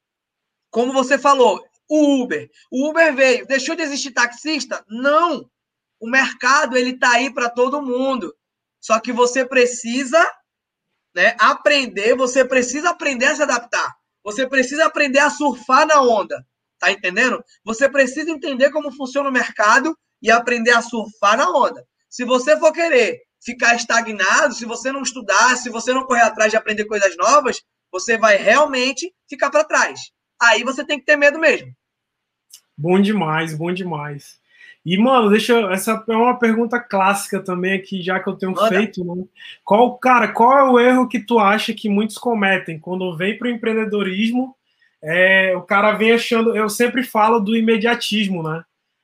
como 0.69 0.93
você 0.93 1.17
falou, 1.19 1.61
o 1.89 2.23
Uber. 2.23 2.49
O 2.71 2.89
Uber 2.89 3.13
veio, 3.13 3.45
deixou 3.45 3.75
de 3.75 3.81
existir 3.81 4.11
taxista? 4.11 4.83
Não. 4.87 5.45
O 5.99 6.09
mercado 6.09 6.77
ele 6.77 6.97
tá 6.97 7.11
aí 7.11 7.31
para 7.31 7.49
todo 7.49 7.81
mundo. 7.81 8.33
Só 8.79 8.99
que 8.99 9.11
você 9.11 9.45
precisa, 9.45 10.25
né, 11.13 11.35
aprender, 11.39 12.15
você 12.15 12.45
precisa 12.45 12.91
aprender 12.91 13.25
a 13.25 13.35
se 13.35 13.43
adaptar. 13.43 13.93
Você 14.23 14.47
precisa 14.47 14.85
aprender 14.85 15.19
a 15.19 15.29
surfar 15.29 15.85
na 15.85 16.01
onda. 16.01 16.43
Tá 16.79 16.91
entendendo? 16.91 17.43
Você 17.63 17.89
precisa 17.89 18.31
entender 18.31 18.71
como 18.71 18.95
funciona 18.95 19.29
o 19.29 19.31
mercado 19.31 19.95
e 20.21 20.31
aprender 20.31 20.71
a 20.71 20.81
surfar 20.81 21.37
na 21.37 21.51
onda. 21.51 21.85
Se 22.09 22.23
você 22.23 22.57
for 22.57 22.71
querer 22.71 23.19
ficar 23.43 23.75
estagnado, 23.75 24.53
se 24.53 24.65
você 24.65 24.91
não 24.91 25.01
estudar, 25.01 25.57
se 25.57 25.69
você 25.69 25.93
não 25.93 26.05
correr 26.05 26.21
atrás 26.21 26.51
de 26.51 26.57
aprender 26.57 26.85
coisas 26.85 27.15
novas, 27.17 27.61
você 27.91 28.17
vai 28.17 28.37
realmente 28.37 29.13
ficar 29.27 29.49
para 29.49 29.63
trás. 29.63 30.11
Aí 30.41 30.63
você 30.63 30.85
tem 30.85 30.99
que 30.99 31.05
ter 31.05 31.15
medo 31.15 31.39
mesmo. 31.39 31.71
Bom 32.77 32.99
demais, 32.99 33.53
bom 33.53 33.71
demais. 33.71 34.41
E, 34.83 34.97
mano, 34.97 35.29
deixa. 35.29 35.59
Essa 35.71 36.03
é 36.07 36.15
uma 36.15 36.39
pergunta 36.39 36.79
clássica 36.79 37.39
também 37.39 37.73
aqui, 37.73 38.01
já 38.01 38.19
que 38.19 38.27
eu 38.27 38.35
tenho 38.35 38.55
feito. 38.67 39.03
Né? 39.03 39.23
Qual, 39.63 39.97
cara, 39.99 40.29
qual 40.29 40.57
é 40.57 40.63
o 40.63 40.79
erro 40.79 41.07
que 41.07 41.19
tu 41.19 41.37
acha 41.37 41.73
que 41.73 41.87
muitos 41.87 42.17
cometem 42.17 42.79
quando 42.79 43.15
vem 43.15 43.37
para 43.37 43.47
o 43.47 43.51
empreendedorismo? 43.51 44.55
É, 45.03 45.55
o 45.55 45.61
cara 45.61 45.91
vem 45.93 46.11
achando. 46.13 46.55
Eu 46.55 46.67
sempre 46.67 47.03
falo 47.03 47.39
do 47.39 47.55
imediatismo, 47.55 48.41
né? 48.41 48.63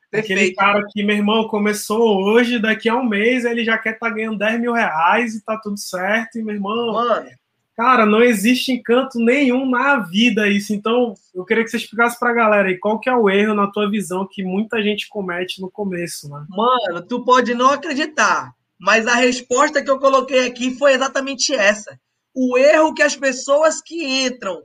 Perfeito. 0.09 0.39
Aquele 0.39 0.55
cara 0.55 0.83
que, 0.91 1.03
meu 1.03 1.15
irmão, 1.15 1.47
começou 1.47 2.23
hoje, 2.23 2.59
daqui 2.59 2.89
a 2.89 2.95
um 2.95 3.03
mês 3.03 3.45
ele 3.45 3.63
já 3.63 3.77
quer 3.77 3.93
estar 3.93 4.09
tá 4.09 4.15
ganhando 4.15 4.37
10 4.39 4.59
mil 4.59 4.73
reais 4.73 5.35
e 5.35 5.43
tá 5.43 5.57
tudo 5.57 5.77
certo. 5.77 6.39
E, 6.39 6.43
meu 6.43 6.55
irmão, 6.55 6.93
Mano. 6.93 7.29
Cara, 7.77 8.07
não 8.07 8.23
existe 8.23 8.71
encanto 8.71 9.19
nenhum 9.19 9.69
na 9.69 9.99
vida 9.99 10.47
isso. 10.47 10.73
Então, 10.73 11.13
eu 11.31 11.45
queria 11.45 11.63
que 11.63 11.69
você 11.69 11.77
explicasse 11.77 12.17
pra 12.17 12.33
galera 12.33 12.69
aí 12.69 12.79
qual 12.79 12.99
que 12.99 13.07
é 13.07 13.15
o 13.15 13.29
erro 13.29 13.53
na 13.53 13.71
tua 13.71 13.87
visão 13.87 14.27
que 14.27 14.43
muita 14.43 14.81
gente 14.81 15.07
comete 15.07 15.61
no 15.61 15.69
começo, 15.69 16.27
né? 16.27 16.43
Mano, 16.49 17.05
tu 17.07 17.23
pode 17.23 17.53
não 17.53 17.69
acreditar, 17.69 18.51
mas 18.79 19.05
a 19.05 19.13
resposta 19.13 19.83
que 19.83 19.91
eu 19.91 19.99
coloquei 19.99 20.47
aqui 20.47 20.75
foi 20.75 20.93
exatamente 20.93 21.53
essa. 21.53 21.99
O 22.33 22.57
erro 22.57 22.95
que 22.95 23.03
as 23.03 23.15
pessoas 23.15 23.79
que 23.79 24.25
entram 24.25 24.63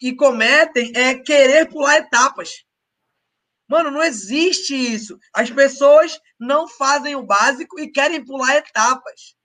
e 0.00 0.14
cometem 0.14 0.92
é 0.94 1.14
querer 1.14 1.68
pular 1.68 1.98
etapas. 1.98 2.64
Mano, 3.68 3.90
não 3.90 4.02
existe 4.02 4.74
isso. 4.74 5.18
As 5.34 5.50
pessoas 5.50 6.18
não 6.40 6.66
fazem 6.66 7.16
o 7.16 7.22
básico 7.22 7.78
e 7.78 7.92
querem 7.92 8.24
pular 8.24 8.56
etapas. 8.56 9.35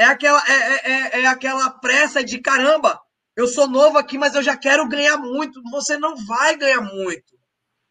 É 0.00 0.04
aquela, 0.04 0.42
é, 0.48 0.52
é, 0.52 0.92
é, 0.92 1.20
é 1.20 1.26
aquela 1.26 1.68
pressa 1.68 2.24
de 2.24 2.38
caramba, 2.38 2.98
eu 3.36 3.46
sou 3.46 3.68
novo 3.68 3.98
aqui, 3.98 4.16
mas 4.16 4.34
eu 4.34 4.42
já 4.42 4.56
quero 4.56 4.88
ganhar 4.88 5.18
muito. 5.18 5.60
Você 5.70 5.98
não 5.98 6.16
vai 6.24 6.56
ganhar 6.56 6.80
muito. 6.80 7.38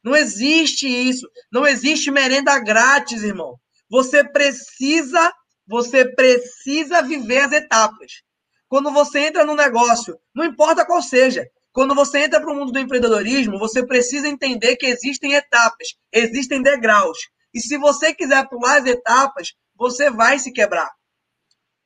Não 0.03 0.15
existe 0.15 0.87
isso. 0.87 1.29
Não 1.51 1.67
existe 1.67 2.09
merenda 2.09 2.57
grátis, 2.57 3.21
irmão. 3.21 3.59
Você 3.87 4.23
precisa, 4.23 5.31
você 5.67 6.03
precisa 6.03 7.03
viver 7.03 7.41
as 7.41 7.51
etapas. 7.51 8.23
Quando 8.67 8.91
você 8.91 9.19
entra 9.19 9.45
no 9.45 9.53
negócio, 9.53 10.19
não 10.33 10.45
importa 10.45 10.87
qual 10.87 11.03
seja, 11.03 11.47
quando 11.71 11.93
você 11.93 12.23
entra 12.23 12.41
para 12.41 12.51
o 12.51 12.55
mundo 12.55 12.71
do 12.71 12.79
empreendedorismo, 12.79 13.59
você 13.59 13.85
precisa 13.85 14.27
entender 14.27 14.77
que 14.77 14.87
existem 14.87 15.35
etapas, 15.35 15.89
existem 16.11 16.63
degraus. 16.63 17.19
E 17.53 17.59
se 17.59 17.77
você 17.77 18.15
quiser 18.15 18.49
pular 18.49 18.79
as 18.79 18.87
etapas, 18.87 19.53
você 19.75 20.09
vai 20.09 20.39
se 20.39 20.51
quebrar. 20.51 20.89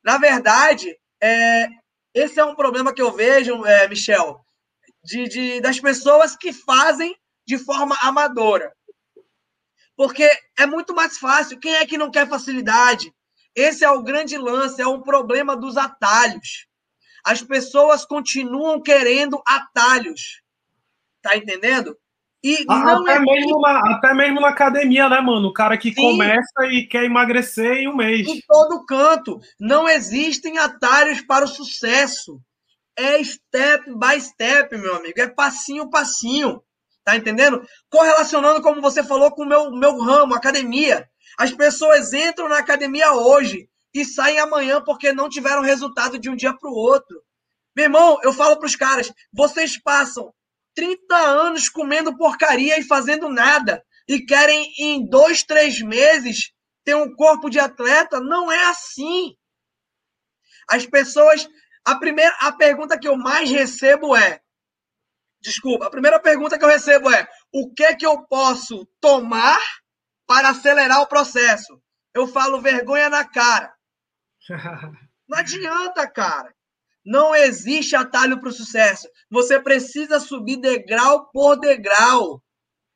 Na 0.04 0.18
verdade, 0.18 0.96
é, 1.20 1.66
esse 2.12 2.38
é 2.38 2.44
um 2.44 2.54
problema 2.54 2.92
que 2.92 3.00
eu 3.00 3.10
vejo, 3.12 3.64
é, 3.64 3.88
Michel, 3.88 4.44
de, 5.02 5.28
de, 5.28 5.60
das 5.60 5.80
pessoas 5.80 6.36
que 6.36 6.52
fazem 6.52 7.16
de 7.46 7.58
forma 7.58 7.96
amadora. 8.00 8.74
Porque 9.96 10.28
é 10.58 10.66
muito 10.66 10.94
mais 10.94 11.18
fácil. 11.18 11.58
Quem 11.58 11.74
é 11.76 11.86
que 11.86 11.96
não 11.96 12.10
quer 12.10 12.28
facilidade? 12.28 13.12
Esse 13.54 13.84
é 13.84 13.90
o 13.90 14.02
grande 14.02 14.36
lance, 14.36 14.82
é 14.82 14.86
um 14.86 15.00
problema 15.00 15.56
dos 15.56 15.76
atalhos. 15.76 16.66
As 17.24 17.42
pessoas 17.42 18.04
continuam 18.04 18.82
querendo 18.82 19.42
atalhos. 19.46 20.42
Tá 21.22 21.36
entendendo? 21.36 21.96
E 22.44 22.62
até, 22.68 23.12
é... 23.14 23.20
mesmo 23.20 23.58
na, 23.58 23.94
até 23.94 24.12
mesmo 24.12 24.38
na 24.38 24.50
academia, 24.50 25.08
né, 25.08 25.18
mano? 25.18 25.48
O 25.48 25.52
cara 25.52 25.78
que 25.78 25.88
Sim. 25.88 26.02
começa 26.02 26.66
e 26.70 26.86
quer 26.86 27.04
emagrecer 27.04 27.78
em 27.78 27.88
um 27.88 27.96
mês. 27.96 28.28
Em 28.28 28.38
todo 28.46 28.84
canto. 28.84 29.40
Não 29.58 29.88
existem 29.88 30.58
atalhos 30.58 31.22
para 31.22 31.46
o 31.46 31.48
sucesso. 31.48 32.38
É 32.94 33.24
step 33.24 33.90
by 33.98 34.20
step, 34.20 34.76
meu 34.76 34.94
amigo. 34.96 35.18
É 35.18 35.26
passinho, 35.26 35.88
passinho. 35.88 36.62
Tá 37.02 37.16
entendendo? 37.16 37.66
Correlacionando, 37.88 38.60
como 38.60 38.82
você 38.82 39.02
falou, 39.02 39.30
com 39.30 39.44
o 39.44 39.48
meu, 39.48 39.70
meu 39.70 39.98
ramo, 39.98 40.34
academia. 40.34 41.08
As 41.38 41.50
pessoas 41.50 42.12
entram 42.12 42.46
na 42.46 42.58
academia 42.58 43.10
hoje 43.14 43.70
e 43.94 44.04
saem 44.04 44.38
amanhã 44.38 44.82
porque 44.82 45.14
não 45.14 45.30
tiveram 45.30 45.62
resultado 45.62 46.18
de 46.18 46.28
um 46.28 46.36
dia 46.36 46.52
para 46.52 46.70
o 46.70 46.74
outro. 46.74 47.22
Meu 47.74 47.86
irmão, 47.86 48.18
eu 48.22 48.34
falo 48.34 48.58
para 48.58 48.66
os 48.66 48.76
caras: 48.76 49.10
vocês 49.32 49.80
passam 49.80 50.30
30 50.74 51.16
anos 51.16 51.68
comendo 51.68 52.16
porcaria 52.16 52.78
e 52.78 52.82
fazendo 52.82 53.28
nada 53.28 53.84
e 54.08 54.20
querem 54.20 54.72
em 54.78 55.08
dois, 55.08 55.42
três 55.42 55.80
meses 55.80 56.52
ter 56.84 56.94
um 56.94 57.14
corpo 57.14 57.48
de 57.48 57.58
atleta? 57.58 58.20
Não 58.20 58.50
é 58.50 58.66
assim. 58.66 59.34
As 60.68 60.86
pessoas. 60.86 61.48
A 61.86 61.96
primeira 61.96 62.34
a 62.40 62.50
pergunta 62.50 62.98
que 62.98 63.06
eu 63.06 63.16
mais 63.16 63.50
recebo 63.50 64.16
é: 64.16 64.40
Desculpa, 65.40 65.86
a 65.86 65.90
primeira 65.90 66.18
pergunta 66.18 66.58
que 66.58 66.64
eu 66.64 66.68
recebo 66.68 67.10
é: 67.10 67.28
o 67.52 67.70
que 67.74 67.84
é 67.84 67.94
que 67.94 68.06
eu 68.06 68.26
posso 68.26 68.86
tomar 68.98 69.60
para 70.26 70.48
acelerar 70.48 71.02
o 71.02 71.06
processo? 71.06 71.78
Eu 72.14 72.26
falo 72.26 72.62
vergonha 72.62 73.10
na 73.10 73.24
cara. 73.24 73.74
Não 75.28 75.38
adianta, 75.38 76.08
cara. 76.08 76.54
Não 77.04 77.34
existe 77.34 77.94
atalho 77.94 78.40
para 78.40 78.48
o 78.48 78.52
sucesso. 78.52 79.06
Você 79.30 79.60
precisa 79.60 80.18
subir 80.18 80.56
degrau 80.56 81.30
por 81.30 81.56
degrau. 81.56 82.42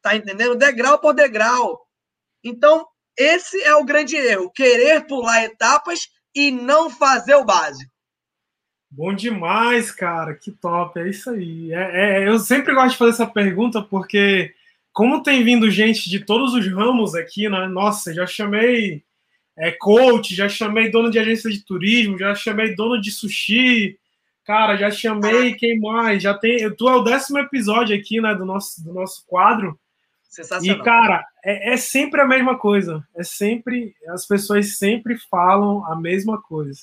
Tá 0.00 0.16
entendendo? 0.16 0.56
Degrau 0.56 0.98
por 0.98 1.12
degrau. 1.12 1.80
Então, 2.42 2.86
esse 3.16 3.60
é 3.62 3.74
o 3.74 3.84
grande 3.84 4.16
erro: 4.16 4.50
querer 4.50 5.06
pular 5.06 5.44
etapas 5.44 6.08
e 6.34 6.50
não 6.50 6.88
fazer 6.88 7.34
o 7.34 7.44
básico. 7.44 7.92
Bom 8.90 9.12
demais, 9.12 9.90
cara. 9.90 10.34
Que 10.34 10.50
top. 10.50 10.98
É 10.98 11.08
isso 11.08 11.30
aí. 11.30 11.72
É, 11.72 12.22
é, 12.22 12.28
eu 12.28 12.38
sempre 12.38 12.74
gosto 12.74 12.92
de 12.92 12.96
fazer 12.96 13.10
essa 13.10 13.26
pergunta 13.26 13.82
porque, 13.82 14.54
como 14.92 15.22
tem 15.22 15.44
vindo 15.44 15.70
gente 15.70 16.08
de 16.08 16.24
todos 16.24 16.54
os 16.54 16.66
ramos 16.72 17.14
aqui, 17.14 17.48
né? 17.48 17.66
Nossa, 17.66 18.14
já 18.14 18.26
chamei 18.26 19.04
é, 19.58 19.72
coach, 19.72 20.34
já 20.34 20.48
chamei 20.48 20.88
dono 20.88 21.10
de 21.10 21.18
agência 21.18 21.50
de 21.50 21.64
turismo, 21.64 22.16
já 22.16 22.34
chamei 22.34 22.74
dono 22.74 23.00
de 23.00 23.10
sushi. 23.10 23.98
Cara, 24.44 24.76
já 24.76 24.90
chamei 24.90 25.54
quem 25.54 25.78
mais? 25.78 26.22
Já 26.22 26.32
tem. 26.32 26.74
Tu 26.74 26.88
é 26.88 26.94
o 26.94 27.02
décimo 27.02 27.38
episódio 27.38 27.94
aqui, 27.94 28.20
né? 28.20 28.34
Do 28.34 28.46
nosso, 28.46 28.82
do 28.82 28.94
nosso 28.94 29.24
quadro. 29.26 29.78
Sensacional. 30.22 30.80
E, 30.80 30.84
cara, 30.84 31.26
é, 31.44 31.74
é 31.74 31.76
sempre 31.76 32.20
a 32.20 32.26
mesma 32.26 32.56
coisa. 32.56 33.06
É 33.16 33.24
sempre. 33.24 33.94
As 34.08 34.26
pessoas 34.26 34.78
sempre 34.78 35.18
falam 35.28 35.84
a 35.86 35.96
mesma 35.96 36.40
coisa. 36.40 36.80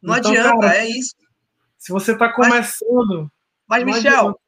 Não 0.00 0.16
então, 0.16 0.30
adianta, 0.30 0.60
cara, 0.60 0.76
é 0.76 0.88
isso. 0.88 1.14
Se 1.78 1.90
você 1.90 2.12
está 2.12 2.30
começando. 2.32 3.32
Mas, 3.66 3.82
mas 3.82 3.96
Michel, 3.96 4.38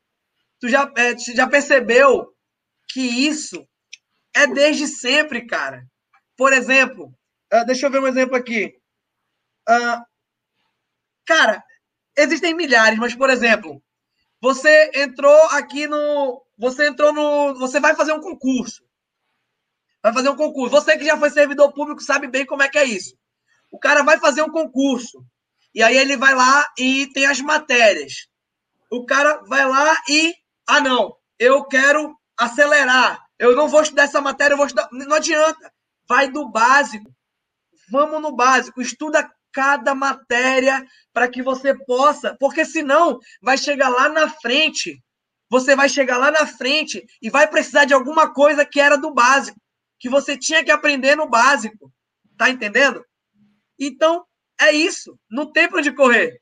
tu 0.61 0.69
já, 0.69 0.93
é, 0.97 1.17
já 1.17 1.49
percebeu 1.49 2.29
que 2.89 3.01
isso 3.01 3.67
é 4.35 4.47
desde 4.47 4.87
sempre, 4.87 5.47
cara. 5.47 5.87
Por 6.37 6.53
exemplo, 6.53 7.13
uh, 7.53 7.65
deixa 7.67 7.87
eu 7.87 7.91
ver 7.91 8.01
um 8.01 8.07
exemplo 8.07 8.37
aqui. 8.37 8.79
Uh, 9.69 10.03
cara, 11.27 11.63
existem 12.17 12.55
milhares, 12.55 12.99
mas, 12.99 13.15
por 13.15 13.31
exemplo, 13.31 13.83
você 14.41 14.91
entrou 14.95 15.37
aqui 15.51 15.87
no. 15.87 16.43
Você 16.59 16.89
entrou 16.89 17.13
no. 17.13 17.55
Você 17.59 17.81
vai 17.81 17.95
fazer 17.95 18.13
um 18.13 18.21
concurso. 18.21 18.85
Vai 20.03 20.13
fazer 20.13 20.29
um 20.29 20.37
concurso. 20.37 20.71
Você 20.71 20.97
que 20.97 21.05
já 21.05 21.19
foi 21.19 21.31
servidor 21.31 21.73
público 21.73 22.03
sabe 22.03 22.29
bem 22.29 22.47
como 22.47 22.63
é 22.63 22.69
que 22.69 22.79
é 22.79 22.85
isso. 22.85 23.17
O 23.73 23.79
cara 23.79 24.03
vai 24.03 24.19
fazer 24.19 24.43
um 24.43 24.51
concurso. 24.51 25.25
E 25.75 25.83
aí 25.83 25.97
ele 25.97 26.17
vai 26.17 26.35
lá 26.35 26.65
e 26.79 27.07
tem 27.13 27.27
as 27.27 27.41
matérias. 27.41 28.29
O 28.91 29.05
cara 29.05 29.43
vai 29.49 29.67
lá 29.67 30.01
e. 30.09 30.35
Ah, 30.67 30.81
não, 30.81 31.17
eu 31.39 31.65
quero 31.65 32.17
acelerar. 32.37 33.25
Eu 33.39 33.55
não 33.55 33.69
vou 33.69 33.83
estudar 33.83 34.05
essa 34.05 34.21
matéria, 34.21 34.55
eu 34.55 34.59
vou 34.59 34.67
estudar. 34.67 34.89
Não 34.93 35.17
adianta. 35.17 35.73
Vai 36.09 36.31
do 36.31 36.49
básico. 36.49 37.16
Vamos 37.91 38.20
no 38.20 38.34
básico. 38.34 38.80
Estuda 38.80 39.30
cada 39.53 39.95
matéria 39.95 40.87
para 41.12 41.28
que 41.28 41.43
você 41.43 41.74
possa. 41.74 42.37
Porque 42.39 42.64
senão 42.64 43.18
vai 43.41 43.57
chegar 43.57 43.89
lá 43.89 44.09
na 44.09 44.28
frente. 44.28 45.03
Você 45.49 45.76
vai 45.76 45.89
chegar 45.89 46.18
lá 46.18 46.30
na 46.30 46.47
frente 46.47 47.05
e 47.22 47.30
vai 47.30 47.49
precisar 47.49 47.84
de 47.84 47.95
alguma 47.95 48.32
coisa 48.32 48.64
que 48.64 48.80
era 48.80 48.97
do 48.97 49.12
básico. 49.12 49.61
Que 49.99 50.09
você 50.09 50.37
tinha 50.37 50.64
que 50.64 50.70
aprender 50.70 51.16
no 51.16 51.28
básico. 51.28 51.93
Tá 52.37 52.51
entendendo? 52.51 53.05
Então, 53.78 54.24
é 54.61 54.72
isso. 54.72 55.18
Não 55.30 55.51
tem 55.51 55.68
para 55.68 55.78
onde 55.78 55.93
correr. 55.93 56.41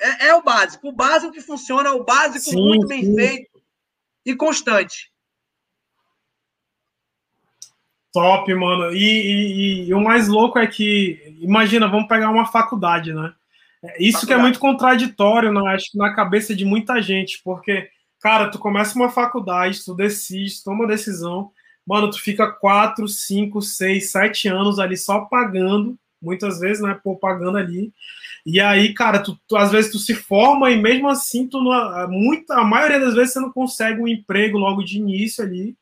É, 0.00 0.28
é, 0.28 0.34
o 0.34 0.42
básico. 0.42 0.88
O 0.88 0.92
básico 0.92 1.32
que 1.32 1.40
funciona, 1.40 1.92
o 1.92 2.04
básico 2.04 2.50
sim, 2.50 2.56
muito 2.56 2.86
bem 2.86 3.04
sim. 3.04 3.14
feito 3.14 3.62
e 4.24 4.34
constante. 4.34 5.11
Top, 8.12 8.52
mano. 8.54 8.94
E, 8.94 8.98
e, 8.98 9.88
e, 9.88 9.94
o 9.94 10.00
mais 10.00 10.28
louco 10.28 10.58
é 10.58 10.66
que, 10.66 11.36
imagina, 11.40 11.88
vamos 11.88 12.08
pegar 12.08 12.30
uma 12.30 12.46
faculdade, 12.46 13.12
né? 13.12 13.32
É, 13.82 14.02
isso 14.02 14.20
faculdade. 14.20 14.26
que 14.26 14.32
é 14.32 14.36
muito 14.36 14.58
contraditório, 14.58 15.52
né? 15.52 15.74
acho 15.74 15.90
que 15.90 15.98
na 15.98 16.14
cabeça 16.14 16.54
de 16.54 16.64
muita 16.64 17.00
gente, 17.00 17.40
porque, 17.42 17.88
cara, 18.20 18.50
tu 18.50 18.58
começa 18.58 18.96
uma 18.96 19.08
faculdade, 19.08 19.84
tu 19.84 19.94
decide, 19.94 20.62
toma 20.62 20.86
decisão, 20.86 21.50
mano, 21.86 22.10
tu 22.10 22.20
fica 22.20 22.46
quatro, 22.52 23.08
cinco, 23.08 23.62
seis, 23.62 24.12
sete 24.12 24.46
anos 24.46 24.78
ali 24.78 24.96
só 24.96 25.20
pagando 25.22 25.96
muitas 26.20 26.60
vezes, 26.60 26.82
né, 26.82 26.98
por 27.02 27.18
pagando 27.18 27.58
ali. 27.58 27.92
E 28.46 28.60
aí, 28.60 28.94
cara, 28.94 29.18
tu, 29.20 29.38
tu, 29.48 29.56
às 29.56 29.72
vezes 29.72 29.90
tu 29.90 29.98
se 29.98 30.14
forma 30.14 30.70
e 30.70 30.80
mesmo 30.80 31.08
assim 31.08 31.48
tu 31.48 31.60
não, 31.60 32.08
muita, 32.08 32.54
a 32.54 32.64
maioria 32.64 33.00
das 33.00 33.14
vezes 33.14 33.32
você 33.32 33.40
não 33.40 33.52
consegue 33.52 34.00
um 34.00 34.08
emprego 34.08 34.58
logo 34.58 34.82
de 34.82 34.98
início 34.98 35.44
ali. 35.44 35.76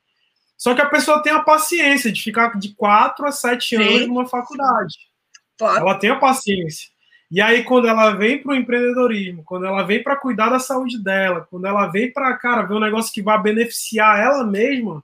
Só 0.61 0.75
que 0.75 0.83
a 0.83 0.91
pessoa 0.91 1.23
tem 1.23 1.33
a 1.33 1.41
paciência 1.41 2.13
de 2.13 2.23
ficar 2.23 2.59
de 2.59 2.75
quatro 2.75 3.27
a 3.27 3.33
sete 3.33 3.77
anos 3.77 4.07
numa 4.07 4.27
faculdade. 4.27 4.95
Claro. 5.57 5.79
Ela 5.79 5.99
tem 5.99 6.11
a 6.11 6.19
paciência. 6.19 6.91
E 7.31 7.41
aí, 7.41 7.65
quando 7.65 7.89
ela 7.89 8.11
vem 8.11 8.43
para 8.43 8.53
o 8.53 8.55
empreendedorismo, 8.55 9.43
quando 9.43 9.65
ela 9.65 9.83
vem 9.85 10.03
para 10.03 10.17
cuidar 10.17 10.51
da 10.51 10.59
saúde 10.59 11.03
dela, 11.03 11.47
quando 11.49 11.67
ela 11.67 11.87
vem 11.87 12.13
para, 12.13 12.37
cara, 12.37 12.61
ver 12.61 12.75
um 12.75 12.81
negócio 12.81 13.11
que 13.11 13.23
vai 13.23 13.41
beneficiar 13.41 14.21
ela 14.21 14.45
mesma, 14.45 15.03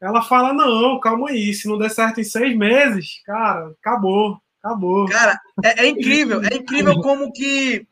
ela 0.00 0.22
fala: 0.22 0.52
não, 0.52 1.00
calma 1.00 1.30
aí, 1.30 1.52
se 1.52 1.66
não 1.66 1.76
der 1.76 1.90
certo 1.90 2.20
em 2.20 2.24
seis 2.24 2.56
meses, 2.56 3.20
cara, 3.24 3.74
acabou. 3.80 4.40
Acabou. 4.62 5.08
Cara, 5.08 5.40
é, 5.64 5.86
é 5.86 5.88
incrível, 5.88 6.40
é 6.44 6.54
incrível 6.54 7.00
como 7.00 7.32
que 7.32 7.84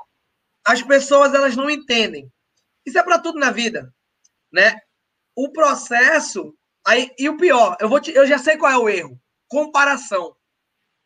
as 0.64 0.80
pessoas 0.82 1.34
elas 1.34 1.56
não 1.56 1.68
entendem. 1.68 2.30
Isso 2.86 2.96
é 2.96 3.02
para 3.02 3.18
tudo 3.18 3.40
na 3.40 3.50
vida, 3.50 3.92
né? 4.52 4.76
O 5.34 5.50
processo, 5.50 6.54
aí 6.86 7.10
e 7.18 7.28
o 7.28 7.36
pior, 7.36 7.76
eu 7.80 7.88
vou 7.88 8.00
te, 8.00 8.10
eu 8.12 8.26
já 8.26 8.38
sei 8.38 8.56
qual 8.56 8.72
é 8.72 8.78
o 8.78 8.88
erro. 8.88 9.18
Comparação. 9.48 10.34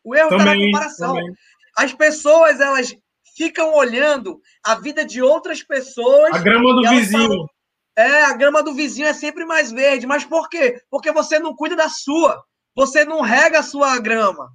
O 0.03 0.15
erro 0.15 0.31
está 0.31 0.45
na 0.45 0.55
comparação. 0.55 1.15
Também. 1.15 1.33
As 1.75 1.93
pessoas 1.93 2.59
elas 2.59 2.95
ficam 3.35 3.73
olhando 3.73 4.41
a 4.63 4.75
vida 4.75 5.05
de 5.05 5.21
outras 5.21 5.61
pessoas. 5.61 6.33
A 6.33 6.39
grama 6.39 6.73
do 6.73 6.89
vizinho. 6.89 7.27
Falam, 7.27 7.47
é, 7.97 8.23
a 8.23 8.33
grama 8.33 8.63
do 8.63 8.73
vizinho 8.73 9.07
é 9.07 9.13
sempre 9.13 9.45
mais 9.45 9.71
verde. 9.71 10.07
Mas 10.07 10.23
por 10.23 10.49
quê? 10.49 10.81
Porque 10.89 11.11
você 11.11 11.39
não 11.39 11.55
cuida 11.55 11.75
da 11.75 11.89
sua. 11.89 12.43
Você 12.75 13.03
não 13.05 13.21
rega 13.21 13.59
a 13.59 13.63
sua 13.63 13.99
grama. 13.99 14.49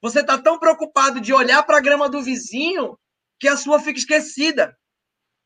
Você 0.00 0.20
está 0.20 0.38
tão 0.38 0.58
preocupado 0.58 1.20
de 1.20 1.32
olhar 1.32 1.62
para 1.62 1.78
a 1.78 1.80
grama 1.80 2.08
do 2.08 2.22
vizinho 2.22 2.98
que 3.38 3.48
a 3.48 3.56
sua 3.56 3.80
fica 3.80 3.98
esquecida. 3.98 4.76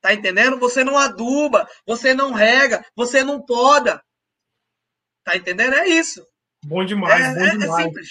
Tá 0.01 0.14
entendendo? 0.14 0.59
Você 0.59 0.85
não 0.85 0.97
aduba, 0.97 1.68
você 1.87 2.14
não 2.14 2.33
rega, 2.33 2.85
você 2.95 3.24
não 3.24 3.41
poda. 3.41 4.03
Tá 5.29 5.37
entendendo? 5.37 5.74
É 5.74 5.87
isso. 5.89 6.26
Bom 6.64 6.83
demais, 6.83 7.22
é, 7.22 7.35
bom 7.35 7.41
é, 7.41 7.49
é 7.49 7.57
demais. 7.59 7.85
É 7.85 7.89
simples. 7.89 8.09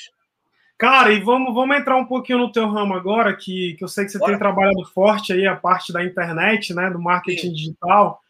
Cara, 0.77 1.11
e 1.11 1.19
vamos, 1.19 1.51
vamos 1.55 1.75
entrar 1.75 1.97
um 1.97 2.05
pouquinho 2.05 2.37
no 2.37 2.51
teu 2.51 2.69
ramo 2.69 2.93
agora, 2.93 3.35
que, 3.35 3.73
que 3.75 3.83
eu 3.83 3.87
sei 3.87 4.05
que 4.05 4.11
você 4.11 4.19
Bora. 4.19 4.33
tem 4.33 4.39
trabalhado 4.39 4.85
forte 4.93 5.33
aí 5.33 5.47
a 5.47 5.55
parte 5.55 5.91
da 5.91 6.03
internet, 6.03 6.75
né, 6.75 6.91
do 6.91 7.01
marketing 7.01 7.47
Sim. 7.47 7.53
digital. 7.53 8.21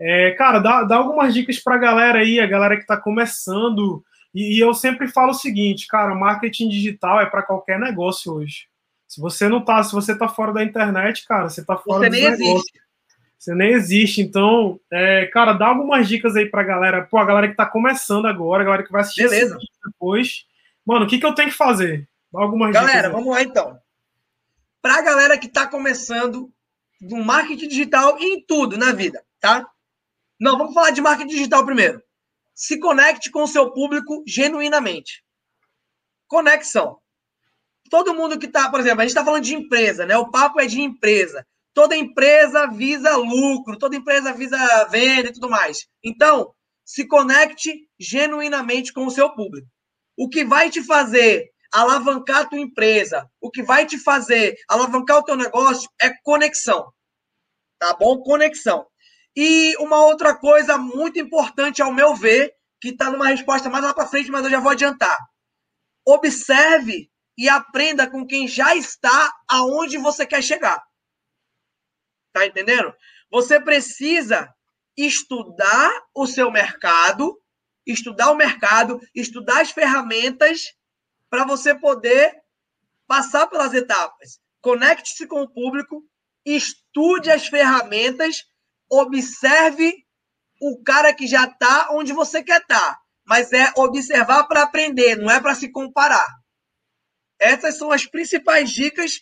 É, 0.00 0.32
cara, 0.32 0.58
dá, 0.58 0.82
dá 0.82 0.96
algumas 0.96 1.32
dicas 1.32 1.60
para 1.60 1.76
a 1.76 1.78
galera 1.78 2.18
aí, 2.18 2.40
a 2.40 2.46
galera 2.46 2.74
que 2.74 2.82
está 2.82 2.96
começando. 2.96 4.02
E, 4.34 4.56
e, 4.56 4.58
eu 4.58 4.74
sempre 4.74 5.06
falo 5.06 5.30
o 5.30 5.34
seguinte, 5.34 5.86
cara, 5.86 6.12
marketing 6.12 6.68
digital 6.68 7.20
é 7.20 7.26
para 7.26 7.44
qualquer 7.44 7.78
negócio 7.78 8.32
hoje. 8.32 8.66
Se 9.06 9.20
você 9.20 9.48
não 9.48 9.64
tá, 9.64 9.80
se 9.84 9.92
você 9.92 10.18
tá 10.18 10.28
fora 10.28 10.52
da 10.52 10.64
internet, 10.64 11.24
cara, 11.28 11.48
você 11.48 11.64
tá 11.64 11.76
fora 11.76 12.00
você 12.00 12.10
nem 12.10 12.22
negócio. 12.22 12.44
existe. 12.44 12.80
Você 13.42 13.56
nem 13.56 13.72
existe. 13.72 14.20
Então, 14.20 14.78
é, 14.88 15.26
cara, 15.26 15.52
dá 15.52 15.66
algumas 15.66 16.06
dicas 16.06 16.36
aí 16.36 16.48
pra 16.48 16.62
galera. 16.62 17.02
Pô, 17.02 17.18
a 17.18 17.24
galera 17.24 17.48
que 17.48 17.56
tá 17.56 17.66
começando 17.66 18.26
agora, 18.26 18.62
a 18.62 18.64
galera 18.64 18.84
que 18.84 18.92
vai 18.92 19.00
assistir 19.00 19.24
Beleza. 19.24 19.58
depois. 19.84 20.46
Mano, 20.86 21.06
o 21.06 21.08
que, 21.08 21.18
que 21.18 21.26
eu 21.26 21.34
tenho 21.34 21.50
que 21.50 21.56
fazer? 21.56 22.08
Dá 22.32 22.40
algumas 22.40 22.72
galera, 22.72 22.86
dicas. 22.86 23.02
Galera, 23.02 23.12
vamos 23.12 23.34
lá 23.34 23.42
então. 23.42 23.80
Pra 24.80 25.02
galera 25.02 25.36
que 25.36 25.48
tá 25.48 25.66
começando 25.66 26.52
no 27.00 27.24
marketing 27.24 27.66
digital 27.66 28.16
e 28.20 28.36
em 28.36 28.46
tudo 28.46 28.78
na 28.78 28.92
vida, 28.92 29.24
tá? 29.40 29.68
Não, 30.38 30.56
vamos 30.56 30.72
falar 30.72 30.90
de 30.90 31.00
marketing 31.00 31.30
digital 31.30 31.64
primeiro. 31.64 32.00
Se 32.54 32.78
conecte 32.78 33.28
com 33.28 33.42
o 33.42 33.48
seu 33.48 33.72
público 33.72 34.22
genuinamente. 34.24 35.24
Conexão 36.28 37.02
todo 37.90 38.14
mundo 38.14 38.38
que 38.38 38.46
está, 38.46 38.70
por 38.70 38.80
exemplo, 38.80 39.00
a 39.00 39.02
gente 39.02 39.10
está 39.10 39.22
falando 39.22 39.44
de 39.44 39.54
empresa, 39.54 40.06
né? 40.06 40.16
O 40.16 40.30
papo 40.30 40.58
é 40.58 40.66
de 40.66 40.80
empresa. 40.80 41.46
Toda 41.74 41.96
empresa 41.96 42.66
visa 42.66 43.16
lucro, 43.16 43.78
toda 43.78 43.96
empresa 43.96 44.32
visa 44.32 44.84
venda 44.90 45.28
e 45.28 45.32
tudo 45.32 45.48
mais. 45.48 45.86
Então, 46.04 46.54
se 46.84 47.06
conecte 47.06 47.88
genuinamente 47.98 48.92
com 48.92 49.06
o 49.06 49.10
seu 49.10 49.30
público. 49.30 49.66
O 50.16 50.28
que 50.28 50.44
vai 50.44 50.70
te 50.70 50.82
fazer 50.82 51.50
alavancar 51.72 52.42
a 52.42 52.44
tua 52.44 52.58
empresa, 52.58 53.26
o 53.40 53.50
que 53.50 53.62
vai 53.62 53.86
te 53.86 53.98
fazer 53.98 54.54
alavancar 54.68 55.18
o 55.18 55.24
teu 55.24 55.36
negócio 55.36 55.88
é 56.00 56.10
conexão. 56.22 56.92
Tá 57.78 57.94
bom? 57.94 58.18
Conexão. 58.22 58.86
E 59.34 59.74
uma 59.78 60.04
outra 60.04 60.36
coisa 60.36 60.76
muito 60.76 61.18
importante, 61.18 61.80
ao 61.80 61.92
meu 61.92 62.14
ver, 62.14 62.52
que 62.80 62.90
está 62.90 63.10
numa 63.10 63.28
resposta 63.28 63.70
mais 63.70 63.82
lá 63.82 63.94
para 63.94 64.06
frente, 64.06 64.30
mas 64.30 64.44
eu 64.44 64.50
já 64.50 64.60
vou 64.60 64.70
adiantar. 64.70 65.18
Observe 66.06 67.10
e 67.38 67.48
aprenda 67.48 68.10
com 68.10 68.26
quem 68.26 68.46
já 68.46 68.76
está 68.76 69.32
aonde 69.48 69.96
você 69.96 70.26
quer 70.26 70.42
chegar. 70.42 70.82
Tá 72.32 72.46
entendendo? 72.46 72.92
Você 73.30 73.60
precisa 73.60 74.52
estudar 74.96 75.90
o 76.14 76.26
seu 76.26 76.50
mercado, 76.50 77.38
estudar 77.86 78.30
o 78.30 78.36
mercado, 78.36 79.00
estudar 79.14 79.60
as 79.60 79.70
ferramentas 79.70 80.74
para 81.28 81.44
você 81.44 81.74
poder 81.74 82.34
passar 83.06 83.46
pelas 83.46 83.74
etapas. 83.74 84.40
Conecte-se 84.60 85.26
com 85.26 85.42
o 85.42 85.50
público, 85.52 86.02
estude 86.44 87.30
as 87.30 87.46
ferramentas, 87.46 88.44
observe 88.90 90.04
o 90.60 90.82
cara 90.82 91.12
que 91.12 91.26
já 91.26 91.44
está 91.44 91.88
onde 91.92 92.12
você 92.12 92.42
quer 92.42 92.60
estar. 92.60 92.94
Tá. 92.94 92.98
Mas 93.24 93.52
é 93.52 93.72
observar 93.76 94.44
para 94.44 94.62
aprender, 94.62 95.16
não 95.16 95.30
é 95.30 95.40
para 95.40 95.54
se 95.54 95.70
comparar. 95.70 96.26
Essas 97.38 97.76
são 97.76 97.90
as 97.90 98.06
principais 98.06 98.70
dicas 98.70 99.20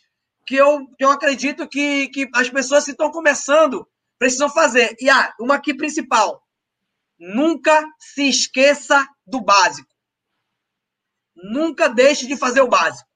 que 0.50 0.56
eu, 0.56 0.84
que 0.98 1.04
eu 1.04 1.12
acredito 1.12 1.68
que, 1.68 2.08
que 2.08 2.28
as 2.34 2.50
pessoas 2.50 2.84
que 2.84 2.90
estão 2.90 3.12
começando 3.12 3.86
precisam 4.18 4.50
fazer. 4.50 4.96
E 5.00 5.08
ah, 5.08 5.32
uma 5.38 5.54
aqui 5.54 5.72
principal. 5.72 6.42
Nunca 7.16 7.86
se 8.00 8.28
esqueça 8.28 9.06
do 9.24 9.40
básico. 9.40 9.88
Nunca 11.36 11.88
deixe 11.88 12.26
de 12.26 12.36
fazer 12.36 12.62
o 12.62 12.68
básico. 12.68 13.08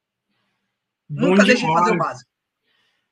Bom 1.08 1.30
Nunca 1.30 1.42
demais. 1.42 1.46
deixe 1.48 1.66
de 1.66 1.72
fazer 1.72 1.90
o 1.90 1.98
básico. 1.98 2.30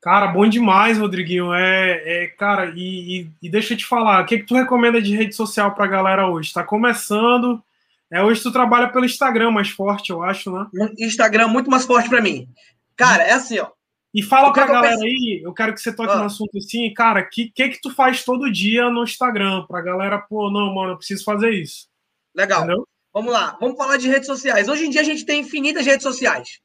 Cara, 0.00 0.28
bom 0.28 0.48
demais, 0.48 0.98
Rodriguinho. 0.98 1.52
É, 1.52 2.22
é 2.22 2.26
cara, 2.28 2.72
e, 2.76 3.22
e, 3.22 3.30
e, 3.42 3.50
deixa 3.50 3.74
eu 3.74 3.78
te 3.78 3.84
falar, 3.84 4.22
o 4.22 4.26
que, 4.26 4.38
que 4.38 4.46
tu 4.46 4.54
recomenda 4.54 5.02
de 5.02 5.16
rede 5.16 5.34
social 5.34 5.74
para 5.74 5.84
a 5.84 5.88
galera 5.88 6.28
hoje? 6.28 6.46
Está 6.46 6.62
começando, 6.62 7.60
é, 8.08 8.22
hoje 8.22 8.40
tu 8.40 8.52
trabalha 8.52 8.88
pelo 8.88 9.04
Instagram 9.04 9.50
mais 9.50 9.70
forte, 9.70 10.10
eu 10.10 10.22
acho, 10.22 10.52
né? 10.52 10.68
Instagram 10.96 11.48
muito 11.48 11.68
mais 11.68 11.84
forte 11.84 12.08
para 12.08 12.20
mim. 12.20 12.48
Cara, 12.94 13.24
é 13.24 13.32
assim, 13.32 13.58
ó. 13.58 13.68
E 14.14 14.22
fala 14.22 14.52
pra 14.52 14.66
galera 14.66 14.94
penso... 14.94 15.04
aí, 15.04 15.40
eu 15.42 15.54
quero 15.54 15.72
que 15.72 15.80
você 15.80 15.94
toque 15.94 16.12
ah. 16.12 16.16
no 16.16 16.24
assunto 16.24 16.58
assim, 16.58 16.92
cara, 16.92 17.20
o 17.20 17.30
que, 17.30 17.50
que 17.50 17.68
que 17.70 17.80
tu 17.80 17.90
faz 17.94 18.24
todo 18.24 18.52
dia 18.52 18.90
no 18.90 19.04
Instagram? 19.04 19.64
Pra 19.66 19.80
galera, 19.80 20.18
pô, 20.18 20.50
não, 20.50 20.74
mano, 20.74 20.92
eu 20.92 20.96
preciso 20.98 21.24
fazer 21.24 21.50
isso. 21.50 21.88
Legal. 22.34 22.64
Entendeu? 22.64 22.86
Vamos 23.12 23.32
lá, 23.32 23.56
vamos 23.60 23.76
falar 23.76 23.96
de 23.96 24.08
redes 24.08 24.26
sociais. 24.26 24.68
Hoje 24.68 24.86
em 24.86 24.90
dia 24.90 25.00
a 25.02 25.04
gente 25.04 25.24
tem 25.24 25.40
infinitas 25.40 25.84
redes 25.84 26.02
sociais. 26.02 26.60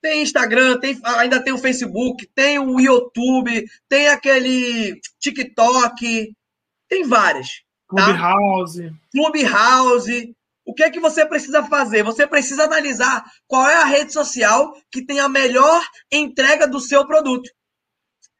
Tem 0.00 0.22
Instagram, 0.22 0.78
tem, 0.78 0.98
ainda 1.04 1.42
tem 1.42 1.52
o 1.52 1.58
Facebook, 1.58 2.26
tem 2.34 2.58
o 2.58 2.80
YouTube, 2.80 3.66
tem 3.88 4.08
aquele 4.08 5.00
TikTok, 5.18 6.34
tem 6.88 7.06
várias. 7.06 7.62
Tá? 7.94 8.04
Clubhouse. 8.04 8.92
Clubhouse. 9.12 10.34
O 10.70 10.72
que 10.72 10.84
é 10.84 10.90
que 10.90 11.00
você 11.00 11.26
precisa 11.26 11.64
fazer? 11.64 12.04
Você 12.04 12.28
precisa 12.28 12.62
analisar 12.62 13.24
qual 13.48 13.68
é 13.68 13.74
a 13.74 13.84
rede 13.84 14.12
social 14.12 14.72
que 14.88 15.04
tem 15.04 15.18
a 15.18 15.28
melhor 15.28 15.84
entrega 16.12 16.64
do 16.64 16.78
seu 16.78 17.04
produto. 17.04 17.50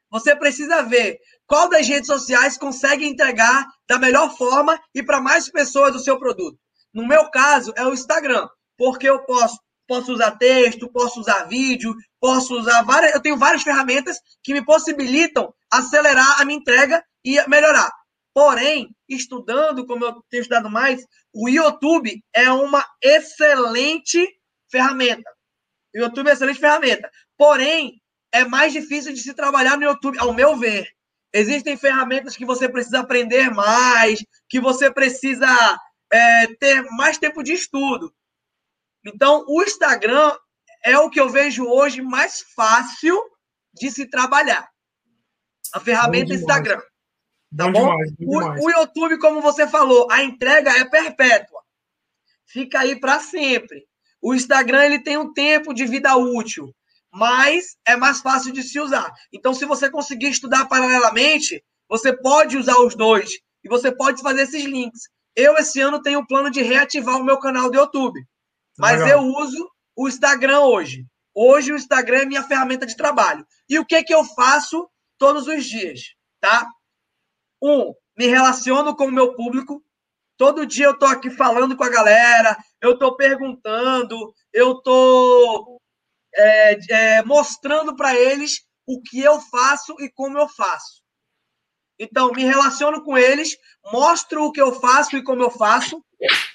Você 0.09 0.33
precisa 0.33 0.81
ver 0.81 1.19
qual 1.45 1.67
das 1.67 1.85
redes 1.85 2.07
sociais 2.07 2.57
consegue 2.57 3.05
entregar 3.05 3.67
da 3.85 3.99
melhor 3.99 4.33
forma 4.37 4.79
e 4.95 5.03
para 5.03 5.19
mais 5.19 5.51
pessoas 5.51 5.93
o 5.93 5.99
seu 5.99 6.17
produto. 6.17 6.57
No 6.93 7.05
meu 7.05 7.29
caso, 7.29 7.73
é 7.75 7.85
o 7.85 7.93
Instagram, 7.93 8.47
porque 8.77 9.09
eu 9.09 9.25
posso, 9.25 9.59
posso 9.85 10.13
usar 10.13 10.31
texto, 10.37 10.89
posso 10.89 11.19
usar 11.19 11.49
vídeo, 11.49 11.93
posso 12.17 12.57
usar 12.57 12.81
várias. 12.83 13.13
Eu 13.13 13.21
tenho 13.21 13.35
várias 13.35 13.61
ferramentas 13.61 14.15
que 14.41 14.53
me 14.53 14.63
possibilitam 14.63 15.53
acelerar 15.69 16.39
a 16.39 16.45
minha 16.45 16.59
entrega 16.59 17.03
e 17.25 17.45
melhorar. 17.49 17.91
Porém, 18.33 18.95
estudando, 19.09 19.85
como 19.85 20.05
eu 20.05 20.23
tenho 20.29 20.41
estudado 20.41 20.69
mais, 20.69 21.05
o 21.33 21.49
YouTube 21.49 22.23
é 22.33 22.49
uma 22.51 22.85
excelente 23.01 24.25
ferramenta. 24.69 25.29
O 25.93 25.99
YouTube 25.99 26.27
é 26.27 26.29
uma 26.29 26.33
excelente 26.33 26.59
ferramenta. 26.59 27.11
Porém, 27.37 28.01
é 28.31 28.45
mais 28.45 28.71
difícil 28.71 29.13
de 29.13 29.19
se 29.19 29.33
trabalhar 29.33 29.77
no 29.77 29.83
YouTube, 29.83 30.17
ao 30.17 30.33
meu 30.33 30.57
ver. 30.57 30.87
Existem 31.33 31.77
ferramentas 31.77 32.35
que 32.35 32.45
você 32.45 32.69
precisa 32.69 32.99
aprender 32.99 33.49
mais, 33.51 34.23
que 34.49 34.59
você 34.59 34.91
precisa 34.91 35.47
é, 36.11 36.47
ter 36.55 36.83
mais 36.91 37.17
tempo 37.17 37.43
de 37.43 37.53
estudo. 37.53 38.13
Então, 39.05 39.45
o 39.47 39.61
Instagram 39.63 40.37
é 40.83 40.97
o 40.97 41.09
que 41.09 41.19
eu 41.19 41.29
vejo 41.29 41.65
hoje 41.65 42.01
mais 42.01 42.41
fácil 42.55 43.17
de 43.73 43.89
se 43.89 44.05
trabalhar. 44.09 44.69
A 45.73 45.79
ferramenta 45.79 46.33
Instagram. 46.33 46.81
Tá 47.55 47.69
bom? 47.69 47.97
Demais, 48.17 48.59
o, 48.61 48.65
o, 48.65 48.71
YouTube, 48.71 49.19
como 49.19 49.41
você 49.41 49.67
falou, 49.67 50.07
a 50.09 50.23
entrega 50.23 50.71
é 50.71 50.85
perpétua. 50.85 51.61
Fica 52.45 52.79
aí 52.79 52.99
para 52.99 53.19
sempre. 53.19 53.85
O 54.21 54.33
Instagram 54.33 54.85
ele 54.85 54.99
tem 54.99 55.17
um 55.17 55.33
tempo 55.33 55.73
de 55.73 55.85
vida 55.85 56.15
útil, 56.15 56.73
mas 57.11 57.77
é 57.85 57.95
mais 57.97 58.21
fácil 58.21 58.53
de 58.53 58.63
se 58.63 58.79
usar. 58.79 59.11
Então, 59.33 59.53
se 59.53 59.65
você 59.65 59.89
conseguir 59.89 60.29
estudar 60.29 60.67
paralelamente, 60.67 61.63
você 61.89 62.15
pode 62.15 62.57
usar 62.57 62.77
os 62.77 62.95
dois 62.95 63.31
e 63.63 63.67
você 63.67 63.91
pode 63.91 64.21
fazer 64.21 64.43
esses 64.43 64.63
links. 64.63 65.09
Eu, 65.35 65.57
esse 65.57 65.81
ano, 65.81 66.01
tenho 66.01 66.19
o 66.19 66.27
plano 66.27 66.49
de 66.49 66.61
reativar 66.61 67.17
o 67.17 67.23
meu 67.23 67.39
canal 67.39 67.69
do 67.69 67.77
YouTube, 67.77 68.21
mas 68.77 68.99
Legal. 68.99 69.23
eu 69.23 69.27
uso 69.27 69.69
o 69.95 70.07
Instagram 70.07 70.61
hoje. 70.61 71.05
Hoje, 71.33 71.71
o 71.71 71.75
Instagram 71.75 72.19
é 72.19 72.25
minha 72.25 72.43
ferramenta 72.43 72.85
de 72.85 72.95
trabalho. 72.95 73.45
E 73.67 73.79
o 73.79 73.85
que, 73.85 74.03
que 74.03 74.13
eu 74.13 74.23
faço 74.23 74.89
todos 75.17 75.47
os 75.47 75.65
dias? 75.65 76.01
Tá? 76.39 76.67
Um, 77.61 77.93
me 78.17 78.27
relaciono 78.27 78.95
com 78.95 79.05
o 79.05 79.11
meu 79.11 79.33
público. 79.35 79.83
Todo 80.37 80.65
dia 80.65 80.87
eu 80.87 80.97
tô 80.97 81.05
aqui 81.05 81.29
falando 81.29 81.77
com 81.77 81.83
a 81.83 81.89
galera, 81.89 82.57
eu 82.81 82.97
tô 82.97 83.15
perguntando, 83.15 84.33
eu 84.51 84.81
tô 84.81 85.79
é, 86.35 86.79
é, 86.89 87.23
mostrando 87.23 87.95
para 87.95 88.15
eles 88.15 88.61
o 88.87 89.01
que 89.01 89.19
eu 89.19 89.39
faço 89.39 89.95
e 89.99 90.09
como 90.09 90.37
eu 90.37 90.47
faço. 90.49 91.01
Então, 91.99 92.31
me 92.31 92.43
relaciono 92.43 93.03
com 93.03 93.15
eles, 93.15 93.55
mostro 93.91 94.45
o 94.45 94.51
que 94.51 94.59
eu 94.59 94.73
faço 94.73 95.15
e 95.15 95.23
como 95.23 95.43
eu 95.43 95.51
faço, 95.51 96.03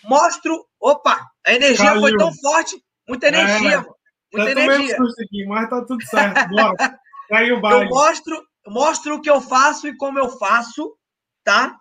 mostro. 0.03 0.67
Opa, 0.81 1.25
a 1.47 1.53
energia 1.53 1.99
foi 2.01 2.17
tão 2.17 2.33
forte, 2.35 2.77
muita 3.09 3.29
energia, 3.29 3.73
é, 3.73 3.77
mano. 3.77 3.97
Muita 4.33 4.51
energia. 4.51 4.97
Aqui, 4.97 5.47
mas 5.47 5.71
tá 5.71 5.85
tudo 5.85 6.03
certo. 6.05 6.49
Bora. 6.49 7.01
eu 7.31 7.89
mostro, 7.89 8.43
mostro 8.67 9.17
o 9.17 9.21
que 9.21 9.31
eu 9.31 9.41
faço 9.41 9.89
e 9.89 9.97
como 9.97 10.19
eu 10.19 10.29
faço, 10.39 10.97
tá? 11.45 11.79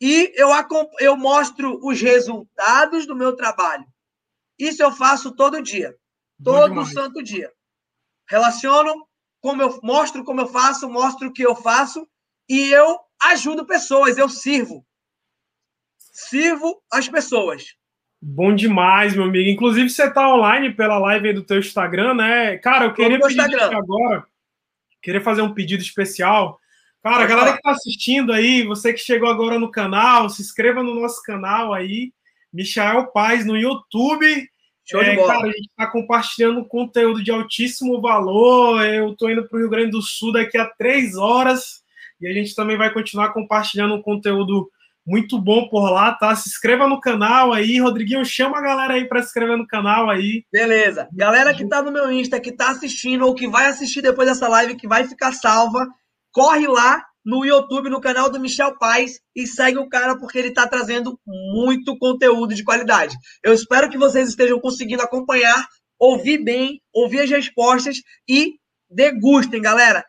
E 0.00 0.32
eu, 0.36 0.48
eu 1.00 1.16
mostro 1.16 1.78
os 1.82 2.00
resultados 2.00 3.06
do 3.06 3.16
meu 3.16 3.34
trabalho. 3.34 3.86
Isso 4.58 4.82
eu 4.82 4.92
faço 4.92 5.34
todo 5.34 5.62
dia. 5.62 5.94
Todo 6.42 6.84
santo 6.84 7.22
dia. 7.22 7.50
Relaciono 8.28 9.06
como 9.40 9.62
eu 9.62 9.78
mostro 9.82 10.24
como 10.24 10.40
eu 10.40 10.46
faço, 10.46 10.88
mostro 10.88 11.28
o 11.28 11.32
que 11.32 11.42
eu 11.42 11.54
faço 11.54 12.06
e 12.48 12.70
eu 12.70 12.98
ajudo 13.22 13.64
pessoas, 13.64 14.18
eu 14.18 14.28
sirvo. 14.28 14.84
Sirvo 15.98 16.82
as 16.90 17.08
pessoas. 17.08 17.76
Bom 18.20 18.54
demais, 18.54 19.14
meu 19.14 19.24
amigo. 19.24 19.48
Inclusive, 19.48 19.88
você 19.88 20.04
está 20.04 20.28
online 20.28 20.74
pela 20.74 20.98
live 20.98 21.34
do 21.34 21.44
teu 21.44 21.58
Instagram, 21.58 22.14
né? 22.14 22.56
Cara, 22.58 22.86
eu 22.86 22.94
queria 22.94 23.20
pedir 23.20 23.40
agora. 23.40 24.26
Queria 25.02 25.20
fazer 25.20 25.42
um 25.42 25.54
pedido 25.54 25.82
especial. 25.82 26.58
Cara, 27.02 27.24
a 27.24 27.26
galera 27.26 27.52
que 27.52 27.58
está 27.58 27.70
assistindo 27.70 28.32
aí, 28.32 28.64
você 28.64 28.92
que 28.92 28.98
chegou 28.98 29.28
agora 29.28 29.58
no 29.58 29.70
canal, 29.70 30.28
se 30.28 30.42
inscreva 30.42 30.82
no 30.82 30.94
nosso 30.94 31.22
canal 31.22 31.72
aí, 31.72 32.12
Michael 32.52 33.06
Paz 33.12 33.46
no 33.46 33.56
YouTube. 33.56 34.26
Show 34.84 35.02
é, 35.02 35.10
de 35.10 35.16
bola. 35.16 35.34
Cara, 35.34 35.48
a 35.48 35.52
gente 35.52 35.68
está 35.68 35.86
compartilhando 35.86 36.64
conteúdo 36.64 37.22
de 37.22 37.30
altíssimo 37.30 38.00
valor. 38.00 38.84
Eu 38.84 39.12
estou 39.12 39.30
indo 39.30 39.46
para 39.48 39.56
o 39.56 39.60
Rio 39.60 39.70
Grande 39.70 39.90
do 39.90 40.02
Sul 40.02 40.32
daqui 40.32 40.56
a 40.56 40.66
três 40.66 41.16
horas 41.16 41.84
e 42.20 42.26
a 42.26 42.32
gente 42.32 42.54
também 42.54 42.76
vai 42.76 42.92
continuar 42.92 43.32
compartilhando 43.32 43.94
um 43.94 44.02
conteúdo 44.02 44.70
muito 45.06 45.40
bom 45.40 45.68
por 45.68 45.88
lá, 45.90 46.12
tá? 46.12 46.34
Se 46.34 46.48
inscreva 46.48 46.88
no 46.88 47.00
canal 47.00 47.52
aí, 47.52 47.78
Rodriguinho, 47.78 48.24
chama 48.24 48.58
a 48.58 48.62
galera 48.62 48.94
aí 48.94 49.06
para 49.06 49.22
se 49.22 49.28
inscrever 49.28 49.56
no 49.56 49.66
canal 49.66 50.10
aí. 50.10 50.44
Beleza. 50.52 51.08
Galera 51.12 51.54
que 51.54 51.66
tá 51.66 51.80
no 51.80 51.92
meu 51.92 52.10
Insta, 52.10 52.40
que 52.40 52.50
tá 52.50 52.70
assistindo 52.70 53.24
ou 53.24 53.34
que 53.34 53.46
vai 53.46 53.66
assistir 53.66 54.02
depois 54.02 54.28
dessa 54.28 54.48
live, 54.48 54.76
que 54.76 54.88
vai 54.88 55.06
ficar 55.06 55.32
salva, 55.32 55.86
corre 56.32 56.66
lá 56.66 57.04
no 57.24 57.44
YouTube, 57.44 57.90
no 57.90 58.00
canal 58.00 58.30
do 58.30 58.40
Michel 58.40 58.78
Paz 58.78 59.18
e 59.34 59.46
segue 59.46 59.78
o 59.78 59.88
cara 59.88 60.16
porque 60.16 60.38
ele 60.38 60.52
tá 60.52 60.66
trazendo 60.66 61.18
muito 61.26 61.96
conteúdo 61.98 62.54
de 62.54 62.62
qualidade. 62.62 63.16
Eu 63.42 63.52
espero 63.52 63.90
que 63.90 63.98
vocês 63.98 64.28
estejam 64.28 64.60
conseguindo 64.60 65.02
acompanhar, 65.02 65.66
ouvir 65.98 66.38
bem, 66.38 66.80
ouvir 66.92 67.20
as 67.20 67.30
respostas 67.30 67.96
e 68.28 68.54
degustem, 68.88 69.60
galera. 69.60 70.04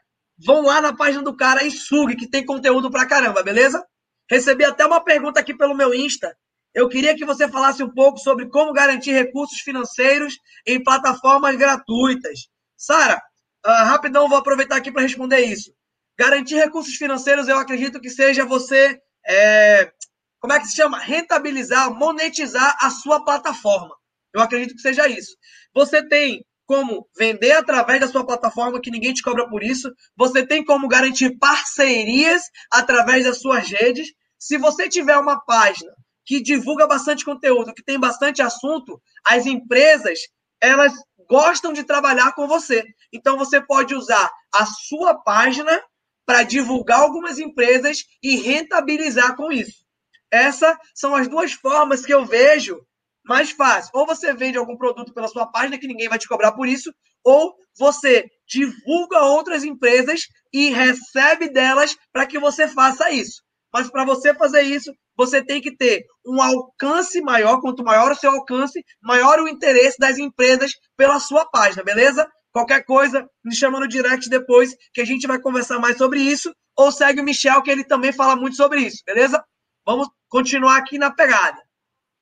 Vão 0.46 0.62
lá 0.62 0.80
na 0.80 0.96
página 0.96 1.24
do 1.24 1.36
cara 1.36 1.64
e 1.64 1.72
sugue, 1.72 2.16
que 2.16 2.30
tem 2.30 2.46
conteúdo 2.46 2.92
pra 2.92 3.08
caramba, 3.08 3.42
beleza? 3.42 3.84
Recebi 4.30 4.66
até 4.66 4.86
uma 4.86 5.04
pergunta 5.04 5.40
aqui 5.40 5.56
pelo 5.56 5.76
meu 5.76 5.94
Insta. 5.94 6.36
Eu 6.74 6.90
queria 6.90 7.16
que 7.16 7.26
você 7.26 7.48
falasse 7.48 7.82
um 7.84 7.94
pouco 7.94 8.20
sobre 8.20 8.50
como 8.50 8.74
garantir 8.74 9.12
recursos 9.12 9.60
financeiros 9.60 10.36
em 10.66 10.84
plataformas 10.84 11.56
gratuitas. 11.56 12.50
Sara, 12.76 13.22
uh, 13.66 13.70
rapidão, 13.86 14.30
vou 14.30 14.38
aproveitar 14.38 14.76
aqui 14.76 14.92
para 14.92 15.02
responder 15.02 15.40
isso. 15.40 15.72
Garantir 16.18 16.56
recursos 16.56 16.96
financeiros, 16.96 17.48
eu 17.48 17.58
acredito 17.58 18.00
que 18.00 18.10
seja 18.10 18.46
você, 18.46 19.00
é, 19.26 19.92
como 20.40 20.54
é 20.54 20.60
que 20.60 20.68
se 20.68 20.76
chama? 20.76 21.00
Rentabilizar, 21.00 21.94
monetizar 21.94 22.76
a 22.82 22.90
sua 22.90 23.24
plataforma. 23.24 23.96
Eu 24.34 24.42
acredito 24.42 24.76
que 24.76 24.82
seja 24.82 25.08
isso. 25.08 25.36
Você 25.74 26.08
tem 26.08 26.44
como 26.68 27.08
vender 27.18 27.54
através 27.54 28.02
da 28.02 28.08
sua 28.08 28.26
plataforma, 28.26 28.82
que 28.82 28.92
ninguém 28.92 29.14
te 29.14 29.24
cobra 29.24 29.48
por 29.48 29.64
isso. 29.64 29.92
Você 30.16 30.46
tem 30.46 30.64
como 30.64 30.88
garantir 30.88 31.38
parcerias 31.40 32.44
através 32.72 33.24
das 33.24 33.40
suas 33.40 33.70
redes. 33.70 34.10
Se 34.40 34.58
você 34.58 34.88
tiver 34.88 35.18
uma 35.18 35.40
página 35.40 35.92
que 36.26 36.42
divulga 36.42 36.86
bastante 36.86 37.24
conteúdo, 37.24 37.74
que 37.74 37.84
tem 37.84 38.00
bastante 38.00 38.42
assunto, 38.42 39.02
as 39.26 39.46
empresas, 39.46 40.20
elas 40.62 40.94
gostam 41.28 41.74
de 41.74 41.84
trabalhar 41.84 42.34
com 42.34 42.48
você. 42.48 42.84
Então 43.14 43.38
você 43.38 43.62
pode 43.62 43.96
usar 43.96 44.30
a 44.54 44.66
sua 44.66 45.16
página 45.16 45.82
para 46.26 46.44
divulgar 46.44 47.00
algumas 47.00 47.40
empresas 47.40 48.04
e 48.22 48.36
rentabilizar 48.36 49.36
com 49.36 49.52
isso. 49.52 49.86
Essas 50.30 50.76
são 50.94 51.16
as 51.16 51.28
duas 51.28 51.54
formas 51.54 52.06
que 52.06 52.14
eu 52.14 52.26
vejo 52.26 52.78
mais 53.26 53.52
fácil. 53.52 53.92
Ou 53.94 54.06
você 54.06 54.34
vende 54.34 54.58
algum 54.58 54.78
produto 54.78 55.14
pela 55.14 55.28
sua 55.28 55.46
página 55.48 55.78
que 55.78 55.88
ninguém 55.88 56.10
vai 56.10 56.20
te 56.20 56.28
cobrar 56.28 56.52
por 56.52 56.68
isso, 56.68 56.94
ou 57.24 57.56
você 57.78 58.26
divulga 58.48 59.22
outras 59.22 59.64
empresas 59.64 60.22
e 60.54 60.70
recebe 60.70 61.50
delas 61.50 61.96
para 62.12 62.26
que 62.26 62.40
você 62.40 62.68
faça 62.68 63.12
isso. 63.12 63.42
Mas 63.74 63.90
para 63.90 64.06
você 64.06 64.34
fazer 64.34 64.62
isso, 64.62 64.94
você 65.16 65.44
tem 65.44 65.62
que 65.62 65.76
ter 65.76 66.06
um 66.26 66.42
alcance 66.42 67.20
maior. 67.22 67.60
Quanto 67.60 67.84
maior 67.84 68.12
o 68.12 68.16
seu 68.16 68.32
alcance, 68.32 68.84
maior 69.02 69.40
o 69.40 69.48
interesse 69.48 69.98
das 70.00 70.18
empresas 70.18 70.72
pela 70.96 71.20
sua 71.20 71.46
página, 71.46 71.84
beleza? 71.84 72.28
Qualquer 72.52 72.84
coisa, 72.86 73.28
me 73.44 73.56
chama 73.56 73.80
no 73.80 73.88
direct 73.88 74.30
depois 74.30 74.76
que 74.94 75.02
a 75.02 75.06
gente 75.06 75.28
vai 75.28 75.40
conversar 75.40 75.80
mais 75.80 75.98
sobre 75.98 76.20
isso. 76.20 76.54
Ou 76.76 76.92
segue 76.92 77.22
o 77.22 77.24
Michel, 77.24 77.62
que 77.62 77.72
ele 77.72 77.84
também 77.84 78.12
fala 78.12 78.36
muito 78.36 78.56
sobre 78.56 78.82
isso, 78.82 79.04
beleza? 79.06 79.44
Vamos 79.86 80.08
continuar 80.30 80.78
aqui 80.78 80.98
na 80.98 81.12
pegada. 81.12 81.58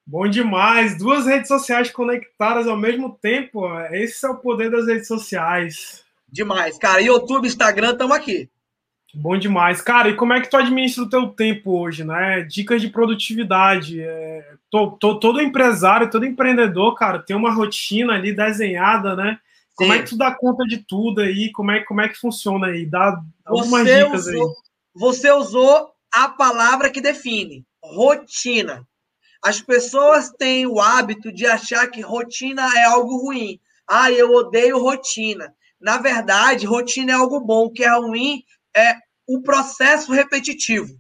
Bom 0.08 0.28
demais. 0.28 0.98
Duas 0.98 1.26
redes 1.26 1.48
sociais 1.48 1.90
conectadas 1.90 2.68
ao 2.68 2.78
mesmo 2.78 3.18
tempo. 3.20 3.68
Esse 3.92 4.26
é 4.26 4.30
o 4.30 4.38
poder 4.38 4.70
das 4.70 4.86
redes 4.86 5.08
sociais. 5.08 6.06
Demais, 6.28 6.78
cara. 6.78 7.02
YouTube, 7.02 7.48
Instagram, 7.48 7.94
estamos 7.94 8.16
aqui. 8.16 8.50
Bom 9.16 9.38
demais. 9.38 9.82
Cara, 9.82 10.10
e 10.10 10.16
como 10.16 10.34
é 10.34 10.42
que 10.42 10.50
tu 10.50 10.58
administra 10.58 11.04
o 11.04 11.10
teu 11.10 11.28
tempo 11.30 11.80
hoje, 11.80 12.04
né? 12.04 12.42
Dicas 12.42 12.82
de 12.82 12.90
produtividade. 12.90 14.02
É, 14.02 14.54
tô, 14.70 14.92
tô, 14.92 15.18
todo 15.18 15.42
empresário, 15.42 16.10
todo 16.10 16.26
empreendedor, 16.26 16.96
cara, 16.96 17.20
tem 17.20 17.36
uma 17.36 17.54
rotina 17.54 18.14
ali 18.14 18.36
desenhada, 18.36 19.16
né? 19.16 19.40
Como 19.74 19.94
Sim. 19.94 20.00
é 20.00 20.02
que 20.02 20.10
tu 20.10 20.18
dá 20.18 20.36
conta 20.36 20.66
de 20.66 20.78
tudo 20.78 21.22
aí? 21.22 21.50
Como 21.52 21.72
é, 21.72 21.80
como 21.82 22.02
é 22.02 22.10
que 22.10 22.20
funciona 22.20 22.68
aí? 22.68 22.86
Dá 22.86 23.18
algumas 23.46 23.84
você 23.84 24.04
dicas 24.04 24.28
usou, 24.28 24.48
aí. 24.48 24.56
Você 24.96 25.32
usou 25.32 25.92
a 26.14 26.30
palavra 26.30 26.90
que 26.90 27.00
define, 27.00 27.66
rotina. 27.82 28.86
As 29.42 29.62
pessoas 29.62 30.30
têm 30.32 30.66
o 30.66 30.80
hábito 30.80 31.32
de 31.32 31.46
achar 31.46 31.88
que 31.88 32.02
rotina 32.02 32.68
é 32.76 32.86
algo 32.86 33.18
ruim. 33.18 33.60
Ah, 33.88 34.12
eu 34.12 34.34
odeio 34.34 34.80
rotina. 34.80 35.54
Na 35.80 35.98
verdade, 35.98 36.66
rotina 36.66 37.12
é 37.12 37.16
algo 37.16 37.40
bom. 37.40 37.66
O 37.66 37.72
que 37.72 37.84
é 37.84 37.96
ruim 37.96 38.44
é 38.76 39.05
o 39.28 39.42
processo 39.42 40.12
repetitivo. 40.12 40.94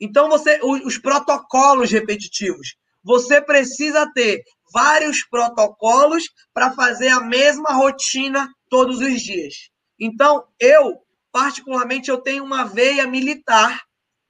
Então, 0.00 0.28
você, 0.28 0.60
os 0.62 0.98
protocolos 0.98 1.90
repetitivos. 1.90 2.76
Você 3.02 3.40
precisa 3.40 4.10
ter 4.12 4.42
vários 4.72 5.22
protocolos 5.24 6.24
para 6.52 6.72
fazer 6.72 7.08
a 7.08 7.20
mesma 7.20 7.72
rotina 7.72 8.48
todos 8.68 8.98
os 8.98 9.20
dias. 9.20 9.70
Então, 10.00 10.44
eu, 10.58 11.00
particularmente, 11.30 12.10
eu 12.10 12.18
tenho 12.18 12.44
uma 12.44 12.64
veia 12.64 13.06
militar 13.06 13.82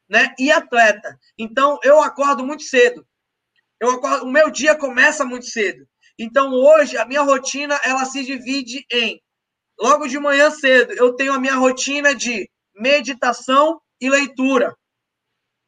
né, 0.08 0.34
e 0.38 0.50
atleta. 0.50 1.18
Então, 1.38 1.78
eu 1.82 2.02
acordo 2.02 2.44
muito 2.44 2.64
cedo. 2.64 3.06
Eu 3.80 3.90
acordo, 3.90 4.26
o 4.26 4.30
meu 4.30 4.50
dia 4.50 4.74
começa 4.74 5.24
muito 5.24 5.46
cedo. 5.46 5.86
Então 6.18 6.52
hoje 6.52 6.96
a 6.96 7.04
minha 7.04 7.22
rotina 7.22 7.78
ela 7.84 8.04
se 8.04 8.24
divide 8.24 8.86
em 8.90 9.20
logo 9.78 10.06
de 10.06 10.18
manhã 10.18 10.50
cedo 10.50 10.92
eu 10.92 11.14
tenho 11.14 11.32
a 11.32 11.40
minha 11.40 11.56
rotina 11.56 12.14
de 12.14 12.48
meditação 12.74 13.80
e 14.00 14.08
leitura. 14.08 14.74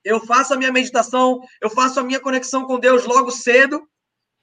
Eu 0.04 0.20
faço 0.20 0.54
a 0.54 0.56
minha 0.56 0.72
meditação, 0.72 1.40
eu 1.60 1.68
faço 1.70 1.98
a 1.98 2.02
minha 2.02 2.20
conexão 2.20 2.64
com 2.64 2.78
Deus 2.78 3.04
logo 3.04 3.30
cedo 3.30 3.86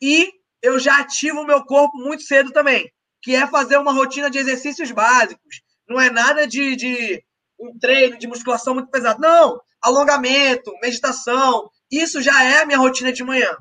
e 0.01 0.31
eu 0.61 0.79
já 0.79 0.99
ativo 0.99 1.41
o 1.41 1.45
meu 1.45 1.63
corpo 1.63 1.97
muito 1.97 2.23
cedo 2.23 2.51
também, 2.51 2.91
que 3.21 3.35
é 3.35 3.47
fazer 3.47 3.77
uma 3.77 3.93
rotina 3.93 4.29
de 4.29 4.37
exercícios 4.37 4.91
básicos. 4.91 5.61
Não 5.87 5.99
é 5.99 6.09
nada 6.09 6.47
de, 6.47 6.75
de 6.75 7.23
um 7.59 7.77
treino 7.77 8.17
de 8.17 8.27
musculação 8.27 8.73
muito 8.73 8.89
pesado. 8.89 9.21
Não, 9.21 9.61
alongamento, 9.81 10.73
meditação, 10.81 11.69
isso 11.91 12.21
já 12.21 12.43
é 12.43 12.61
a 12.61 12.65
minha 12.65 12.77
rotina 12.77 13.11
de 13.11 13.23
manhã. 13.23 13.55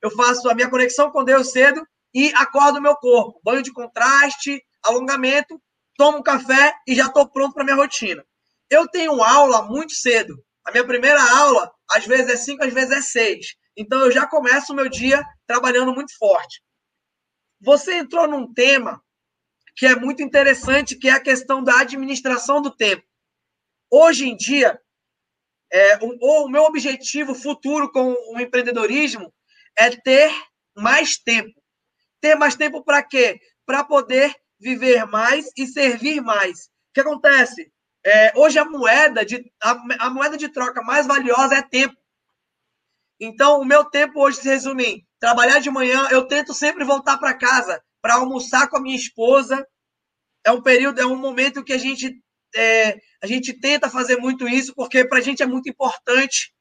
Eu 0.00 0.10
faço 0.10 0.48
a 0.48 0.54
minha 0.54 0.70
conexão 0.70 1.10
com 1.10 1.24
Deus 1.24 1.50
cedo 1.50 1.86
e 2.12 2.32
acordo 2.34 2.78
o 2.78 2.82
meu 2.82 2.94
corpo. 2.96 3.40
Banho 3.44 3.62
de 3.62 3.72
contraste, 3.72 4.62
alongamento, 4.82 5.60
tomo 5.96 6.18
um 6.18 6.22
café 6.22 6.74
e 6.86 6.94
já 6.94 7.06
estou 7.06 7.28
pronto 7.28 7.54
para 7.54 7.64
minha 7.64 7.76
rotina. 7.76 8.24
Eu 8.74 8.88
tenho 8.88 9.22
aula 9.22 9.62
muito 9.62 9.94
cedo. 9.94 10.44
A 10.64 10.72
minha 10.72 10.84
primeira 10.84 11.22
aula, 11.38 11.72
às 11.88 12.04
vezes 12.04 12.28
é 12.28 12.36
5, 12.36 12.64
às 12.64 12.74
vezes 12.74 12.90
é 12.90 13.00
6. 13.00 13.46
Então 13.76 14.00
eu 14.00 14.10
já 14.10 14.26
começo 14.26 14.72
o 14.72 14.74
meu 14.74 14.88
dia 14.88 15.24
trabalhando 15.46 15.94
muito 15.94 16.16
forte. 16.18 16.60
Você 17.60 17.94
entrou 17.94 18.26
num 18.26 18.52
tema 18.52 19.00
que 19.76 19.86
é 19.86 19.94
muito 19.94 20.24
interessante, 20.24 20.96
que 20.96 21.08
é 21.08 21.12
a 21.12 21.22
questão 21.22 21.62
da 21.62 21.78
administração 21.78 22.60
do 22.60 22.74
tempo. 22.74 23.04
Hoje 23.88 24.28
em 24.28 24.36
dia, 24.36 24.80
é, 25.72 25.98
o, 26.02 26.44
o 26.44 26.48
meu 26.48 26.64
objetivo 26.64 27.32
futuro 27.32 27.92
com 27.92 28.12
o 28.32 28.40
empreendedorismo 28.40 29.32
é 29.78 29.88
ter 29.90 30.32
mais 30.76 31.16
tempo. 31.16 31.62
Ter 32.20 32.34
mais 32.34 32.56
tempo 32.56 32.82
para 32.82 33.04
quê? 33.04 33.38
Para 33.64 33.84
poder 33.84 34.34
viver 34.58 35.06
mais 35.06 35.46
e 35.56 35.64
servir 35.64 36.20
mais. 36.20 36.66
O 36.66 36.94
que 36.94 37.00
acontece? 37.00 37.72
É, 38.06 38.32
hoje 38.36 38.58
a 38.58 38.64
moeda 38.66 39.24
de 39.24 39.50
a, 39.62 39.70
a, 40.06 40.10
moeda 40.10 40.36
de 40.36 40.48
troca 40.48 40.82
mais 40.82 41.06
valiosa 41.06 41.54
é 41.54 41.62
tempo. 41.62 41.96
Então 43.18 43.60
o 43.60 43.64
meu 43.64 43.84
tempo 43.86 44.20
hoje 44.20 44.38
se 44.38 44.48
resume 44.48 44.84
em 44.84 45.06
trabalhar 45.18 45.58
de 45.58 45.70
manhã. 45.70 46.08
Eu 46.10 46.26
tento 46.26 46.52
sempre 46.52 46.84
voltar 46.84 47.16
para 47.16 47.36
casa 47.36 47.82
para 48.02 48.16
almoçar 48.16 48.68
com 48.68 48.76
a 48.76 48.82
minha 48.82 48.96
esposa. 48.96 49.66
É 50.44 50.52
um 50.52 50.62
período, 50.62 51.00
é 51.00 51.06
um 51.06 51.16
momento 51.16 51.64
que 51.64 51.72
a 51.72 51.78
gente 51.78 52.14
é, 52.54 52.98
a 53.22 53.26
gente 53.26 53.58
tenta 53.58 53.88
fazer 53.88 54.18
muito 54.18 54.46
isso 54.46 54.74
porque 54.74 55.06
para 55.06 55.18
a 55.18 55.22
gente 55.22 55.42
é 55.42 55.46
muito 55.46 55.70
importante. 55.70 56.52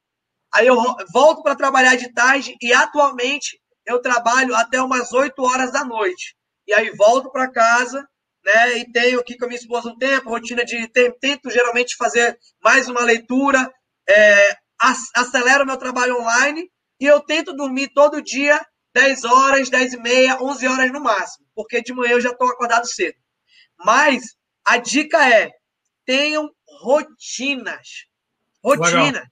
Aí 0.53 0.67
eu 0.67 0.77
volto 1.11 1.43
para 1.43 1.55
trabalhar 1.55 1.95
de 1.95 2.13
tarde 2.13 2.55
e 2.61 2.71
atualmente 2.71 3.59
eu 3.85 4.01
trabalho 4.01 4.55
até 4.55 4.81
umas 4.81 5.11
8 5.11 5.41
horas 5.43 5.71
da 5.73 5.83
noite. 5.83 6.35
E 6.65 6.73
aí 6.73 6.91
volto 6.91 7.29
para 7.31 7.51
casa, 7.51 8.07
né? 8.43 8.77
E 8.77 8.91
tenho 8.91 9.19
aqui 9.19 9.37
com 9.37 9.45
a 9.45 9.47
minha 9.47 9.59
esposa 9.59 9.89
um 9.89 9.97
tempo, 9.97 10.29
rotina 10.29 10.63
de 10.65 10.87
tento 10.87 11.49
geralmente 11.49 11.95
fazer 11.95 12.37
mais 12.61 12.87
uma 12.87 13.01
leitura, 13.01 13.71
é, 14.07 14.57
acelero 15.15 15.65
meu 15.65 15.77
trabalho 15.77 16.19
online 16.19 16.69
e 16.99 17.05
eu 17.05 17.21
tento 17.21 17.53
dormir 17.53 17.89
todo 17.93 18.21
dia 18.21 18.59
10 18.93 19.23
horas, 19.23 19.69
10 19.69 19.93
e 19.93 19.97
meia, 19.97 20.41
11 20.41 20.67
horas 20.67 20.91
no 20.91 21.01
máximo, 21.01 21.45
porque 21.55 21.81
de 21.81 21.93
manhã 21.93 22.11
eu 22.11 22.21
já 22.21 22.29
estou 22.29 22.47
acordado 22.49 22.87
cedo. 22.87 23.17
Mas 23.77 24.35
a 24.65 24.77
dica 24.77 25.27
é: 25.27 25.49
tenham 26.05 26.49
rotinas. 26.81 28.05
Rotina. 28.63 29.05
Legal. 29.05 29.23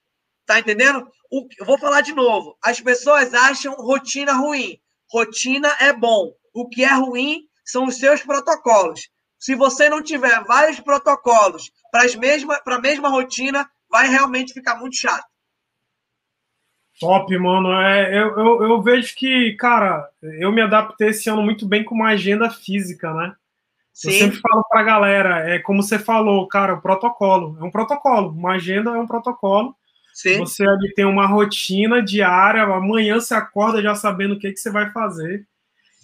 Tá 0.45 0.59
entendendo? 0.59 1.07
O, 1.32 1.47
eu 1.57 1.66
vou 1.66 1.78
falar 1.78 2.01
de 2.01 2.14
novo. 2.14 2.57
As 2.64 2.82
pessoas 2.82 3.34
acham 3.34 3.74
rotina 3.76 4.34
ruim. 4.34 4.78
Rotina 5.09 5.70
é 5.80 5.93
bom. 5.93 6.34
O 6.53 6.68
que 6.68 6.84
é 6.84 6.93
ruim 6.93 7.47
são 7.72 7.86
os 7.86 7.97
seus 7.97 8.22
protocolos. 8.22 9.09
Se 9.39 9.55
você 9.55 9.89
não 9.89 10.03
tiver 10.03 10.43
vários 10.43 10.80
protocolos 10.80 11.72
para 11.91 12.76
a 12.76 12.82
mesma 12.82 13.09
rotina, 13.09 13.67
vai 13.89 14.07
realmente 14.07 14.53
ficar 14.53 14.76
muito 14.76 14.97
chato. 14.97 15.26
Top, 16.99 17.36
mano. 17.39 17.72
É, 17.74 18.15
eu, 18.15 18.38
eu, 18.38 18.63
eu, 18.63 18.82
vejo 18.82 19.15
que, 19.15 19.53
cara, 19.53 20.07
eu 20.22 20.51
me 20.51 20.61
adaptei 20.61 21.09
esse 21.09 21.30
ano 21.30 21.41
muito 21.41 21.67
bem 21.67 21.84
com 21.84 21.95
uma 21.95 22.09
agenda 22.09 22.49
física, 22.49 23.11
né? 23.13 23.34
Sim. 23.91 24.09
Eu 24.09 24.13
sempre 24.19 24.39
falo 24.39 24.63
pra 24.69 24.84
galera, 24.84 25.49
é 25.49 25.57
como 25.57 25.82
você 25.82 25.97
falou, 25.97 26.47
cara, 26.47 26.76
o 26.76 26.82
protocolo. 26.82 27.57
É 27.59 27.63
um 27.63 27.72
protocolo. 27.72 28.30
Uma 28.30 28.53
agenda 28.53 28.91
é 28.91 28.99
um 28.99 29.07
protocolo. 29.07 29.76
Sim. 30.13 30.38
Você 30.39 30.63
ali 30.63 30.93
tem 30.93 31.05
uma 31.05 31.26
rotina 31.26 32.03
diária, 32.03 32.63
amanhã 32.63 33.19
você 33.19 33.34
acorda 33.34 33.82
já 33.82 33.95
sabendo 33.95 34.36
o 34.36 34.39
que, 34.39 34.51
que 34.51 34.59
você 34.59 34.69
vai 34.69 34.91
fazer. 34.91 35.47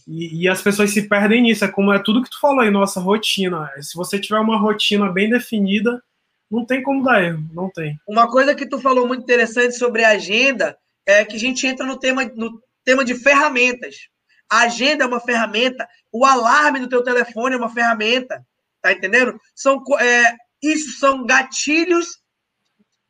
E, 0.08 0.44
e, 0.44 0.48
as 0.48 0.62
pessoas 0.62 0.92
se 0.92 1.08
perdem 1.08 1.42
nisso. 1.42 1.66
É 1.66 1.68
como 1.68 1.92
é 1.92 2.00
tudo 2.00 2.24
que 2.24 2.30
tu 2.30 2.40
falou 2.40 2.62
aí, 2.62 2.72
nossa 2.72 3.00
rotina. 3.00 3.70
Se 3.82 3.96
você 3.96 4.18
tiver 4.20 4.40
uma 4.40 4.58
rotina 4.58 5.12
bem 5.12 5.30
definida, 5.30 6.02
não 6.50 6.66
tem 6.66 6.82
como 6.82 7.04
dar 7.04 7.22
erro, 7.22 7.44
não 7.54 7.70
tem. 7.70 8.00
Uma 8.08 8.30
coisa 8.30 8.56
que 8.56 8.66
tu 8.66 8.80
falou 8.80 9.06
muito 9.06 9.24
interessante 9.24 9.76
sobre 9.76 10.06
agenda 10.06 10.78
é 11.06 11.26
que 11.26 11.36
a 11.36 11.40
gente 11.40 11.68
entra 11.68 11.86
no 11.86 12.00
tema, 12.00 12.24
no 12.36 12.62
tema 12.86 13.04
de 13.04 13.16
ferramentas. 13.16 14.08
A 14.50 14.62
agenda 14.62 15.04
é 15.04 15.08
uma 15.08 15.20
ferramenta, 15.20 15.88
o 16.12 16.26
alarme 16.26 16.80
do 16.80 16.88
teu 16.88 17.04
telefone 17.04 17.56
é 17.56 17.58
uma 17.58 17.70
ferramenta, 17.70 18.46
tá 18.82 18.94
entendendo? 18.94 19.38
São, 19.54 19.84
é, 20.00 20.36
isso 20.64 20.98
são 21.00 21.26
gatilhos, 21.26 22.22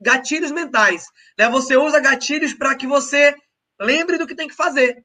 gatilhos 0.02 0.52
mentais. 0.52 1.06
Né? 1.38 1.48
Você 1.50 1.78
usa 1.78 2.00
gatilhos 2.00 2.56
para 2.56 2.76
que 2.76 2.88
você 2.88 3.36
lembre 3.80 4.18
do 4.18 4.26
que 4.26 4.36
tem 4.36 4.48
que 4.48 4.56
fazer. 4.56 5.04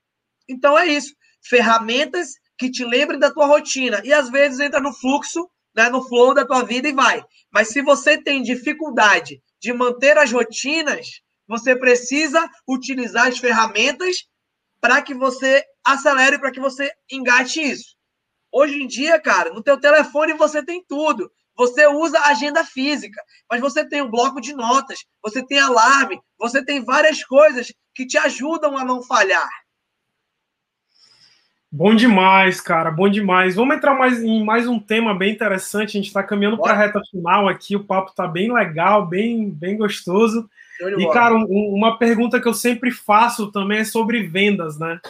Então 0.49 0.79
é 0.79 0.87
isso. 0.87 1.15
Ferramentas 1.43 2.31
que 2.59 2.71
te 2.71 2.85
lembrem 2.85 3.19
da 3.19 3.31
tua 3.31 3.47
rotina. 3.47 4.01
E 4.05 4.13
às 4.13 4.31
vezes 4.31 4.61
entra 4.61 4.81
no 4.81 4.93
fluxo 4.93 5.49
né, 5.75 5.89
no 5.89 6.07
flow 6.07 6.35
da 6.35 6.47
tua 6.47 6.63
vida 6.63 6.89
e 6.89 6.93
vai. 6.93 7.25
Mas 7.51 7.69
se 7.69 7.83
você 7.83 8.21
tem 8.21 8.43
dificuldade 8.43 9.43
de 9.61 9.73
manter 9.73 10.17
as 10.19 10.31
rotinas, 10.31 11.21
você 11.47 11.77
precisa 11.77 12.49
utilizar 12.69 13.29
as 13.29 13.39
ferramentas 13.39 14.17
para 14.81 15.01
que 15.03 15.15
você 15.15 15.65
acelere, 15.85 16.39
para 16.39 16.51
que 16.51 16.61
você 16.61 16.91
engate 17.11 17.61
isso. 17.61 17.97
Hoje 18.51 18.83
em 18.83 18.87
dia, 18.87 19.21
cara, 19.21 19.53
no 19.53 19.63
teu 19.63 19.81
telefone 19.81 20.35
você 20.35 20.65
tem 20.65 20.85
tudo. 20.87 21.31
Você 21.57 21.87
usa 21.87 22.19
agenda 22.21 22.65
física, 22.65 23.23
mas 23.51 23.61
você 23.61 23.87
tem 23.87 24.03
um 24.03 24.11
bloco 24.11 24.41
de 24.41 24.55
notas, 24.55 25.05
você 25.23 25.45
tem 25.45 25.59
alarme, 25.59 26.19
você 26.39 26.65
tem 26.65 26.83
várias 26.83 27.23
coisas 27.25 27.73
que 27.95 28.07
te 28.07 28.17
ajudam 28.17 28.77
a 28.77 28.85
não 28.85 29.03
falhar. 29.03 29.49
Bom 31.75 31.95
demais, 31.95 32.61
cara, 32.61 32.91
bom 32.91 33.09
demais. 33.09 33.55
Vamos 33.55 33.75
entrar 33.75 33.95
mais 33.95 34.23
em 34.23 34.45
mais 34.45 34.69
um 34.69 34.79
tema 34.79 35.15
bem 35.15 35.33
interessante. 35.33 35.97
A 35.97 36.01
gente 36.01 36.09
está 36.09 36.23
caminhando 36.23 36.59
para 36.59 36.75
a 36.75 36.77
reta 36.77 37.01
final 37.11 37.49
aqui. 37.49 37.75
O 37.75 37.83
papo 37.83 38.11
está 38.11 38.27
bem 38.29 38.53
legal, 38.53 39.07
bem, 39.07 39.49
bem 39.49 39.79
gostoso. 39.79 40.47
E, 40.99 41.09
cara, 41.11 41.35
um, 41.35 41.47
uma 41.75 41.97
pergunta 41.97 42.39
que 42.39 42.47
eu 42.47 42.53
sempre 42.53 42.91
faço 42.91 43.51
também 43.51 43.79
é 43.79 43.85
sobre 43.85 44.23
vendas, 44.23 44.79
né? 44.79 45.01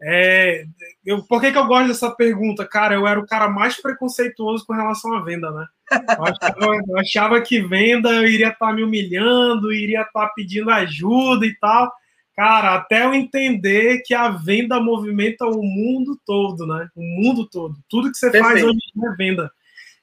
É, 0.00 0.64
eu, 1.04 1.22
por 1.22 1.38
que, 1.38 1.52
que 1.52 1.58
eu 1.58 1.66
gosto 1.66 1.88
dessa 1.88 2.10
pergunta? 2.10 2.64
Cara, 2.64 2.94
eu 2.94 3.06
era 3.06 3.20
o 3.20 3.26
cara 3.26 3.50
mais 3.50 3.78
preconceituoso 3.78 4.64
com 4.64 4.72
relação 4.72 5.12
à 5.12 5.20
venda, 5.20 5.50
né? 5.50 5.66
Eu 6.16 6.24
achava, 6.24 6.80
eu 6.88 6.98
achava 6.98 7.40
que 7.42 7.60
venda 7.60 8.08
eu 8.08 8.26
iria 8.26 8.48
estar 8.48 8.68
tá 8.68 8.72
me 8.72 8.82
humilhando, 8.82 9.70
iria 9.70 10.00
estar 10.00 10.28
tá 10.28 10.32
pedindo 10.34 10.70
ajuda 10.70 11.44
e 11.44 11.54
tal. 11.58 11.92
Cara, 12.36 12.74
até 12.74 13.04
eu 13.04 13.14
entender 13.14 14.02
que 14.04 14.12
a 14.12 14.28
venda 14.28 14.78
movimenta 14.78 15.46
o 15.46 15.62
mundo 15.62 16.20
todo, 16.26 16.66
né? 16.66 16.86
O 16.94 17.02
mundo 17.02 17.48
todo. 17.48 17.78
Tudo 17.88 18.12
que 18.12 18.18
você 18.18 18.30
Perfeito. 18.30 18.52
faz 18.52 18.64
hoje 18.64 18.78
é 19.04 19.16
venda. 19.16 19.50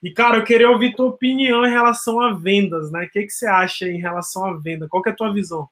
E, 0.01 0.11
cara, 0.11 0.37
eu 0.37 0.43
queria 0.43 0.69
ouvir 0.69 0.95
tua 0.95 1.05
opinião 1.05 1.63
em 1.63 1.69
relação 1.69 2.19
a 2.19 2.33
vendas, 2.33 2.91
né? 2.91 3.05
O 3.05 3.09
que, 3.09 3.23
que 3.23 3.29
você 3.29 3.45
acha 3.45 3.87
em 3.87 3.99
relação 3.99 4.45
à 4.45 4.57
venda? 4.57 4.87
Qual 4.89 5.03
é 5.05 5.11
a 5.11 5.15
tua 5.15 5.31
visão? 5.31 5.69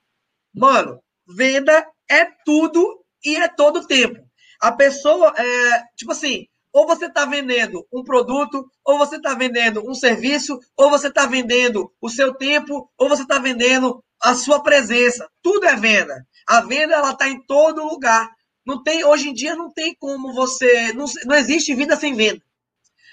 Mano, 0.53 1.01
venda 1.28 1.86
é 2.09 2.26
tudo 2.45 3.03
e 3.26 3.36
é 3.36 3.47
todo 3.47 3.88
tempo. 3.88 4.24
A 4.62 4.72
pessoa, 4.72 5.34
é, 5.36 5.84
tipo 5.97 6.12
assim, 6.12 6.47
ou 6.74 6.88
você 6.88 7.05
está 7.05 7.26
vendendo 7.26 7.86
um 7.91 8.03
produto, 8.03 8.69
ou 8.86 8.97
você 8.97 9.17
está 9.17 9.34
vendendo 9.34 9.88
um 9.88 9.93
serviço, 9.93 10.59
ou 10.78 10.89
você 10.89 11.07
está 11.07 11.26
vendendo 11.26 11.91
o 12.01 12.09
seu 12.09 12.34
tempo, 12.34 12.89
ou 12.97 13.09
você 13.09 13.24
está 13.24 13.39
vendendo 13.39 14.03
a 14.22 14.36
sua 14.36 14.61
presença. 14.61 15.30
Tudo 15.41 15.65
é 15.65 15.76
venda. 15.76 16.26
A 16.47 16.61
venda 16.61 16.93
ela 16.93 17.11
está 17.11 17.28
em 17.28 17.41
todo 17.45 17.84
lugar. 17.84 18.30
Não 18.65 18.82
tem, 18.84 19.03
hoje 19.03 19.30
em 19.30 19.34
dia 19.34 19.55
não 19.55 19.72
tem 19.72 19.95
como 19.99 20.34
você, 20.34 20.93
não, 20.93 21.05
não 21.26 21.36
existe 21.36 21.74
vida 21.74 21.95
sem 21.95 22.13
venda. 22.13 22.41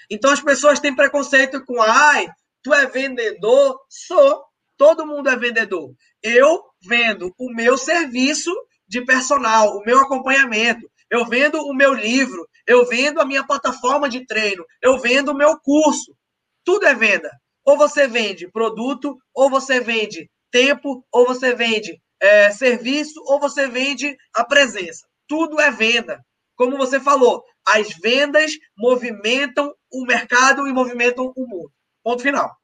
Então 0.09 0.31
as 0.31 0.41
pessoas 0.41 0.79
têm 0.79 0.95
preconceito 0.95 1.63
com, 1.65 1.81
ai, 1.81 2.27
tu 2.63 2.73
é 2.73 2.85
vendedor? 2.85 3.79
Sou. 3.89 4.43
Todo 4.77 5.05
mundo 5.05 5.29
é 5.29 5.35
vendedor. 5.35 5.93
Eu 6.23 6.63
vendo 6.81 7.33
o 7.37 7.53
meu 7.53 7.77
serviço 7.77 8.51
de 8.87 9.03
personal, 9.03 9.75
o 9.75 9.83
meu 9.83 9.99
acompanhamento. 9.99 10.89
Eu 11.11 11.25
vendo 11.25 11.59
o 11.59 11.73
meu 11.73 11.93
livro, 11.93 12.47
eu 12.69 12.85
vendo 12.85 13.19
a 13.19 13.25
minha 13.25 13.43
plataforma 13.43 14.07
de 14.07 14.23
treino, 14.27 14.63
eu 14.79 14.99
vendo 14.99 15.31
o 15.31 15.35
meu 15.35 15.59
curso. 15.59 16.15
Tudo 16.63 16.85
é 16.85 16.93
venda. 16.93 17.31
Ou 17.65 17.75
você 17.75 18.07
vende 18.07 18.47
produto, 18.47 19.17
ou 19.33 19.49
você 19.49 19.79
vende 19.79 20.29
tempo, 20.51 21.03
ou 21.11 21.25
você 21.25 21.55
vende 21.55 21.99
é, 22.21 22.51
serviço 22.51 23.19
ou 23.25 23.39
você 23.39 23.67
vende 23.67 24.15
a 24.35 24.43
presença. 24.43 25.07
Tudo 25.27 25.59
é 25.59 25.71
venda. 25.71 26.23
Como 26.55 26.77
você 26.77 26.99
falou, 26.99 27.43
as 27.67 27.89
vendas 28.01 28.51
movimentam 28.77 29.73
o 29.91 30.05
mercado 30.05 30.67
e 30.67 30.71
movimentam 30.71 31.33
o 31.35 31.47
mundo. 31.47 31.71
Ponto 32.03 32.21
final. 32.21 32.55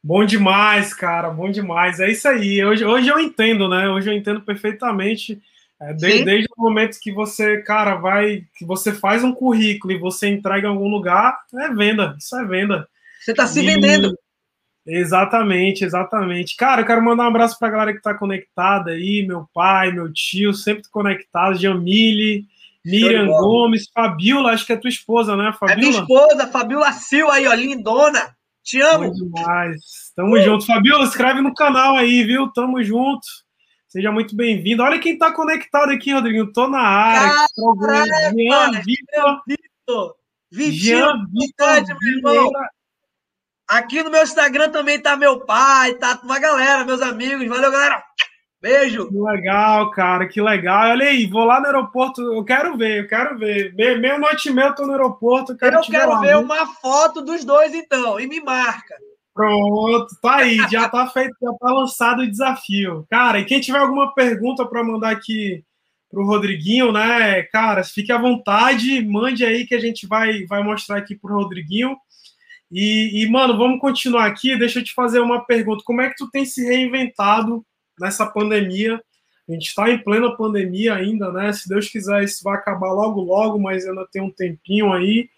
Bom 0.00 0.24
demais, 0.24 0.94
cara, 0.94 1.28
bom 1.30 1.50
demais. 1.50 1.98
É 1.98 2.08
isso 2.08 2.28
aí. 2.28 2.64
Hoje, 2.64 2.84
hoje 2.84 3.08
eu 3.08 3.18
entendo, 3.18 3.68
né? 3.68 3.88
Hoje 3.88 4.10
eu 4.10 4.14
entendo 4.14 4.40
perfeitamente. 4.42 5.42
É, 5.80 5.92
desde, 5.92 6.24
desde, 6.24 6.48
o 6.56 6.62
momento 6.62 6.98
que 7.00 7.12
você, 7.12 7.58
cara, 7.62 7.96
vai, 7.96 8.44
que 8.56 8.64
você 8.64 8.92
faz 8.92 9.22
um 9.22 9.32
currículo 9.32 9.92
e 9.92 9.98
você 9.98 10.28
entrega 10.28 10.68
em 10.68 10.70
algum 10.70 10.88
lugar, 10.88 11.38
é 11.54 11.68
venda. 11.68 12.16
Isso 12.18 12.34
é 12.36 12.44
venda. 12.44 12.88
Você 13.20 13.32
está 13.32 13.46
se 13.46 13.60
e... 13.60 13.66
vendendo. 13.66 14.16
Exatamente, 14.86 15.84
exatamente. 15.84 16.56
Cara, 16.56 16.82
eu 16.82 16.86
quero 16.86 17.02
mandar 17.02 17.24
um 17.24 17.28
abraço 17.28 17.58
para 17.58 17.68
a 17.68 17.70
galera 17.72 17.92
que 17.92 17.98
está 17.98 18.14
conectada 18.14 18.92
aí, 18.92 19.24
meu 19.26 19.48
pai, 19.52 19.90
meu 19.90 20.12
tio, 20.12 20.54
sempre 20.54 20.84
conectado, 20.90 21.58
Jamile, 21.58 22.46
Miriam 22.84 23.26
Gomes, 23.26 23.90
Fabiola, 23.92 24.52
acho 24.52 24.64
que 24.64 24.72
é 24.72 24.76
tua 24.76 24.88
esposa, 24.88 25.36
né, 25.36 25.52
Fabiola? 25.58 25.72
É 25.72 25.76
minha 25.76 26.00
esposa, 26.00 26.46
Fabiola 26.46 26.92
Sil 26.94 27.26
aí, 27.28 27.48
ó, 27.48 27.54
lindona. 27.54 28.36
Te 28.62 28.80
amo. 28.80 29.10
Bom 29.10 29.12
demais. 29.12 30.12
Tamo 30.14 30.36
uh. 30.36 30.42
junto. 30.42 30.66
Fabiola, 30.66 31.04
inscreve 31.04 31.40
no 31.40 31.54
canal 31.54 31.96
aí, 31.96 32.22
viu? 32.22 32.48
Tamo 32.52 32.82
junto. 32.82 33.26
Seja 33.88 34.10
muito 34.10 34.34
bem-vindo. 34.34 34.82
Olha 34.82 34.98
quem 34.98 35.16
tá 35.16 35.32
conectado 35.32 35.90
aqui, 35.90 36.12
Rodrigo. 36.12 36.52
Tô 36.52 36.68
na 36.68 36.80
área. 36.80 37.46
Caraca, 37.80 38.34
Jean 38.36 38.82
Vitor. 39.46 40.14
Jean 40.50 41.26
Vitor. 41.30 42.52
Aqui 43.68 44.02
no 44.02 44.10
meu 44.10 44.22
Instagram 44.22 44.70
também 44.70 45.00
tá 45.00 45.16
meu 45.16 45.40
pai, 45.40 45.94
tá 45.94 46.20
uma 46.22 46.38
galera, 46.38 46.84
meus 46.84 47.00
amigos. 47.00 47.46
Valeu, 47.46 47.70
galera. 47.70 48.02
Beijo. 48.60 49.08
Que 49.08 49.18
legal, 49.18 49.90
cara, 49.90 50.26
que 50.26 50.40
legal. 50.40 50.90
Olha 50.90 51.06
aí, 51.06 51.26
vou 51.26 51.44
lá 51.44 51.60
no 51.60 51.66
aeroporto, 51.66 52.20
eu 52.20 52.44
quero 52.44 52.76
ver, 52.76 53.04
eu 53.04 53.08
quero 53.08 53.38
ver. 53.38 53.74
Meia 53.74 54.18
noite 54.18 54.48
e 54.48 54.52
meia 54.52 54.68
eu 54.68 54.74
tô 54.74 54.86
no 54.86 54.92
aeroporto. 54.92 55.52
Eu 55.52 55.56
quero, 55.56 55.76
eu 55.76 55.82
quero 55.82 56.10
lá, 56.10 56.20
ver 56.20 56.36
uma 56.36 56.66
foto 56.66 57.22
dos 57.22 57.44
dois, 57.44 57.74
então, 57.74 58.18
e 58.18 58.26
me 58.26 58.40
marca. 58.40 58.96
Pronto, 59.36 60.16
tá 60.22 60.36
aí, 60.36 60.56
já 60.70 60.88
tá 60.88 61.06
feito, 61.08 61.36
já 61.38 61.52
tá 61.60 61.70
lançado 61.70 62.22
o 62.22 62.30
desafio. 62.30 63.06
Cara, 63.10 63.38
e 63.38 63.44
quem 63.44 63.60
tiver 63.60 63.78
alguma 63.78 64.14
pergunta 64.14 64.64
para 64.64 64.82
mandar 64.82 65.10
aqui 65.10 65.62
pro 66.10 66.24
Rodriguinho, 66.24 66.90
né, 66.90 67.42
cara, 67.42 67.84
fique 67.84 68.10
à 68.10 68.16
vontade, 68.16 69.04
mande 69.04 69.44
aí 69.44 69.66
que 69.66 69.74
a 69.74 69.78
gente 69.78 70.06
vai, 70.06 70.46
vai 70.46 70.62
mostrar 70.62 70.96
aqui 70.96 71.14
pro 71.14 71.34
Rodriguinho. 71.34 71.94
E, 72.72 73.22
e, 73.22 73.30
mano, 73.30 73.58
vamos 73.58 73.78
continuar 73.78 74.24
aqui. 74.24 74.58
Deixa 74.58 74.78
eu 74.78 74.84
te 74.84 74.94
fazer 74.94 75.20
uma 75.20 75.44
pergunta. 75.44 75.84
Como 75.84 76.00
é 76.00 76.08
que 76.08 76.16
tu 76.16 76.30
tem 76.30 76.46
se 76.46 76.64
reinventado 76.64 77.62
nessa 78.00 78.24
pandemia? 78.24 78.98
A 79.46 79.52
gente 79.52 79.66
está 79.68 79.90
em 79.90 80.02
plena 80.02 80.34
pandemia 80.34 80.94
ainda, 80.94 81.30
né? 81.30 81.52
Se 81.52 81.68
Deus 81.68 81.90
quiser, 81.90 82.24
isso 82.24 82.42
vai 82.42 82.54
acabar 82.54 82.90
logo, 82.90 83.20
logo, 83.20 83.60
mas 83.60 83.86
ainda 83.86 84.08
tem 84.10 84.22
um 84.22 84.30
tempinho 84.30 84.92
aí. 84.94 85.28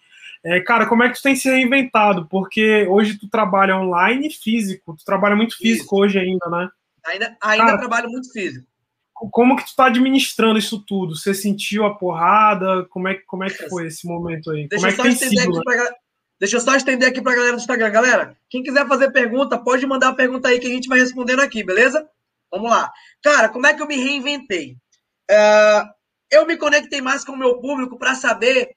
É, 0.43 0.61
cara, 0.61 0.85
como 0.85 1.03
é 1.03 1.09
que 1.09 1.15
tu 1.15 1.21
tem 1.21 1.35
se 1.35 1.49
reinventado? 1.49 2.27
Porque 2.27 2.87
hoje 2.87 3.17
tu 3.17 3.27
trabalha 3.29 3.75
online 3.77 4.27
e 4.27 4.33
físico. 4.33 4.95
Tu 4.95 5.03
trabalha 5.03 5.35
muito 5.35 5.57
físico 5.57 5.95
isso. 5.95 5.95
hoje 5.95 6.19
ainda, 6.19 6.49
né? 6.49 6.69
Ainda, 7.05 7.37
ainda 7.41 7.65
cara, 7.65 7.77
trabalho 7.77 8.09
muito 8.09 8.31
físico. 8.31 8.65
Como 9.13 9.57
que 9.57 9.65
tu 9.65 9.75
tá 9.75 9.87
administrando 9.87 10.57
isso 10.57 10.79
tudo? 10.85 11.15
Você 11.15 11.33
sentiu 11.33 11.85
a 11.85 11.93
porrada? 11.93 12.85
Como 12.85 13.07
é, 13.09 13.15
como 13.27 13.43
é 13.43 13.49
que 13.49 13.67
foi 13.67 13.87
esse 13.87 14.07
momento 14.07 14.49
aí? 14.51 14.67
Deixa, 14.69 14.95
como 14.95 15.07
é 15.07 15.11
que 15.11 15.19
tem 15.19 15.29
sido, 15.29 15.57
né? 15.57 15.61
pra, 15.63 15.95
deixa 16.39 16.55
eu 16.55 16.61
só 16.61 16.73
estender 16.73 17.09
aqui 17.09 17.21
para 17.21 17.33
a 17.33 17.35
galera 17.35 17.53
do 17.57 17.59
Instagram. 17.59 17.89
Galera, 17.89 18.37
quem 18.49 18.63
quiser 18.63 18.87
fazer 18.87 19.11
pergunta, 19.11 19.57
pode 19.57 19.85
mandar 19.85 20.09
a 20.09 20.15
pergunta 20.15 20.47
aí 20.47 20.57
que 20.57 20.67
a 20.67 20.69
gente 20.69 20.87
vai 20.87 20.99
respondendo 20.99 21.41
aqui, 21.41 21.63
beleza? 21.65 22.07
Vamos 22.49 22.71
lá. 22.71 22.89
Cara, 23.21 23.49
como 23.49 23.67
é 23.67 23.73
que 23.73 23.81
eu 23.81 23.87
me 23.87 23.97
reinventei? 23.97 24.77
Uh, 25.29 25.89
eu 26.31 26.45
me 26.47 26.55
conectei 26.55 27.01
mais 27.01 27.25
com 27.25 27.33
o 27.33 27.37
meu 27.37 27.59
público 27.59 27.97
para 27.97 28.15
saber 28.15 28.75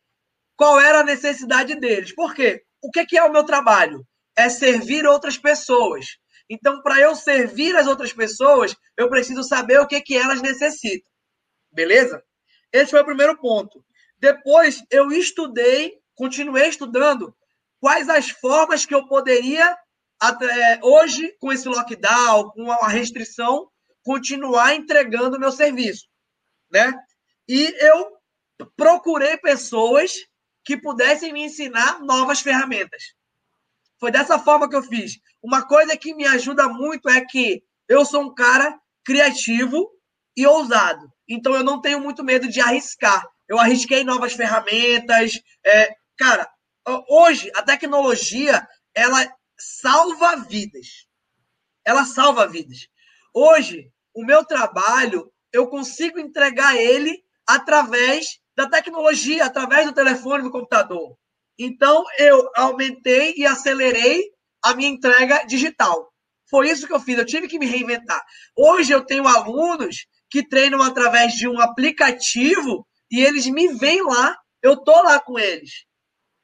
qual 0.56 0.80
era 0.80 1.00
a 1.00 1.04
necessidade 1.04 1.74
deles. 1.76 2.14
Por 2.14 2.34
quê? 2.34 2.62
O 2.82 2.90
que, 2.90 3.16
é 3.16 3.22
o 3.22 3.32
meu 3.32 3.44
trabalho? 3.44 4.06
É 4.36 4.48
servir 4.48 5.06
outras 5.06 5.38
pessoas. 5.38 6.18
Então, 6.48 6.82
para 6.82 7.00
eu 7.00 7.14
servir 7.14 7.76
as 7.76 7.86
outras 7.86 8.12
pessoas, 8.12 8.76
eu 8.96 9.08
preciso 9.08 9.42
saber 9.42 9.80
o 9.80 9.86
que, 9.86 10.00
que 10.00 10.16
elas 10.16 10.42
necessitam. 10.42 11.10
Beleza? 11.70 12.22
Esse 12.72 12.90
foi 12.90 13.00
o 13.00 13.04
primeiro 13.04 13.38
ponto. 13.38 13.84
Depois, 14.18 14.82
eu 14.90 15.10
estudei, 15.12 15.98
continuei 16.14 16.68
estudando 16.68 17.34
quais 17.80 18.08
as 18.08 18.30
formas 18.30 18.86
que 18.86 18.94
eu 18.94 19.06
poderia 19.06 19.76
até 20.20 20.78
hoje, 20.82 21.34
com 21.40 21.52
esse 21.52 21.68
lockdown, 21.68 22.50
com 22.50 22.70
a 22.70 22.86
restrição, 22.88 23.68
continuar 24.04 24.74
entregando 24.74 25.36
o 25.36 25.40
meu 25.40 25.50
serviço, 25.50 26.06
né? 26.70 26.92
E 27.48 27.74
eu 27.84 28.12
procurei 28.76 29.36
pessoas 29.36 30.12
que 30.64 30.76
pudessem 30.76 31.32
me 31.32 31.44
ensinar 31.44 32.00
novas 32.00 32.40
ferramentas. 32.40 33.14
Foi 33.98 34.10
dessa 34.10 34.38
forma 34.38 34.68
que 34.68 34.76
eu 34.76 34.82
fiz. 34.82 35.18
Uma 35.42 35.66
coisa 35.66 35.96
que 35.96 36.14
me 36.14 36.26
ajuda 36.26 36.68
muito 36.68 37.08
é 37.08 37.24
que 37.24 37.62
eu 37.88 38.04
sou 38.04 38.22
um 38.22 38.34
cara 38.34 38.78
criativo 39.04 39.88
e 40.36 40.46
ousado. 40.46 41.12
Então 41.28 41.54
eu 41.54 41.62
não 41.62 41.80
tenho 41.80 42.00
muito 42.00 42.24
medo 42.24 42.48
de 42.48 42.60
arriscar. 42.60 43.24
Eu 43.48 43.58
arrisquei 43.58 44.04
novas 44.04 44.32
ferramentas. 44.32 45.40
É, 45.64 45.94
cara, 46.16 46.48
hoje 47.08 47.50
a 47.54 47.62
tecnologia 47.62 48.66
ela 48.94 49.32
salva 49.58 50.36
vidas. 50.36 51.06
Ela 51.84 52.04
salva 52.04 52.46
vidas. 52.46 52.88
Hoje, 53.34 53.90
o 54.14 54.24
meu 54.24 54.44
trabalho, 54.44 55.32
eu 55.52 55.68
consigo 55.68 56.18
entregar 56.18 56.76
ele 56.76 57.22
através 57.46 58.40
da 58.56 58.68
tecnologia, 58.68 59.44
através 59.44 59.86
do 59.86 59.94
telefone, 59.94 60.42
do 60.42 60.50
computador. 60.50 61.16
Então, 61.58 62.04
eu 62.18 62.50
aumentei 62.56 63.34
e 63.36 63.46
acelerei 63.46 64.22
a 64.62 64.74
minha 64.74 64.88
entrega 64.88 65.44
digital. 65.44 66.12
Foi 66.48 66.68
isso 66.68 66.86
que 66.86 66.92
eu 66.92 67.00
fiz, 67.00 67.18
eu 67.18 67.24
tive 67.24 67.48
que 67.48 67.58
me 67.58 67.66
reinventar. 67.66 68.22
Hoje 68.56 68.92
eu 68.92 69.04
tenho 69.04 69.26
alunos 69.26 70.06
que 70.30 70.46
treinam 70.46 70.82
através 70.82 71.32
de 71.32 71.48
um 71.48 71.60
aplicativo 71.60 72.86
e 73.10 73.20
eles 73.22 73.46
me 73.46 73.68
veem 73.74 74.02
lá, 74.02 74.36
eu 74.62 74.76
tô 74.76 74.92
lá 75.02 75.18
com 75.20 75.38
eles. 75.38 75.84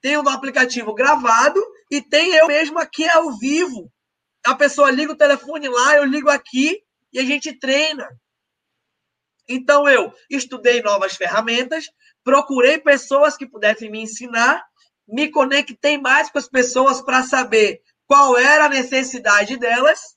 Tenho 0.01 0.23
um 0.23 0.29
aplicativo 0.29 0.95
gravado 0.95 1.61
e 1.91 2.01
tem 2.01 2.35
eu 2.35 2.47
mesmo 2.47 2.79
aqui 2.79 3.09
ao 3.09 3.37
vivo. 3.39 3.91
A 4.47 4.55
pessoa 4.55 4.91
liga 4.91 5.13
o 5.13 5.17
telefone 5.17 5.69
lá, 5.69 5.97
eu 5.97 6.05
ligo 6.05 6.31
aqui 6.31 6.81
e 7.13 7.19
a 7.19 7.25
gente 7.25 7.53
treina. 7.59 8.09
Então 9.49 9.89
eu 9.89 10.13
estudei 10.29 10.83
novas 10.83 11.17
ferramentas, 11.17 11.87
procurei 12.23 12.79
pessoas 12.79 13.37
que 13.37 13.47
pudessem 13.47 13.91
me 13.91 14.01
ensinar, 14.01 14.63
me 15.07 15.31
conectei 15.31 15.97
mais 15.97 16.31
com 16.31 16.39
as 16.39 16.49
pessoas 16.49 17.01
para 17.01 17.23
saber 17.23 17.81
qual 18.07 18.37
era 18.37 18.67
a 18.67 18.69
necessidade 18.69 19.57
delas 19.57 20.17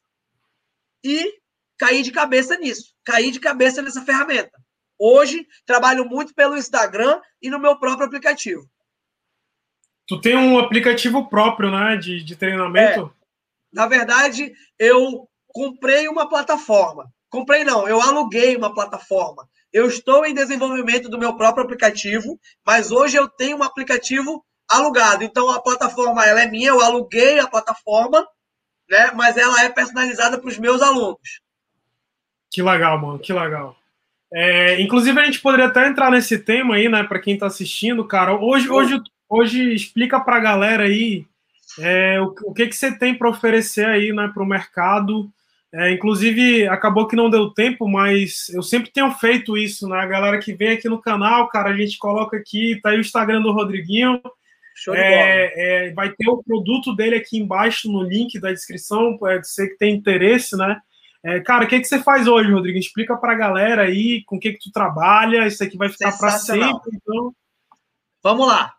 e 1.03 1.39
caí 1.77 2.03
de 2.03 2.11
cabeça 2.11 2.57
nisso. 2.57 2.93
Caí 3.05 3.31
de 3.31 3.39
cabeça 3.39 3.81
nessa 3.81 4.03
ferramenta. 4.03 4.51
Hoje 4.99 5.47
trabalho 5.65 6.05
muito 6.05 6.33
pelo 6.35 6.57
Instagram 6.57 7.19
e 7.41 7.49
no 7.49 7.59
meu 7.59 7.79
próprio 7.79 8.05
aplicativo. 8.05 8.69
Tu 10.07 10.19
tem 10.19 10.35
um 10.35 10.59
aplicativo 10.59 11.29
próprio, 11.29 11.71
né, 11.71 11.95
de, 11.95 12.23
de 12.23 12.35
treinamento? 12.35 13.15
É. 13.17 13.21
Na 13.71 13.87
verdade, 13.87 14.53
eu 14.77 15.27
comprei 15.47 16.07
uma 16.07 16.27
plataforma. 16.27 17.11
Comprei 17.31 17.63
não, 17.63 17.87
eu 17.87 18.01
aluguei 18.01 18.55
uma 18.55 18.73
plataforma. 18.73 19.47
Eu 19.71 19.87
estou 19.87 20.25
em 20.25 20.33
desenvolvimento 20.33 21.09
do 21.09 21.17
meu 21.17 21.35
próprio 21.35 21.63
aplicativo, 21.63 22.37
mas 22.65 22.91
hoje 22.91 23.17
eu 23.17 23.27
tenho 23.27 23.57
um 23.57 23.63
aplicativo 23.63 24.45
alugado. 24.69 25.23
Então 25.23 25.49
a 25.49 25.61
plataforma 25.61 26.25
ela 26.25 26.41
é 26.41 26.45
minha, 26.45 26.69
eu 26.69 26.81
aluguei 26.81 27.39
a 27.39 27.47
plataforma, 27.47 28.27
né? 28.89 29.11
Mas 29.15 29.37
ela 29.37 29.63
é 29.63 29.69
personalizada 29.69 30.37
para 30.37 30.49
os 30.49 30.59
meus 30.59 30.81
alunos. 30.81 31.41
Que 32.51 32.61
legal, 32.61 32.99
mano, 32.99 33.17
que 33.17 33.31
legal. 33.31 33.77
É, 34.33 34.81
inclusive 34.81 35.19
a 35.19 35.23
gente 35.23 35.39
poderia 35.39 35.67
até 35.67 35.87
entrar 35.87 36.11
nesse 36.11 36.37
tema 36.37 36.75
aí, 36.75 36.89
né? 36.89 37.03
Para 37.03 37.19
quem 37.19 37.35
está 37.35 37.47
assistindo, 37.47 38.05
cara. 38.05 38.35
Hoje, 38.35 38.69
hoje 38.69 39.01
hoje 39.31 39.73
explica 39.73 40.19
para 40.19 40.35
a 40.35 40.41
galera 40.41 40.83
aí 40.83 41.25
é, 41.79 42.19
o, 42.19 42.35
o, 42.43 42.53
que, 42.53 42.67
que 42.67 42.75
você 42.75 42.91
tem 42.91 43.17
para 43.17 43.29
oferecer 43.29 43.85
aí 43.85 44.11
né, 44.11 44.29
para 44.33 44.43
o 44.43 44.45
mercado. 44.45 45.31
É, 45.73 45.91
inclusive, 45.91 46.67
acabou 46.67 47.07
que 47.07 47.15
não 47.15 47.29
deu 47.29 47.49
tempo, 47.49 47.87
mas 47.87 48.49
eu 48.49 48.61
sempre 48.61 48.91
tenho 48.91 49.09
feito 49.11 49.57
isso, 49.57 49.87
né? 49.87 49.99
A 49.99 50.05
galera 50.05 50.37
que 50.37 50.53
vem 50.53 50.71
aqui 50.71 50.89
no 50.89 51.01
canal, 51.01 51.47
cara, 51.47 51.69
a 51.69 51.77
gente 51.77 51.97
coloca 51.97 52.35
aqui, 52.35 52.79
tá 52.81 52.89
aí 52.89 52.97
o 52.97 53.01
Instagram 53.01 53.41
do 53.41 53.53
Rodriguinho. 53.53 54.21
É, 54.89 55.87
é, 55.87 55.93
vai 55.93 56.11
ter 56.11 56.27
o 56.29 56.43
produto 56.43 56.95
dele 56.95 57.15
aqui 57.15 57.37
embaixo 57.37 57.89
no 57.89 58.01
link 58.03 58.39
da 58.39 58.51
descrição, 58.51 59.17
pode 59.17 59.47
ser 59.47 59.69
que 59.69 59.77
tem 59.77 59.95
interesse, 59.95 60.57
né? 60.57 60.77
É, 61.23 61.39
cara, 61.39 61.65
o 61.65 61.67
que, 61.67 61.79
que 61.79 61.85
você 61.85 62.01
faz 62.01 62.27
hoje, 62.27 62.51
Rodrigo? 62.51 62.79
Explica 62.79 63.15
para 63.15 63.33
a 63.33 63.37
galera 63.37 63.83
aí 63.83 64.23
com 64.25 64.37
o 64.37 64.39
que, 64.39 64.53
que 64.53 64.59
tu 64.59 64.71
trabalha, 64.71 65.45
isso 65.45 65.63
aqui 65.63 65.77
vai 65.77 65.87
ficar 65.87 66.17
para 66.17 66.31
sempre, 66.31 66.91
então. 66.95 67.33
Vamos 68.23 68.47
lá. 68.47 68.73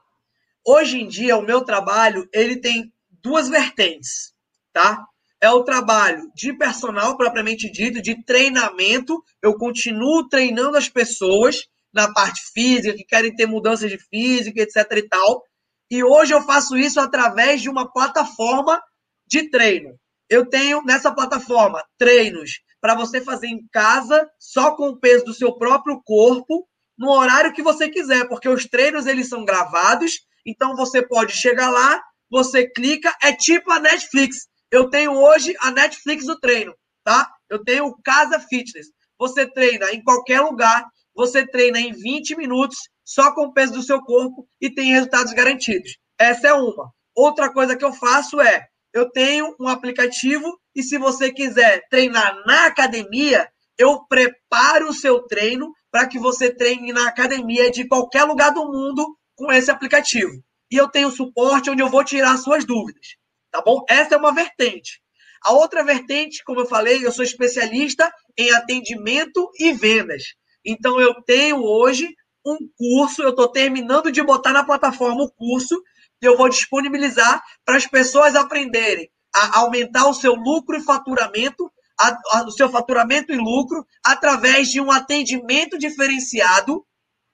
Hoje 0.66 1.00
em 1.00 1.06
dia, 1.06 1.36
o 1.36 1.42
meu 1.42 1.62
trabalho 1.62 2.28
ele 2.32 2.56
tem 2.56 2.92
duas 3.10 3.48
vertentes, 3.48 4.34
tá? 4.72 5.06
É 5.42 5.50
o 5.50 5.64
trabalho 5.64 6.30
de 6.34 6.56
personal 6.56 7.16
propriamente 7.16 7.70
dito, 7.70 8.00
de 8.00 8.22
treinamento. 8.24 9.22
Eu 9.42 9.56
continuo 9.56 10.28
treinando 10.28 10.76
as 10.76 10.88
pessoas 10.88 11.66
na 11.92 12.12
parte 12.12 12.40
física, 12.54 12.96
que 12.96 13.04
querem 13.04 13.34
ter 13.34 13.46
mudanças 13.46 13.90
de 13.90 13.98
física, 13.98 14.62
etc 14.62 14.76
e 14.96 15.08
tal. 15.08 15.42
E 15.90 16.02
hoje 16.02 16.32
eu 16.32 16.40
faço 16.42 16.76
isso 16.76 17.00
através 17.00 17.60
de 17.60 17.68
uma 17.68 17.92
plataforma 17.92 18.80
de 19.26 19.50
treino. 19.50 19.98
Eu 20.30 20.48
tenho 20.48 20.82
nessa 20.82 21.12
plataforma 21.12 21.84
treinos 21.98 22.60
para 22.80 22.94
você 22.94 23.20
fazer 23.20 23.48
em 23.48 23.66
casa, 23.70 24.28
só 24.38 24.74
com 24.76 24.88
o 24.88 24.98
peso 24.98 25.24
do 25.24 25.34
seu 25.34 25.52
próprio 25.58 26.00
corpo, 26.04 26.66
no 26.96 27.10
horário 27.10 27.52
que 27.52 27.62
você 27.62 27.88
quiser, 27.88 28.28
porque 28.28 28.48
os 28.48 28.64
treinos 28.64 29.06
eles 29.06 29.28
são 29.28 29.44
gravados 29.44 30.20
então 30.46 30.76
você 30.76 31.06
pode 31.06 31.32
chegar 31.32 31.70
lá, 31.70 32.02
você 32.30 32.68
clica, 32.68 33.14
é 33.22 33.32
tipo 33.32 33.70
a 33.70 33.78
Netflix. 33.78 34.48
Eu 34.72 34.88
tenho 34.88 35.12
hoje 35.12 35.54
a 35.60 35.70
Netflix 35.70 36.24
do 36.24 36.40
treino, 36.40 36.74
tá? 37.04 37.30
Eu 37.50 37.62
tenho 37.62 37.88
o 37.88 38.02
Casa 38.02 38.40
Fitness. 38.40 38.86
Você 39.18 39.46
treina 39.46 39.92
em 39.92 40.02
qualquer 40.02 40.40
lugar, 40.40 40.82
você 41.14 41.46
treina 41.46 41.78
em 41.78 41.92
20 41.92 42.34
minutos, 42.36 42.78
só 43.04 43.34
com 43.34 43.42
o 43.42 43.52
peso 43.52 43.74
do 43.74 43.82
seu 43.82 44.00
corpo 44.00 44.48
e 44.58 44.70
tem 44.70 44.94
resultados 44.94 45.34
garantidos. 45.34 45.98
Essa 46.18 46.48
é 46.48 46.54
uma. 46.54 46.90
Outra 47.14 47.52
coisa 47.52 47.76
que 47.76 47.84
eu 47.84 47.92
faço 47.92 48.40
é, 48.40 48.66
eu 48.94 49.10
tenho 49.10 49.54
um 49.60 49.68
aplicativo 49.68 50.58
e 50.74 50.82
se 50.82 50.96
você 50.96 51.30
quiser 51.30 51.86
treinar 51.90 52.34
na 52.46 52.64
academia, 52.64 53.46
eu 53.76 54.06
preparo 54.06 54.88
o 54.88 54.94
seu 54.94 55.20
treino 55.24 55.70
para 55.90 56.08
que 56.08 56.18
você 56.18 56.50
treine 56.50 56.94
na 56.94 57.08
academia 57.08 57.70
de 57.70 57.86
qualquer 57.86 58.24
lugar 58.24 58.50
do 58.52 58.64
mundo 58.64 59.18
com 59.36 59.52
esse 59.52 59.70
aplicativo. 59.70 60.32
E 60.70 60.76
eu 60.76 60.88
tenho 60.88 61.10
suporte 61.10 61.68
onde 61.68 61.82
eu 61.82 61.90
vou 61.90 62.02
tirar 62.02 62.38
suas 62.38 62.64
dúvidas. 62.64 63.20
Tá 63.52 63.60
bom? 63.60 63.84
Essa 63.88 64.14
é 64.14 64.18
uma 64.18 64.34
vertente. 64.34 65.00
A 65.44 65.52
outra 65.52 65.84
vertente, 65.84 66.42
como 66.44 66.60
eu 66.60 66.66
falei, 66.66 67.04
eu 67.04 67.12
sou 67.12 67.24
especialista 67.24 68.10
em 68.38 68.50
atendimento 68.52 69.50
e 69.60 69.72
vendas. 69.72 70.22
Então 70.64 70.98
eu 70.98 71.22
tenho 71.22 71.62
hoje 71.62 72.08
um 72.44 72.56
curso, 72.76 73.22
eu 73.22 73.30
estou 73.30 73.48
terminando 73.48 74.10
de 74.10 74.22
botar 74.22 74.52
na 74.52 74.64
plataforma 74.64 75.22
o 75.22 75.30
curso, 75.30 75.80
e 76.22 76.26
eu 76.26 76.36
vou 76.36 76.48
disponibilizar 76.48 77.42
para 77.64 77.76
as 77.76 77.86
pessoas 77.86 78.34
aprenderem 78.34 79.10
a 79.34 79.60
aumentar 79.60 80.08
o 80.08 80.14
seu 80.14 80.34
lucro 80.34 80.76
e 80.76 80.82
faturamento, 80.82 81.70
a, 82.00 82.16
a, 82.32 82.44
o 82.46 82.50
seu 82.50 82.70
faturamento 82.70 83.32
e 83.32 83.36
lucro, 83.36 83.84
através 84.04 84.70
de 84.70 84.80
um 84.80 84.90
atendimento 84.90 85.78
diferenciado 85.78 86.84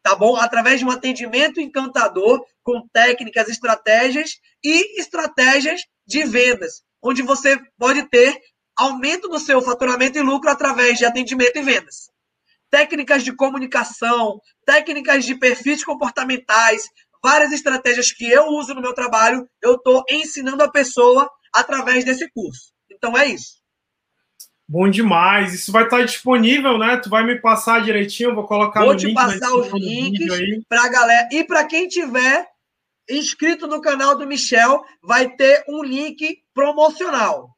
tá 0.09 0.15
bom? 0.15 0.37
Através 0.37 0.81
de 0.81 0.87
um 0.87 0.91
atendimento 0.91 1.61
encantador, 1.61 2.43
com 2.63 2.89
técnicas, 2.93 3.49
estratégias 3.49 4.39
e 4.65 4.99
estratégias 4.99 5.83
de 6.09 6.25
vendas, 6.25 6.83
onde 7.03 7.23
você 7.23 7.61
pode 7.79 8.09
ter 8.09 8.35
aumento 8.75 9.29
do 9.29 9.39
seu 9.39 9.61
faturamento 9.61 10.19
e 10.19 10.23
lucro 10.23 10.51
através 10.51 10.99
de 10.99 11.05
atendimento 11.05 11.59
e 11.59 11.63
vendas. 11.63 12.11
Técnicas 12.71 13.23
de 13.23 13.33
comunicação, 13.35 14.41
técnicas 14.65 15.25
de 15.27 15.35
perfis 15.35 15.85
comportamentais, 15.85 16.89
várias 17.23 17.53
estratégias 17.53 18.11
que 18.11 18.29
eu 18.29 18.47
uso 18.47 18.75
no 18.75 18.81
meu 18.81 18.95
trabalho, 18.95 19.47
eu 19.63 19.75
estou 19.75 20.03
ensinando 20.09 20.63
a 20.63 20.71
pessoa 20.71 21.31
através 21.55 22.05
desse 22.05 22.31
curso. 22.31 22.73
Então 22.91 23.17
é 23.17 23.27
isso. 23.27 23.59
Bom 24.67 24.89
demais. 24.89 25.55
Isso 25.55 25.73
vai 25.73 25.85
estar 25.85 26.05
disponível, 26.05 26.79
né? 26.79 26.99
Tu 26.99 27.09
vai 27.09 27.25
me 27.25 27.41
passar 27.41 27.83
direitinho, 27.83 28.31
eu 28.31 28.35
vou 28.35 28.47
colocar 28.47 28.81
vou 28.81 28.95
no 28.95 29.01
link. 29.01 29.15
Vou 29.15 29.31
te 29.31 29.39
passar 29.39 29.55
os 29.55 29.73
links 29.73 30.65
para 30.69 30.85
a 30.85 30.89
galera. 30.89 31.29
E 31.33 31.43
para 31.45 31.65
quem 31.65 31.89
tiver 31.89 32.47
inscrito 33.09 33.67
no 33.67 33.81
canal 33.81 34.17
do 34.17 34.27
Michel, 34.27 34.85
vai 35.03 35.29
ter 35.29 35.65
um 35.69 35.83
link 35.83 36.43
promocional. 36.55 37.57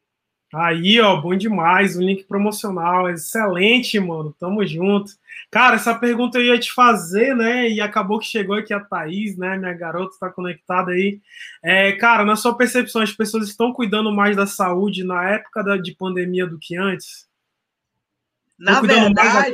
Aí, 0.53 1.01
ó, 1.01 1.17
bom 1.21 1.37
demais, 1.37 1.97
o 1.97 2.03
link 2.03 2.25
promocional, 2.25 3.09
excelente, 3.09 4.01
mano, 4.01 4.35
tamo 4.39 4.67
junto. 4.67 5.13
Cara, 5.49 5.77
essa 5.77 5.95
pergunta 5.95 6.39
eu 6.39 6.45
ia 6.47 6.59
te 6.59 6.73
fazer, 6.73 7.37
né, 7.37 7.69
e 7.69 7.81
acabou 7.81 8.19
que 8.19 8.27
chegou 8.27 8.57
aqui 8.57 8.75
a 8.75 8.81
Thaís, 8.81 9.37
né, 9.37 9.57
minha 9.57 9.73
garota 9.73 10.13
está 10.13 10.29
conectada 10.29 10.91
aí. 10.91 11.21
É, 11.63 11.93
cara, 11.93 12.25
na 12.25 12.35
sua 12.35 12.57
percepção, 12.57 13.01
as 13.01 13.13
pessoas 13.13 13.49
estão 13.49 13.73
cuidando 13.73 14.11
mais 14.13 14.37
da 14.37 14.47
saúde 14.47 15.05
na 15.05 15.31
época 15.31 15.63
da, 15.63 15.77
de 15.77 15.95
pandemia 15.95 16.47
do 16.49 16.59
que 16.59 16.77
antes? 16.77 17.29
Na 18.59 18.81
verdade, 18.81 19.53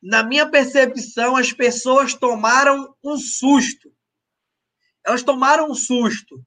na 0.00 0.22
minha 0.22 0.46
percepção, 0.46 1.34
as 1.34 1.52
pessoas 1.52 2.14
tomaram 2.14 2.94
um 3.02 3.16
susto. 3.16 3.90
Elas 5.06 5.22
tomaram 5.22 5.70
um 5.70 5.74
susto. 5.74 6.40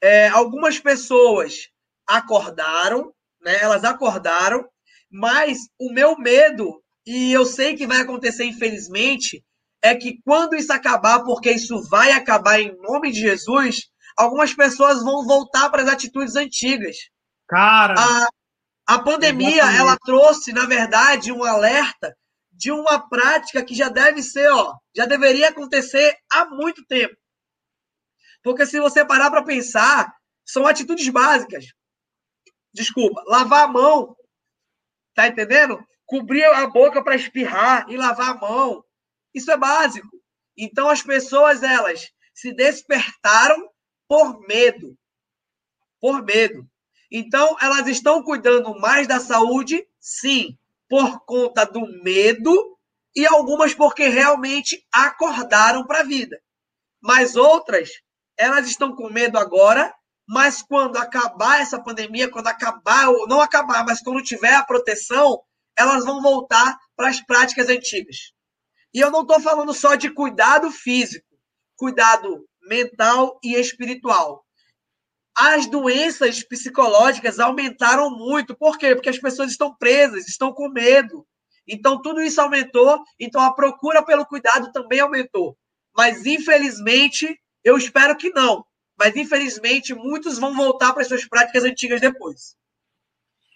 É, 0.00 0.28
algumas 0.28 0.78
pessoas 0.78 1.68
acordaram, 2.06 3.12
né? 3.40 3.58
Elas 3.60 3.84
acordaram, 3.84 4.64
mas 5.10 5.58
o 5.78 5.92
meu 5.92 6.16
medo, 6.18 6.82
e 7.06 7.32
eu 7.32 7.44
sei 7.44 7.76
que 7.76 7.86
vai 7.86 8.00
acontecer, 8.00 8.44
infelizmente, 8.44 9.44
é 9.82 9.94
que 9.94 10.20
quando 10.24 10.54
isso 10.54 10.72
acabar, 10.72 11.24
porque 11.24 11.50
isso 11.50 11.82
vai 11.88 12.12
acabar 12.12 12.60
em 12.60 12.76
nome 12.80 13.10
de 13.10 13.20
Jesus, 13.20 13.88
algumas 14.16 14.54
pessoas 14.54 15.02
vão 15.02 15.24
voltar 15.24 15.68
para 15.70 15.82
as 15.82 15.88
atitudes 15.88 16.36
antigas. 16.36 16.96
Cara. 17.48 17.94
A, 17.98 18.28
a 18.94 18.98
pandemia, 19.00 19.48
exatamente. 19.48 19.80
ela 19.80 19.96
trouxe, 20.04 20.52
na 20.52 20.66
verdade, 20.66 21.32
um 21.32 21.44
alerta 21.44 22.14
de 22.52 22.70
uma 22.70 23.08
prática 23.08 23.64
que 23.64 23.74
já 23.74 23.88
deve 23.88 24.22
ser, 24.22 24.48
ó, 24.52 24.74
já 24.94 25.04
deveria 25.04 25.48
acontecer 25.48 26.16
há 26.32 26.44
muito 26.44 26.84
tempo. 26.86 27.14
Porque 28.42 28.66
se 28.66 28.80
você 28.80 29.04
parar 29.04 29.30
para 29.30 29.44
pensar, 29.44 30.14
são 30.44 30.66
atitudes 30.66 31.08
básicas 31.08 31.66
desculpa, 32.72 33.22
lavar 33.26 33.64
a 33.64 33.68
mão. 33.68 34.16
Tá 35.14 35.28
entendendo? 35.28 35.84
Cobrir 36.06 36.44
a 36.44 36.66
boca 36.66 37.02
para 37.02 37.14
espirrar 37.14 37.86
e 37.88 37.96
lavar 37.96 38.30
a 38.30 38.40
mão. 38.40 38.84
Isso 39.34 39.50
é 39.50 39.56
básico. 39.56 40.08
Então 40.56 40.88
as 40.88 41.02
pessoas 41.02 41.62
elas 41.62 42.10
se 42.34 42.52
despertaram 42.52 43.70
por 44.08 44.40
medo. 44.40 44.96
Por 46.00 46.22
medo. 46.22 46.66
Então 47.10 47.56
elas 47.60 47.86
estão 47.86 48.22
cuidando 48.22 48.78
mais 48.78 49.06
da 49.06 49.20
saúde, 49.20 49.86
sim, 50.00 50.58
por 50.88 51.20
conta 51.24 51.64
do 51.64 51.80
medo 52.02 52.78
e 53.14 53.26
algumas 53.26 53.74
porque 53.74 54.08
realmente 54.08 54.86
acordaram 54.90 55.86
para 55.86 56.00
a 56.00 56.04
vida. 56.04 56.40
Mas 57.00 57.36
outras, 57.36 57.90
elas 58.42 58.66
estão 58.66 58.94
com 58.94 59.08
medo 59.08 59.38
agora 59.38 59.92
mas 60.28 60.62
quando 60.62 60.96
acabar 60.96 61.60
essa 61.60 61.78
pandemia, 61.78 62.30
quando 62.30 62.46
acabar, 62.46 63.08
ou 63.08 63.26
não 63.26 63.40
acabar, 63.40 63.84
mas 63.84 64.00
quando 64.00 64.22
tiver 64.22 64.54
a 64.54 64.64
proteção, 64.64 65.42
elas 65.76 66.04
vão 66.04 66.22
voltar 66.22 66.78
para 66.96 67.08
as 67.08 67.20
práticas 67.20 67.68
antigas. 67.68 68.32
E 68.94 69.00
eu 69.00 69.10
não 69.10 69.22
estou 69.22 69.40
falando 69.40 69.72
só 69.72 69.94
de 69.94 70.10
cuidado 70.10 70.70
físico, 70.70 71.26
cuidado 71.76 72.46
mental 72.62 73.38
e 73.42 73.54
espiritual. 73.54 74.44
As 75.36 75.66
doenças 75.66 76.42
psicológicas 76.42 77.38
aumentaram 77.38 78.10
muito. 78.10 78.56
Por 78.56 78.76
quê? 78.76 78.94
Porque 78.94 79.08
as 79.08 79.18
pessoas 79.18 79.50
estão 79.50 79.74
presas, 79.76 80.28
estão 80.28 80.52
com 80.52 80.68
medo. 80.68 81.26
Então, 81.66 82.00
tudo 82.02 82.20
isso 82.20 82.40
aumentou. 82.40 83.02
Então, 83.18 83.40
a 83.40 83.54
procura 83.54 84.04
pelo 84.04 84.26
cuidado 84.26 84.70
também 84.72 85.00
aumentou. 85.00 85.56
Mas, 85.96 86.26
infelizmente, 86.26 87.38
eu 87.64 87.76
espero 87.76 88.16
que 88.16 88.30
não 88.30 88.64
mas 89.02 89.16
infelizmente 89.16 89.94
muitos 89.94 90.38
vão 90.38 90.54
voltar 90.54 90.92
para 90.92 91.02
as 91.02 91.08
suas 91.08 91.26
práticas 91.26 91.64
antigas 91.64 92.00
depois. 92.00 92.54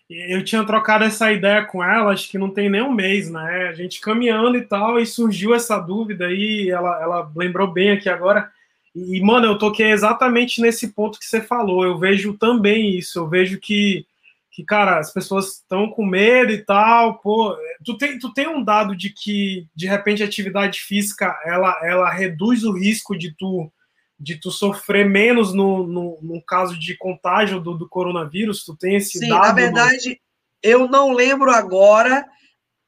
Eu 0.08 0.44
tinha 0.44 0.64
trocado 0.64 1.04
essa 1.04 1.32
ideia 1.32 1.64
com 1.64 1.82
ela, 1.82 2.12
acho 2.12 2.28
que 2.28 2.38
não 2.38 2.50
tem 2.50 2.68
nem 2.68 2.82
um 2.82 2.92
mês, 2.92 3.30
né? 3.30 3.68
A 3.68 3.72
gente 3.72 4.00
caminhando 4.00 4.56
e 4.56 4.62
tal, 4.62 5.00
e 5.00 5.06
surgiu 5.06 5.54
essa 5.54 5.78
dúvida 5.78 6.26
aí, 6.26 6.70
ela, 6.70 7.02
ela 7.02 7.32
lembrou 7.34 7.72
bem 7.72 7.90
aqui 7.90 8.08
agora. 8.08 8.50
E, 8.94 9.20
mano, 9.20 9.46
eu 9.46 9.58
toquei 9.58 9.90
exatamente 9.90 10.60
nesse 10.60 10.92
ponto 10.92 11.18
que 11.18 11.24
você 11.24 11.40
falou. 11.40 11.84
Eu 11.84 11.98
vejo 11.98 12.34
também 12.34 12.96
isso, 12.96 13.18
eu 13.18 13.28
vejo 13.28 13.58
que, 13.58 14.06
que 14.52 14.64
cara, 14.64 14.98
as 14.98 15.12
pessoas 15.12 15.56
estão 15.56 15.90
com 15.90 16.06
medo 16.06 16.52
e 16.52 16.58
tal. 16.58 17.18
Pô, 17.18 17.56
tu 17.84 17.98
tem, 17.98 18.16
tu 18.16 18.32
tem 18.32 18.48
um 18.48 18.62
dado 18.62 18.96
de 18.96 19.10
que, 19.10 19.66
de 19.74 19.88
repente, 19.88 20.22
a 20.22 20.26
atividade 20.26 20.80
física 20.80 21.36
ela, 21.44 21.76
ela 21.82 22.10
reduz 22.10 22.62
o 22.62 22.72
risco 22.72 23.18
de 23.18 23.34
tu 23.36 23.72
de 24.18 24.40
tu 24.40 24.50
sofrer 24.50 25.08
menos 25.08 25.52
no, 25.52 25.86
no, 25.86 26.18
no 26.22 26.42
caso 26.42 26.78
de 26.78 26.96
contágio 26.96 27.60
do, 27.60 27.74
do, 27.74 27.88
coronavírus? 27.88 28.64
Tu 28.64 28.76
tem 28.76 28.96
esse 28.96 29.18
Sim, 29.18 29.28
dado? 29.28 29.46
na 29.46 29.52
verdade, 29.52 30.20
eu 30.62 30.88
não 30.88 31.12
lembro 31.12 31.50
agora 31.50 32.26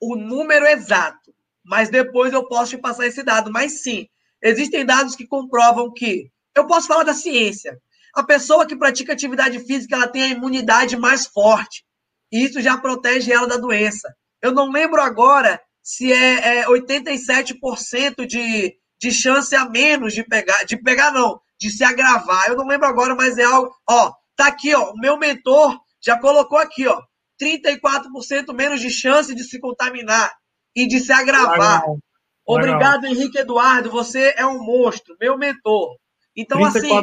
o 0.01 0.17
número 0.17 0.67
exato, 0.67 1.35
mas 1.65 1.91
depois 1.91 2.33
eu 2.33 2.47
posso 2.49 2.71
te 2.71 2.79
passar 2.79 3.07
esse 3.07 3.23
dado. 3.23 3.53
Mas 3.53 3.83
sim, 3.83 4.09
existem 4.43 4.85
dados 4.85 5.15
que 5.15 5.27
comprovam 5.27 5.93
que. 5.93 6.31
Eu 6.55 6.67
posso 6.67 6.89
falar 6.89 7.05
da 7.05 7.15
ciência. 7.15 7.79
A 8.15 8.25
pessoa 8.25 8.67
que 8.67 8.77
pratica 8.77 9.13
atividade 9.13 9.61
física 9.61 9.95
ela 9.95 10.09
tem 10.09 10.23
a 10.23 10.29
imunidade 10.29 10.97
mais 10.97 11.27
forte. 11.27 11.85
E 12.33 12.45
isso 12.45 12.61
já 12.61 12.77
protege 12.77 13.33
ela 13.33 13.47
da 13.47 13.57
doença. 13.57 14.13
Eu 14.43 14.53
não 14.53 14.71
lembro 14.71 15.01
agora 15.01 15.61
se 15.83 16.13
é, 16.13 16.61
é 16.61 16.67
87% 16.67 18.27
de 18.27 18.77
de 19.01 19.11
chance 19.13 19.55
a 19.55 19.69
menos 19.69 20.13
de 20.13 20.25
pegar, 20.25 20.65
de 20.65 20.77
pegar 20.77 21.13
não, 21.13 21.41
de 21.59 21.71
se 21.71 21.85
agravar. 21.85 22.49
Eu 22.49 22.57
não 22.57 22.67
lembro 22.67 22.87
agora, 22.87 23.15
mas 23.15 23.39
é 23.39 23.45
algo, 23.45 23.73
ó, 23.89 24.13
tá 24.37 24.47
aqui, 24.47 24.75
ó, 24.75 24.93
o 24.93 24.97
meu 24.97 25.17
mentor 25.17 25.79
já 26.01 26.19
colocou 26.19 26.59
aqui, 26.59 26.87
ó, 26.87 27.01
34% 27.41 28.53
menos 28.55 28.81
de 28.81 28.91
chance 28.91 29.35
de 29.35 29.45
se 29.45 29.61
contaminar 29.61 30.33
e 30.75 30.87
de 30.87 31.01
se 31.01 31.13
agravar. 31.13 31.81
Legal. 31.81 31.99
Obrigado, 32.45 33.03
Legal. 33.03 33.17
Henrique 33.17 33.39
Eduardo, 33.39 33.91
você 33.91 34.35
é 34.37 34.47
um 34.47 34.63
monstro, 34.63 35.17
meu 35.21 35.37
mentor. 35.37 35.97
Então, 36.35 36.59
34%. 36.61 36.77
assim, 36.77 37.03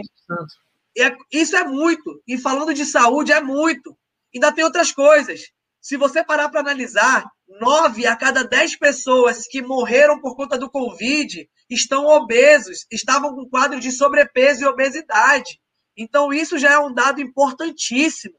é, 0.97 1.15
isso 1.31 1.55
é 1.55 1.63
muito. 1.63 2.21
E 2.27 2.37
falando 2.37 2.73
de 2.73 2.85
saúde, 2.85 3.31
é 3.31 3.41
muito. 3.41 3.95
Ainda 4.33 4.51
tem 4.51 4.63
outras 4.63 4.91
coisas. 4.91 5.41
Se 5.85 5.97
você 5.97 6.23
parar 6.23 6.49
para 6.49 6.61
analisar, 6.61 7.29
nove 7.61 8.07
a 8.07 8.15
cada 8.15 8.43
dez 8.43 8.75
pessoas 8.75 9.45
que 9.45 9.61
morreram 9.61 10.19
por 10.19 10.35
conta 10.35 10.57
do 10.57 10.67
Covid 10.67 11.47
estão 11.69 12.07
obesos, 12.07 12.87
estavam 12.91 13.35
com 13.35 13.47
quadro 13.47 13.79
de 13.79 13.91
sobrepeso 13.91 14.63
e 14.63 14.65
obesidade. 14.65 15.61
Então, 15.95 16.33
isso 16.33 16.57
já 16.57 16.71
é 16.71 16.79
um 16.79 16.91
dado 16.91 17.21
importantíssimo. 17.21 18.33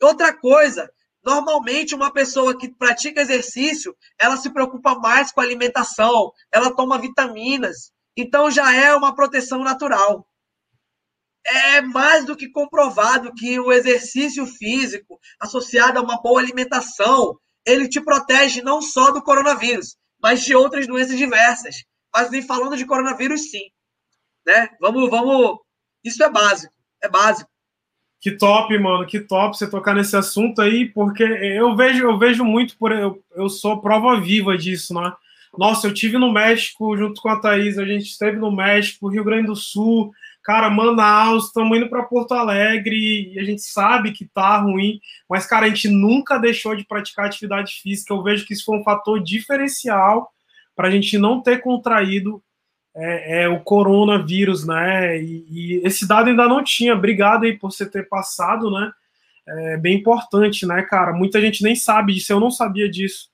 Outra 0.00 0.32
coisa, 0.32 0.90
normalmente 1.22 1.94
uma 1.94 2.10
pessoa 2.10 2.56
que 2.56 2.74
pratica 2.74 3.20
exercício, 3.20 3.94
ela 4.18 4.38
se 4.38 4.48
preocupa 4.48 4.94
mais 4.94 5.30
com 5.30 5.42
a 5.42 5.44
alimentação, 5.44 6.32
ela 6.50 6.74
toma 6.74 6.98
vitaminas. 6.98 7.92
Então, 8.16 8.50
já 8.50 8.74
é 8.74 8.94
uma 8.94 9.14
proteção 9.14 9.62
natural 9.62 10.26
é 11.46 11.80
mais 11.80 12.24
do 12.24 12.36
que 12.36 12.48
comprovado 12.48 13.32
que 13.34 13.58
o 13.60 13.72
exercício 13.72 14.46
físico 14.46 15.18
associado 15.40 15.98
a 15.98 16.02
uma 16.02 16.20
boa 16.20 16.40
alimentação, 16.40 17.38
ele 17.64 17.88
te 17.88 18.00
protege 18.00 18.62
não 18.62 18.82
só 18.82 19.10
do 19.10 19.22
coronavírus, 19.22 19.96
mas 20.20 20.44
de 20.44 20.54
outras 20.54 20.86
doenças 20.86 21.16
diversas. 21.16 21.84
Mas 22.14 22.30
nem 22.30 22.42
falando 22.42 22.76
de 22.76 22.86
coronavírus, 22.86 23.50
sim. 23.50 23.70
Né? 24.46 24.68
Vamos, 24.80 25.10
vamos. 25.10 25.58
Isso 26.02 26.22
é 26.22 26.30
básico. 26.30 26.72
É 27.02 27.08
básico. 27.08 27.50
Que 28.20 28.32
top, 28.32 28.76
mano, 28.78 29.06
que 29.06 29.20
top 29.20 29.56
você 29.56 29.68
tocar 29.68 29.94
nesse 29.94 30.16
assunto 30.16 30.62
aí, 30.62 30.86
porque 30.86 31.22
eu 31.22 31.76
vejo, 31.76 32.04
eu 32.04 32.18
vejo 32.18 32.44
muito 32.44 32.76
por 32.78 32.90
eu, 32.90 33.22
eu 33.34 33.48
sou 33.48 33.80
prova 33.80 34.18
viva 34.20 34.56
disso, 34.56 34.94
né? 34.94 35.12
Nossa, 35.56 35.86
eu 35.86 35.94
tive 35.94 36.18
no 36.18 36.32
México 36.32 36.96
junto 36.96 37.20
com 37.20 37.28
a 37.28 37.40
Thaís, 37.40 37.78
a 37.78 37.84
gente 37.84 38.06
esteve 38.06 38.36
no 38.36 38.50
México, 38.50 39.08
Rio 39.08 39.24
Grande 39.24 39.46
do 39.46 39.56
Sul, 39.56 40.12
cara, 40.46 40.70
Manaus, 40.70 41.46
estamos 41.46 41.76
indo 41.76 41.88
para 41.88 42.04
Porto 42.04 42.32
Alegre 42.32 43.32
e 43.32 43.38
a 43.40 43.42
gente 43.42 43.62
sabe 43.62 44.12
que 44.12 44.24
tá 44.24 44.58
ruim, 44.58 45.00
mas, 45.28 45.44
cara, 45.44 45.66
a 45.66 45.68
gente 45.68 45.88
nunca 45.88 46.38
deixou 46.38 46.76
de 46.76 46.86
praticar 46.86 47.26
atividade 47.26 47.80
física. 47.82 48.14
Eu 48.14 48.22
vejo 48.22 48.46
que 48.46 48.54
isso 48.54 48.64
foi 48.64 48.78
um 48.78 48.84
fator 48.84 49.20
diferencial 49.20 50.32
para 50.76 50.86
a 50.86 50.90
gente 50.90 51.18
não 51.18 51.42
ter 51.42 51.60
contraído 51.60 52.40
é, 52.94 53.42
é, 53.42 53.48
o 53.48 53.58
coronavírus, 53.58 54.64
né? 54.64 55.20
E, 55.20 55.46
e, 55.50 55.80
esse 55.84 56.06
dado 56.06 56.30
ainda 56.30 56.46
não 56.46 56.62
tinha. 56.62 56.94
Obrigado 56.94 57.42
aí 57.42 57.58
por 57.58 57.72
você 57.72 57.84
ter 57.84 58.08
passado, 58.08 58.70
né? 58.70 58.92
É 59.48 59.76
bem 59.76 59.96
importante, 59.96 60.64
né, 60.64 60.80
cara? 60.82 61.12
Muita 61.12 61.40
gente 61.40 61.64
nem 61.64 61.74
sabe 61.74 62.14
disso, 62.14 62.32
eu 62.32 62.38
não 62.38 62.52
sabia 62.52 62.88
disso. 62.88 63.28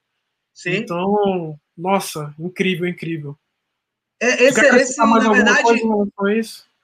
Sim. 0.55 0.77
Então, 0.77 1.59
nossa, 1.77 2.35
incrível, 2.39 2.89
incrível. 2.89 3.37
É, 4.19 4.45
esse, 4.45 4.65
esse 4.65 4.99
na 4.99 5.19
verdade. 5.19 5.63
Coisa, 5.63 5.85
não, 5.85 6.09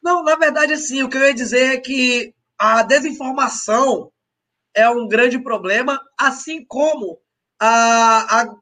na 0.03 0.37
verdade, 0.37 0.73
assim, 0.73 1.03
o 1.03 1.09
que 1.09 1.17
eu 1.17 1.23
ia 1.23 1.35
dizer 1.35 1.75
é 1.75 1.81
que 1.81 2.35
a 2.59 2.83
desinformação 2.83 4.11
é 4.75 4.89
um 4.89 5.07
grande 5.09 5.43
problema, 5.43 6.01
assim 6.19 6.65
como 6.67 7.21
a, 7.61 8.41
a 8.41 8.55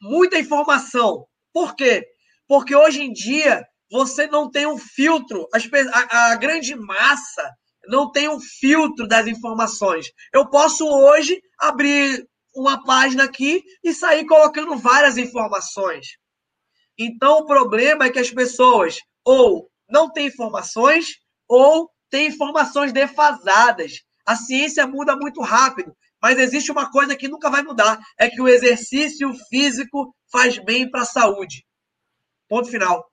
muita 0.00 0.38
informação. 0.38 1.26
Por 1.52 1.74
quê? 1.74 2.06
Porque 2.48 2.74
hoje 2.74 3.02
em 3.02 3.12
dia 3.12 3.64
você 3.90 4.26
não 4.26 4.50
tem 4.50 4.66
um 4.66 4.78
filtro, 4.78 5.48
a, 5.52 6.32
a 6.32 6.36
grande 6.36 6.74
massa 6.76 7.50
não 7.88 8.10
tem 8.10 8.28
um 8.28 8.40
filtro 8.40 9.06
das 9.06 9.26
informações. 9.26 10.06
Eu 10.32 10.48
posso 10.48 10.86
hoje 10.86 11.40
abrir 11.58 12.26
uma 12.54 12.82
página 12.84 13.24
aqui 13.24 13.62
e 13.82 13.92
sair 13.92 14.26
colocando 14.26 14.76
várias 14.76 15.16
informações. 15.16 16.06
Então 16.98 17.38
o 17.38 17.46
problema 17.46 18.06
é 18.06 18.10
que 18.10 18.18
as 18.18 18.30
pessoas 18.30 18.98
ou 19.24 19.69
não 19.90 20.10
têm 20.10 20.26
informações 20.26 21.16
ou 21.48 21.90
têm 22.10 22.28
informações 22.28 22.92
defasadas. 22.92 24.00
A 24.26 24.36
ciência 24.36 24.86
muda 24.86 25.16
muito 25.16 25.40
rápido, 25.40 25.94
mas 26.20 26.38
existe 26.38 26.70
uma 26.70 26.90
coisa 26.90 27.16
que 27.16 27.28
nunca 27.28 27.50
vai 27.50 27.62
mudar: 27.62 27.98
é 28.18 28.28
que 28.28 28.40
o 28.40 28.48
exercício 28.48 29.32
físico 29.48 30.14
faz 30.30 30.58
bem 30.58 30.90
para 30.90 31.02
a 31.02 31.06
saúde. 31.06 31.64
Ponto 32.48 32.68
final. 32.68 33.04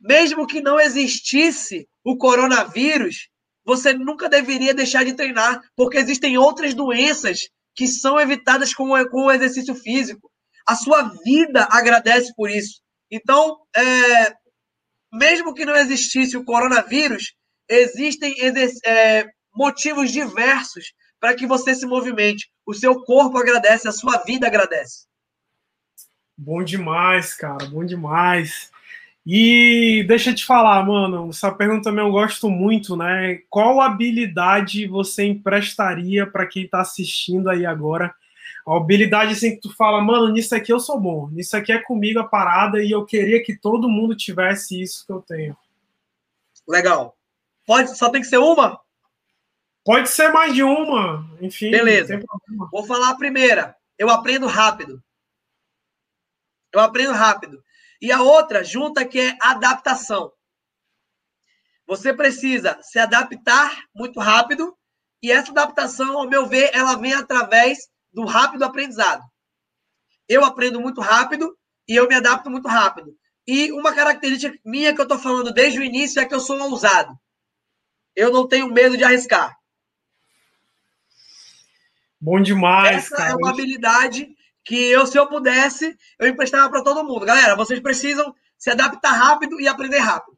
Mesmo 0.00 0.46
que 0.46 0.60
não 0.60 0.80
existisse 0.80 1.86
o 2.02 2.16
coronavírus, 2.16 3.28
você 3.64 3.92
nunca 3.92 4.28
deveria 4.28 4.74
deixar 4.74 5.04
de 5.04 5.14
treinar, 5.14 5.60
porque 5.76 5.98
existem 5.98 6.38
outras 6.38 6.74
doenças 6.74 7.40
que 7.74 7.86
são 7.86 8.18
evitadas 8.18 8.74
com 8.74 8.90
o 8.90 9.30
exercício 9.30 9.74
físico. 9.74 10.30
A 10.66 10.74
sua 10.74 11.02
vida 11.24 11.68
agradece 11.70 12.32
por 12.34 12.50
isso. 12.50 12.80
Então, 13.10 13.58
é, 13.76 14.34
mesmo 15.12 15.54
que 15.54 15.64
não 15.64 15.74
existisse 15.76 16.36
o 16.36 16.44
coronavírus, 16.44 17.34
existem 17.68 18.34
é, 18.84 19.26
motivos 19.54 20.10
diversos 20.10 20.92
para 21.18 21.34
que 21.34 21.46
você 21.46 21.74
se 21.74 21.86
movimente. 21.86 22.50
O 22.66 22.74
seu 22.74 23.02
corpo 23.02 23.38
agradece, 23.38 23.88
a 23.88 23.92
sua 23.92 24.18
vida 24.18 24.46
agradece. 24.46 25.06
Bom 26.36 26.64
demais, 26.64 27.34
cara, 27.34 27.66
bom 27.66 27.84
demais. 27.84 28.70
E 29.26 30.04
deixa 30.08 30.30
eu 30.30 30.34
te 30.34 30.46
falar, 30.46 30.84
mano, 30.86 31.28
essa 31.28 31.52
pergunta 31.52 31.84
também 31.84 32.04
eu 32.04 32.10
gosto 32.10 32.48
muito, 32.48 32.96
né? 32.96 33.40
Qual 33.50 33.80
habilidade 33.80 34.86
você 34.86 35.24
emprestaria 35.24 36.26
para 36.26 36.46
quem 36.46 36.64
está 36.64 36.80
assistindo 36.80 37.50
aí 37.50 37.66
agora? 37.66 38.14
A 38.70 38.76
habilidade 38.76 39.32
assim 39.32 39.56
que 39.56 39.62
tu 39.62 39.74
fala, 39.74 40.00
mano, 40.00 40.28
nisso 40.28 40.54
aqui 40.54 40.72
eu 40.72 40.78
sou 40.78 41.00
bom, 41.00 41.28
nisso 41.30 41.56
aqui 41.56 41.72
é 41.72 41.82
comigo 41.82 42.20
a 42.20 42.28
parada 42.28 42.80
e 42.80 42.92
eu 42.92 43.04
queria 43.04 43.42
que 43.42 43.56
todo 43.56 43.88
mundo 43.88 44.16
tivesse 44.16 44.80
isso 44.80 45.04
que 45.04 45.12
eu 45.12 45.20
tenho. 45.20 45.56
Legal. 46.68 47.18
Pode, 47.66 47.98
só 47.98 48.08
tem 48.10 48.20
que 48.20 48.28
ser 48.28 48.38
uma? 48.38 48.80
Pode 49.84 50.08
ser 50.08 50.30
mais 50.30 50.54
de 50.54 50.62
uma, 50.62 51.28
enfim. 51.40 51.72
Beleza. 51.72 52.20
Vou 52.70 52.86
falar 52.86 53.10
a 53.10 53.16
primeira. 53.16 53.76
Eu 53.98 54.08
aprendo 54.08 54.46
rápido. 54.46 55.02
Eu 56.72 56.78
aprendo 56.78 57.12
rápido. 57.12 57.64
E 58.00 58.12
a 58.12 58.22
outra 58.22 58.62
junta 58.62 59.04
que 59.04 59.18
é 59.18 59.36
adaptação. 59.42 60.32
Você 61.88 62.14
precisa 62.14 62.78
se 62.82 63.00
adaptar 63.00 63.84
muito 63.92 64.20
rápido 64.20 64.76
e 65.20 65.32
essa 65.32 65.50
adaptação, 65.50 66.18
ao 66.18 66.28
meu 66.28 66.46
ver, 66.46 66.70
ela 66.72 66.94
vem 66.94 67.12
através 67.12 67.90
do 68.12 68.24
rápido 68.24 68.64
aprendizado. 68.64 69.22
Eu 70.28 70.44
aprendo 70.44 70.80
muito 70.80 71.00
rápido 71.00 71.56
e 71.88 71.96
eu 71.96 72.08
me 72.08 72.14
adapto 72.14 72.50
muito 72.50 72.68
rápido. 72.68 73.16
E 73.46 73.72
uma 73.72 73.94
característica 73.94 74.56
minha 74.64 74.94
que 74.94 75.00
eu 75.00 75.04
estou 75.04 75.18
falando 75.18 75.52
desde 75.52 75.80
o 75.80 75.82
início 75.82 76.20
é 76.20 76.24
que 76.24 76.34
eu 76.34 76.40
sou 76.40 76.60
ousado. 76.60 77.12
Eu 78.14 78.32
não 78.32 78.46
tenho 78.46 78.72
medo 78.72 78.96
de 78.96 79.04
arriscar. 79.04 79.56
Bom 82.20 82.40
demais, 82.40 83.06
Essa 83.06 83.16
cara. 83.16 83.32
é 83.32 83.34
uma 83.34 83.50
habilidade 83.50 84.28
que 84.62 84.76
eu, 84.76 85.06
se 85.06 85.18
eu 85.18 85.26
pudesse, 85.26 85.96
eu 86.18 86.28
emprestava 86.28 86.68
para 86.68 86.84
todo 86.84 87.04
mundo. 87.04 87.24
Galera, 87.24 87.56
vocês 87.56 87.80
precisam 87.80 88.34
se 88.58 88.70
adaptar 88.70 89.12
rápido 89.12 89.58
e 89.58 89.66
aprender 89.66 89.98
rápido. 89.98 90.29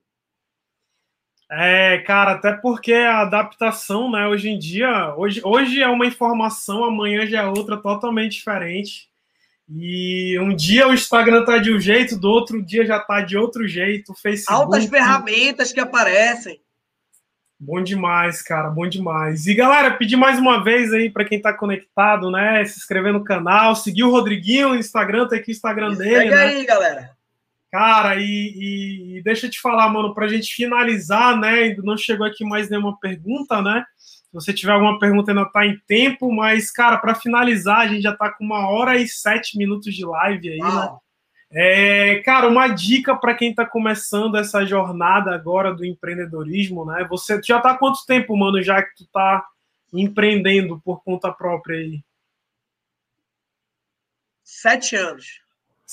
É, 1.54 1.98
cara, 1.98 2.32
até 2.32 2.52
porque 2.52 2.94
a 2.94 3.20
adaptação, 3.20 4.10
né, 4.10 4.26
hoje 4.26 4.48
em 4.48 4.58
dia, 4.58 5.14
hoje, 5.18 5.42
hoje 5.44 5.82
é 5.82 5.88
uma 5.88 6.06
informação, 6.06 6.82
amanhã 6.82 7.26
já 7.26 7.42
é 7.42 7.46
outra 7.46 7.76
totalmente 7.76 8.32
diferente. 8.32 9.10
E 9.68 10.38
um 10.40 10.56
dia 10.56 10.88
o 10.88 10.94
Instagram 10.94 11.44
tá 11.44 11.58
de 11.58 11.70
um 11.70 11.78
jeito, 11.78 12.18
do 12.18 12.30
outro 12.30 12.62
dia 12.62 12.86
já 12.86 12.98
tá 12.98 13.20
de 13.20 13.36
outro 13.36 13.68
jeito, 13.68 14.12
o 14.12 14.14
Facebook. 14.14 14.62
Altas 14.62 14.86
ferramentas 14.86 15.72
que 15.72 15.80
aparecem. 15.80 16.58
Bom 17.60 17.82
demais, 17.82 18.40
cara, 18.40 18.70
bom 18.70 18.88
demais. 18.88 19.46
E 19.46 19.54
galera, 19.54 19.90
pedir 19.90 20.16
mais 20.16 20.38
uma 20.38 20.64
vez 20.64 20.90
aí 20.90 21.10
para 21.10 21.24
quem 21.26 21.36
está 21.36 21.52
conectado, 21.52 22.30
né, 22.30 22.64
se 22.64 22.78
inscrever 22.78 23.12
no 23.12 23.22
canal, 23.22 23.76
seguir 23.76 24.04
o 24.04 24.10
Rodriguinho 24.10 24.70
no 24.70 24.76
Instagram, 24.76 25.28
tá 25.28 25.36
aqui 25.36 25.50
o 25.50 25.52
Instagram 25.52 25.92
dele. 25.92 26.14
Segue 26.14 26.30
né? 26.30 26.44
aí, 26.44 26.64
galera. 26.64 27.21
Cara, 27.72 28.16
e, 28.20 29.16
e, 29.16 29.22
deixa 29.22 29.46
eu 29.46 29.50
te 29.50 29.58
falar, 29.58 29.88
mano, 29.88 30.14
para 30.14 30.26
a 30.26 30.28
gente 30.28 30.54
finalizar, 30.54 31.40
né, 31.40 31.74
não 31.76 31.96
chegou 31.96 32.26
aqui 32.26 32.44
mais 32.44 32.68
nenhuma 32.68 32.98
pergunta, 33.00 33.62
né? 33.62 33.82
Se 33.96 34.28
você 34.30 34.52
tiver 34.52 34.72
alguma 34.72 34.98
pergunta, 34.98 35.30
ainda 35.30 35.46
tá 35.46 35.64
em 35.64 35.78
tempo, 35.86 36.30
mas, 36.30 36.70
cara, 36.70 36.98
para 36.98 37.14
finalizar, 37.14 37.80
a 37.80 37.86
gente 37.86 38.02
já 38.02 38.14
tá 38.14 38.30
com 38.30 38.44
uma 38.44 38.68
hora 38.68 38.98
e 38.98 39.08
sete 39.08 39.56
minutos 39.56 39.94
de 39.94 40.04
live 40.04 40.50
aí, 40.50 40.58
né? 40.58 40.96
É, 41.50 42.22
cara, 42.22 42.46
uma 42.46 42.68
dica 42.68 43.16
para 43.16 43.34
quem 43.34 43.50
está 43.50 43.64
começando 43.64 44.36
essa 44.36 44.66
jornada 44.66 45.34
agora 45.34 45.74
do 45.74 45.84
empreendedorismo, 45.84 46.84
né? 46.84 47.06
Você 47.08 47.40
já 47.42 47.56
está 47.56 47.70
há 47.70 47.78
quanto 47.78 48.04
tempo, 48.06 48.36
mano, 48.36 48.62
já 48.62 48.82
que 48.82 48.94
tu 48.96 49.04
está 49.04 49.46
empreendendo 49.92 50.78
por 50.82 51.02
conta 51.02 51.32
própria 51.32 51.78
aí? 51.78 52.02
Sete 54.44 54.94
anos. 54.94 55.42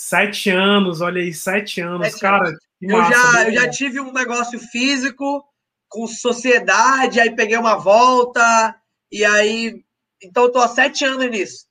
Sete 0.01 0.49
anos, 0.49 1.01
olha 1.01 1.21
aí, 1.21 1.33
sete 1.33 1.81
anos, 1.81 2.07
sete 2.07 2.21
cara. 2.21 2.47
Anos. 2.47 2.59
eu, 2.81 3.03
já, 3.03 3.43
eu 3.43 3.53
já 3.53 3.69
tive 3.69 3.99
um 3.99 4.13
negócio 4.13 4.57
físico 4.57 5.43
com 5.89 6.07
sociedade, 6.07 7.19
aí 7.19 7.35
peguei 7.35 7.57
uma 7.57 7.75
volta, 7.75 8.73
e 9.11 9.25
aí. 9.25 9.83
Então, 10.23 10.43
eu 10.43 10.51
tô 10.53 10.59
há 10.59 10.69
sete 10.69 11.03
anos 11.03 11.29
nisso. 11.29 11.65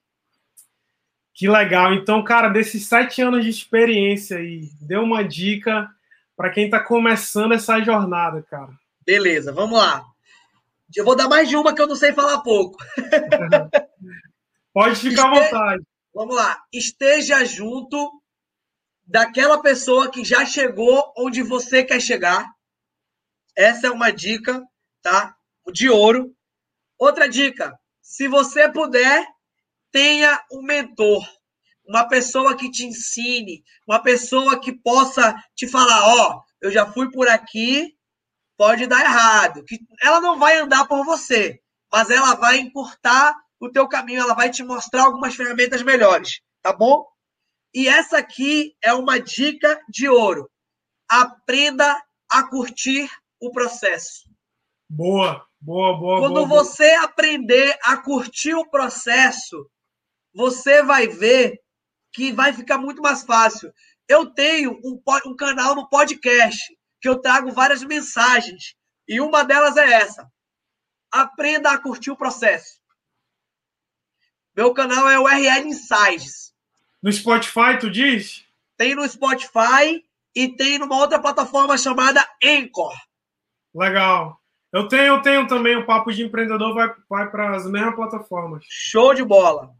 Que 1.32 1.48
legal. 1.48 1.94
Então, 1.94 2.22
cara, 2.22 2.50
desses 2.50 2.86
sete 2.86 3.22
anos 3.22 3.42
de 3.42 3.48
experiência 3.48 4.36
aí, 4.36 4.68
dê 4.78 4.98
uma 4.98 5.24
dica 5.24 5.88
para 6.36 6.50
quem 6.50 6.66
está 6.66 6.80
começando 6.80 7.54
essa 7.54 7.80
jornada, 7.80 8.42
cara. 8.42 8.72
Beleza, 9.06 9.54
vamos 9.54 9.78
lá. 9.78 10.04
Eu 10.94 11.02
vou 11.02 11.16
dar 11.16 11.30
mais 11.30 11.48
de 11.48 11.56
uma 11.56 11.74
que 11.74 11.80
eu 11.80 11.88
não 11.88 11.96
sei 11.96 12.12
falar 12.12 12.42
pouco. 12.42 12.76
Pode 14.74 14.96
ficar 14.96 15.28
à 15.28 15.30
vontade. 15.30 15.82
Vamos 16.18 16.34
lá. 16.34 16.60
Esteja 16.72 17.44
junto 17.44 18.20
daquela 19.06 19.62
pessoa 19.62 20.10
que 20.10 20.24
já 20.24 20.44
chegou 20.44 21.12
onde 21.16 21.44
você 21.44 21.84
quer 21.84 22.00
chegar. 22.00 22.44
Essa 23.56 23.86
é 23.86 23.90
uma 23.92 24.10
dica, 24.10 24.60
tá? 25.00 25.36
De 25.72 25.88
ouro. 25.88 26.34
Outra 26.98 27.28
dica: 27.28 27.78
se 28.02 28.26
você 28.26 28.68
puder, 28.68 29.24
tenha 29.92 30.44
um 30.50 30.60
mentor, 30.60 31.24
uma 31.86 32.08
pessoa 32.08 32.56
que 32.56 32.68
te 32.68 32.84
ensine, 32.84 33.62
uma 33.86 34.02
pessoa 34.02 34.60
que 34.60 34.72
possa 34.72 35.32
te 35.54 35.68
falar, 35.68 36.02
ó, 36.04 36.32
oh, 36.32 36.42
eu 36.60 36.72
já 36.72 36.84
fui 36.84 37.08
por 37.12 37.28
aqui, 37.28 37.96
pode 38.56 38.88
dar 38.88 39.04
errado. 39.04 39.64
Que 39.64 39.78
ela 40.02 40.20
não 40.20 40.36
vai 40.36 40.58
andar 40.58 40.84
por 40.88 41.04
você, 41.04 41.60
mas 41.92 42.10
ela 42.10 42.34
vai 42.34 42.58
encurtar 42.58 43.36
o 43.60 43.70
teu 43.70 43.88
caminho, 43.88 44.20
ela 44.20 44.34
vai 44.34 44.50
te 44.50 44.62
mostrar 44.62 45.04
algumas 45.04 45.34
ferramentas 45.34 45.82
melhores, 45.82 46.40
tá 46.62 46.72
bom? 46.72 47.06
E 47.74 47.88
essa 47.88 48.18
aqui 48.18 48.74
é 48.82 48.92
uma 48.92 49.18
dica 49.20 49.80
de 49.88 50.08
ouro. 50.08 50.50
Aprenda 51.08 52.00
a 52.30 52.48
curtir 52.48 53.10
o 53.40 53.50
processo. 53.50 54.28
Boa, 54.88 55.46
boa, 55.60 55.98
boa. 55.98 56.20
Quando 56.20 56.46
boa, 56.46 56.64
você 56.64 56.90
boa. 56.94 57.04
aprender 57.04 57.78
a 57.82 57.96
curtir 57.96 58.54
o 58.54 58.68
processo, 58.68 59.70
você 60.34 60.82
vai 60.82 61.06
ver 61.08 61.60
que 62.12 62.32
vai 62.32 62.52
ficar 62.52 62.78
muito 62.78 63.02
mais 63.02 63.22
fácil. 63.22 63.72
Eu 64.08 64.32
tenho 64.32 64.72
um, 64.84 65.00
um 65.26 65.36
canal 65.36 65.74
no 65.74 65.88
podcast 65.88 66.58
que 67.00 67.08
eu 67.08 67.20
trago 67.20 67.52
várias 67.52 67.82
mensagens 67.82 68.74
e 69.06 69.20
uma 69.20 69.44
delas 69.44 69.76
é 69.76 69.92
essa: 69.92 70.26
aprenda 71.12 71.70
a 71.70 71.78
curtir 71.78 72.10
o 72.10 72.16
processo. 72.16 72.77
Meu 74.58 74.74
canal 74.74 75.08
é 75.08 75.16
o 75.16 75.28
RL 75.28 75.68
Insights. 75.68 76.52
No 77.00 77.12
Spotify, 77.12 77.78
tu 77.78 77.88
diz? 77.88 78.44
tem 78.76 78.92
no 78.92 79.08
Spotify 79.08 80.04
e 80.34 80.48
tem 80.48 80.80
numa 80.80 80.96
outra 80.96 81.16
plataforma 81.20 81.78
chamada 81.78 82.28
Anchor. 82.44 82.92
Legal. 83.72 84.40
Eu 84.72 84.88
tenho, 84.88 85.04
eu 85.04 85.22
tenho 85.22 85.46
também 85.46 85.76
o 85.76 85.86
Papo 85.86 86.12
de 86.12 86.24
Empreendedor, 86.24 86.74
vai, 86.74 86.92
vai 87.08 87.30
para 87.30 87.54
as 87.54 87.70
mesmas 87.70 87.94
plataformas. 87.94 88.64
Show 88.68 89.14
de 89.14 89.22
bola. 89.22 89.70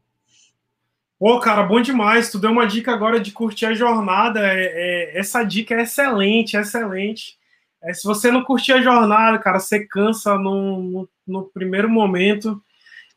Pô, 1.19 1.41
cara, 1.41 1.65
bom 1.65 1.81
demais. 1.81 2.31
Tu 2.31 2.39
deu 2.39 2.53
uma 2.53 2.65
dica 2.65 2.93
agora 2.93 3.19
de 3.19 3.33
curtir 3.33 3.67
a 3.67 3.75
jornada. 3.75 4.47
É, 4.47 4.63
é, 4.63 5.19
essa 5.19 5.43
dica 5.43 5.75
é 5.75 5.83
excelente, 5.83 6.57
excelente. 6.57 7.37
É, 7.83 7.93
se 7.93 8.05
você 8.05 8.31
não 8.31 8.45
curtir 8.45 8.75
a 8.75 8.81
jornada, 8.81 9.41
cara, 9.41 9.59
você 9.59 9.85
cansa 9.85 10.39
no, 10.39 10.81
no, 10.81 11.09
no 11.27 11.43
primeiro 11.47 11.91
momento 11.91 12.63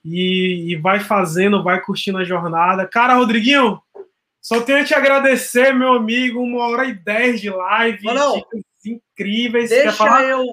e, 0.04 0.74
e, 0.74 0.76
vai 0.76 1.00
fazendo, 1.00 1.64
vai 1.64 1.82
curtindo 1.82 2.18
a 2.18 2.24
jornada. 2.24 2.88
Cara, 2.88 3.16
Rodriguinho, 3.16 3.82
só 4.42 4.62
tenho 4.62 4.80
a 4.80 4.84
te 4.84 4.94
agradecer, 4.94 5.74
meu 5.74 5.94
amigo. 5.94 6.42
Uma 6.42 6.68
hora 6.68 6.86
e 6.86 6.94
dez 6.94 7.40
de 7.40 7.50
live. 7.50 8.04
Não. 8.06 8.42
incríveis. 8.84 9.70
Deixa 9.70 10.22
eu 10.24 10.46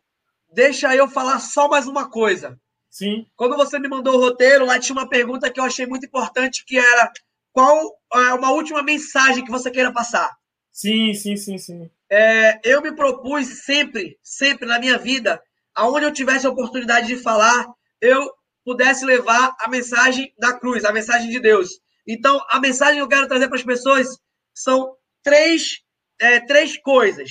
Deixa 0.52 0.94
eu 0.94 1.08
falar 1.08 1.38
só 1.40 1.68
mais 1.68 1.86
uma 1.86 2.08
coisa. 2.08 2.58
Sim. 2.90 3.26
Quando 3.36 3.56
você 3.56 3.78
me 3.78 3.88
mandou 3.88 4.16
o 4.16 4.20
roteiro, 4.20 4.64
lá 4.64 4.78
tinha 4.78 4.96
uma 4.96 5.08
pergunta 5.08 5.50
que 5.50 5.60
eu 5.60 5.64
achei 5.64 5.86
muito 5.86 6.06
importante, 6.06 6.64
que 6.66 6.78
era 6.78 7.12
qual 7.52 7.78
é 8.14 8.32
uma 8.34 8.50
última 8.50 8.82
mensagem 8.82 9.44
que 9.44 9.50
você 9.50 9.70
queira 9.70 9.92
passar? 9.92 10.34
Sim, 10.72 11.12
sim, 11.12 11.36
sim, 11.36 11.58
sim. 11.58 11.90
É, 12.10 12.58
eu 12.64 12.80
me 12.80 12.92
propus 12.92 13.46
sempre, 13.64 14.18
sempre 14.22 14.66
na 14.66 14.78
minha 14.78 14.96
vida, 14.96 15.40
aonde 15.74 16.06
eu 16.06 16.12
tivesse 16.12 16.46
a 16.46 16.50
oportunidade 16.50 17.06
de 17.06 17.16
falar, 17.16 17.66
eu 18.00 18.30
pudesse 18.68 19.02
levar 19.06 19.56
a 19.60 19.70
mensagem 19.70 20.30
da 20.38 20.52
cruz, 20.52 20.84
a 20.84 20.92
mensagem 20.92 21.30
de 21.30 21.40
Deus. 21.40 21.70
Então, 22.06 22.38
a 22.50 22.60
mensagem 22.60 22.96
que 22.96 23.00
eu 23.00 23.08
quero 23.08 23.26
trazer 23.26 23.48
para 23.48 23.56
as 23.56 23.64
pessoas 23.64 24.06
são 24.54 24.94
três, 25.22 25.78
é, 26.20 26.40
três 26.40 26.76
coisas. 26.76 27.30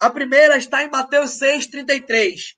A 0.00 0.08
primeira 0.08 0.56
está 0.56 0.82
em 0.82 0.88
Mateus 0.88 1.38
6,33. 1.38 2.54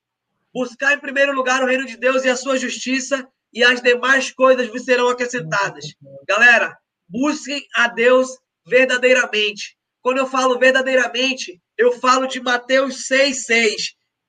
Buscar 0.54 0.94
em 0.94 1.00
primeiro 1.00 1.32
lugar 1.32 1.60
o 1.60 1.66
reino 1.66 1.84
de 1.86 1.96
Deus 1.96 2.24
e 2.24 2.28
a 2.30 2.36
sua 2.36 2.56
justiça, 2.56 3.26
e 3.52 3.64
as 3.64 3.82
demais 3.82 4.30
coisas 4.30 4.68
vos 4.68 4.84
serão 4.84 5.08
acrescentadas. 5.08 5.84
Galera, 6.28 6.72
busquem 7.08 7.66
a 7.74 7.88
Deus 7.88 8.28
verdadeiramente. 8.64 9.76
Quando 10.00 10.18
eu 10.18 10.28
falo 10.28 10.56
verdadeiramente, 10.56 11.60
eu 11.76 11.90
falo 11.98 12.28
de 12.28 12.40
Mateus 12.40 13.08
6,6, 13.08 13.74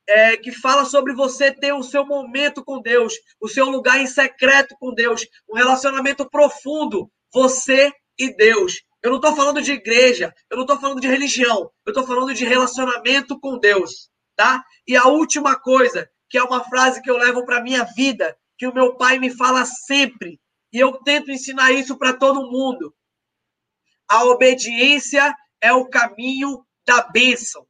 é, 0.08 0.38
que 0.38 0.52
fala 0.52 0.86
sobre 0.86 1.14
você 1.14 1.52
ter 1.52 1.74
o 1.74 1.84
seu 1.84 2.06
momento 2.06 2.64
com 2.64 2.82
Deus, 2.82 3.14
o 3.40 3.48
seu 3.48 3.70
lugar 3.70 4.00
em 4.00 4.08
secreto 4.08 4.76
com 4.80 4.94
Deus, 4.94 5.26
um 5.50 5.56
relacionamento 5.56 6.30
profundo, 6.30 7.10
você 7.34 7.92
e 8.18 8.36
Deus. 8.36 8.84
Eu 9.02 9.12
não 9.12 9.18
estou 9.18 9.36
falando 9.36 9.62
de 9.62 9.72
igreja, 9.72 10.34
eu 10.50 10.58
não 10.58 10.64
estou 10.64 10.80
falando 10.80 11.02
de 11.02 11.08
religião, 11.08 11.70
eu 11.86 11.92
estou 11.92 12.06
falando 12.06 12.34
de 12.34 12.46
relacionamento 12.46 13.40
com 13.40 13.58
Deus, 13.58 14.10
tá? 14.36 14.64
E 14.88 14.96
a 14.96 15.06
última 15.08 15.56
coisa, 15.60 16.10
que 16.30 16.38
é 16.38 16.44
uma 16.44 16.64
frase 16.64 17.02
que 17.02 17.10
eu 17.10 17.18
levo 17.18 17.46
para 17.46 17.62
minha 17.62 17.84
vida, 17.84 18.36
que 18.58 18.68
o 18.68 18.74
meu 18.74 18.96
pai 18.96 19.20
me 19.20 19.30
fala 19.30 19.66
sempre, 19.66 20.40
e 20.72 20.80
eu 20.80 20.94
tento 21.04 21.32
ensinar 21.32 21.72
isso 21.72 21.98
para 21.98 22.14
todo 22.14 22.50
mundo. 22.50 22.94
A 24.10 24.24
obediência 24.26 25.36
é 25.62 25.74
o 25.74 25.88
caminho 25.88 26.66
da 26.86 27.02
bênção. 27.02 27.66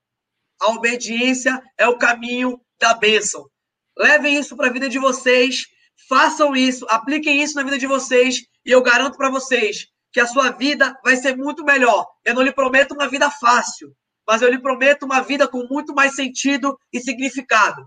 A 0.61 0.71
obediência 0.71 1.61
é 1.77 1.87
o 1.87 1.97
caminho 1.97 2.59
da 2.79 2.93
bênção. 2.93 3.49
Levem 3.97 4.37
isso 4.37 4.55
para 4.55 4.67
a 4.67 4.71
vida 4.71 4.89
de 4.89 4.99
vocês, 4.99 5.63
façam 6.09 6.55
isso, 6.55 6.85
apliquem 6.89 7.41
isso 7.41 7.55
na 7.55 7.63
vida 7.63 7.77
de 7.77 7.87
vocês, 7.87 8.41
e 8.65 8.71
eu 8.71 8.81
garanto 8.81 9.17
para 9.17 9.29
vocês 9.29 9.87
que 10.11 10.19
a 10.19 10.27
sua 10.27 10.51
vida 10.51 10.97
vai 11.03 11.15
ser 11.17 11.35
muito 11.35 11.63
melhor. 11.63 12.05
Eu 12.23 12.33
não 12.33 12.41
lhe 12.41 12.53
prometo 12.53 12.93
uma 12.93 13.07
vida 13.07 13.29
fácil, 13.29 13.93
mas 14.27 14.41
eu 14.41 14.49
lhe 14.49 14.61
prometo 14.61 15.03
uma 15.03 15.21
vida 15.21 15.47
com 15.47 15.67
muito 15.69 15.93
mais 15.93 16.15
sentido 16.15 16.77
e 16.91 16.99
significado. 16.99 17.85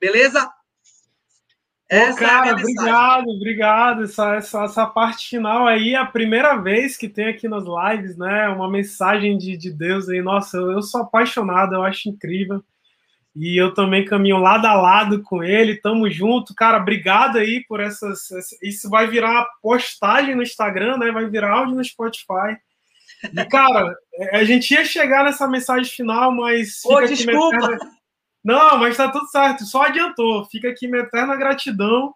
Beleza? 0.00 0.50
Essa 1.88 2.18
cara, 2.18 2.48
é 2.48 2.52
obrigado, 2.52 3.28
obrigado. 3.28 4.04
Essa, 4.04 4.36
essa, 4.36 4.64
essa 4.64 4.86
parte 4.86 5.28
final 5.28 5.66
aí 5.66 5.94
é 5.94 5.96
a 5.96 6.06
primeira 6.06 6.56
vez 6.56 6.96
que 6.96 7.08
tem 7.08 7.26
aqui 7.26 7.46
nas 7.46 7.64
lives, 7.64 8.16
né? 8.16 8.48
Uma 8.48 8.70
mensagem 8.70 9.36
de, 9.36 9.56
de 9.56 9.70
Deus 9.70 10.08
aí. 10.08 10.22
Nossa, 10.22 10.56
eu, 10.56 10.72
eu 10.72 10.82
sou 10.82 11.02
apaixonado, 11.02 11.74
eu 11.74 11.82
acho 11.82 12.08
incrível. 12.08 12.62
E 13.36 13.60
eu 13.60 13.74
também 13.74 14.04
caminho 14.04 14.38
lado 14.38 14.64
a 14.66 14.74
lado 14.74 15.20
com 15.22 15.42
ele, 15.42 15.80
tamo 15.80 16.08
junto. 16.08 16.54
Cara, 16.54 16.78
obrigado 16.78 17.36
aí 17.36 17.64
por 17.66 17.80
essas. 17.80 18.28
Isso 18.62 18.88
vai 18.88 19.08
virar 19.08 19.46
postagem 19.60 20.36
no 20.36 20.42
Instagram, 20.42 20.98
né? 20.98 21.10
Vai 21.10 21.28
virar 21.28 21.50
áudio 21.50 21.74
no 21.74 21.84
Spotify. 21.84 22.56
E, 23.24 23.44
cara, 23.46 23.92
é, 24.14 24.36
a 24.36 24.44
gente 24.44 24.70
ia 24.72 24.84
chegar 24.84 25.24
nessa 25.24 25.48
mensagem 25.48 25.92
final, 25.92 26.30
mas. 26.32 26.80
Ô, 26.84 27.00
desculpa! 27.00 27.56
Eterna... 27.56 27.78
Não, 28.44 28.78
mas 28.78 28.96
tá 28.96 29.10
tudo 29.10 29.26
certo, 29.28 29.64
só 29.64 29.84
adiantou. 29.84 30.44
Fica 30.44 30.68
aqui 30.68 30.86
minha 30.86 31.02
eterna 31.02 31.34
gratidão 31.34 32.14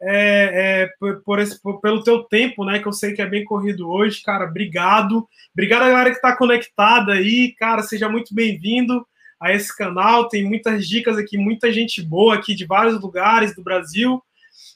é, 0.00 0.90
é, 1.02 1.14
por, 1.24 1.38
esse, 1.38 1.60
por, 1.60 1.80
pelo 1.80 2.02
teu 2.02 2.22
tempo, 2.24 2.64
né? 2.64 2.78
Que 2.78 2.86
eu 2.86 2.92
sei 2.92 3.12
que 3.12 3.22
é 3.22 3.26
bem 3.26 3.44
corrido 3.44 3.88
hoje, 3.88 4.22
cara. 4.22 4.44
Obrigado. 4.44 5.28
Obrigado 5.52 5.82
a 5.82 5.88
galera 5.88 6.14
que 6.14 6.20
tá 6.20 6.36
conectada 6.36 7.12
aí, 7.12 7.54
cara. 7.58 7.82
Seja 7.82 8.08
muito 8.08 8.34
bem-vindo 8.34 9.06
a 9.40 9.52
esse 9.52 9.76
canal. 9.76 10.28
Tem 10.28 10.44
muitas 10.44 10.86
dicas 10.86 11.16
aqui, 11.16 11.36
muita 11.36 11.72
gente 11.72 12.02
boa 12.02 12.34
aqui 12.34 12.54
de 12.54 12.64
vários 12.66 13.00
lugares 13.00 13.54
do 13.54 13.62
Brasil. 13.62 14.22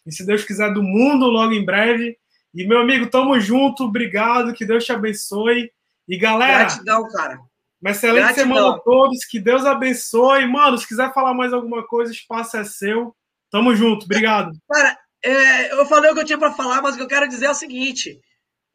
E 0.06 0.12
se 0.12 0.26
Deus 0.26 0.44
quiser, 0.44 0.72
do 0.72 0.82
mundo 0.82 1.26
logo 1.26 1.52
em 1.52 1.64
breve. 1.64 2.16
E, 2.54 2.66
meu 2.66 2.80
amigo, 2.80 3.06
tamo 3.06 3.38
junto. 3.40 3.84
Obrigado. 3.84 4.52
Que 4.52 4.64
Deus 4.64 4.84
te 4.84 4.92
abençoe. 4.92 5.70
E, 6.08 6.16
galera. 6.16 6.64
Gratidão, 6.64 7.08
cara. 7.08 7.38
Uma 7.82 7.90
excelente 7.90 8.22
Gratidão. 8.22 8.46
semana 8.46 8.76
a 8.76 8.78
todos. 8.78 9.24
Que 9.24 9.40
Deus 9.40 9.66
abençoe. 9.66 10.46
Mano, 10.46 10.78
se 10.78 10.86
quiser 10.86 11.12
falar 11.12 11.34
mais 11.34 11.52
alguma 11.52 11.84
coisa, 11.84 12.12
o 12.12 12.14
espaço 12.14 12.56
é 12.56 12.64
seu. 12.64 13.14
Tamo 13.50 13.74
junto. 13.74 14.04
Obrigado. 14.04 14.52
Cara, 14.70 14.96
é, 15.24 15.72
eu 15.72 15.84
falei 15.86 16.10
o 16.10 16.14
que 16.14 16.20
eu 16.20 16.24
tinha 16.24 16.38
para 16.38 16.52
falar, 16.52 16.80
mas 16.80 16.94
o 16.94 16.98
que 16.98 17.02
eu 17.02 17.08
quero 17.08 17.28
dizer 17.28 17.46
é 17.46 17.50
o 17.50 17.54
seguinte. 17.54 18.20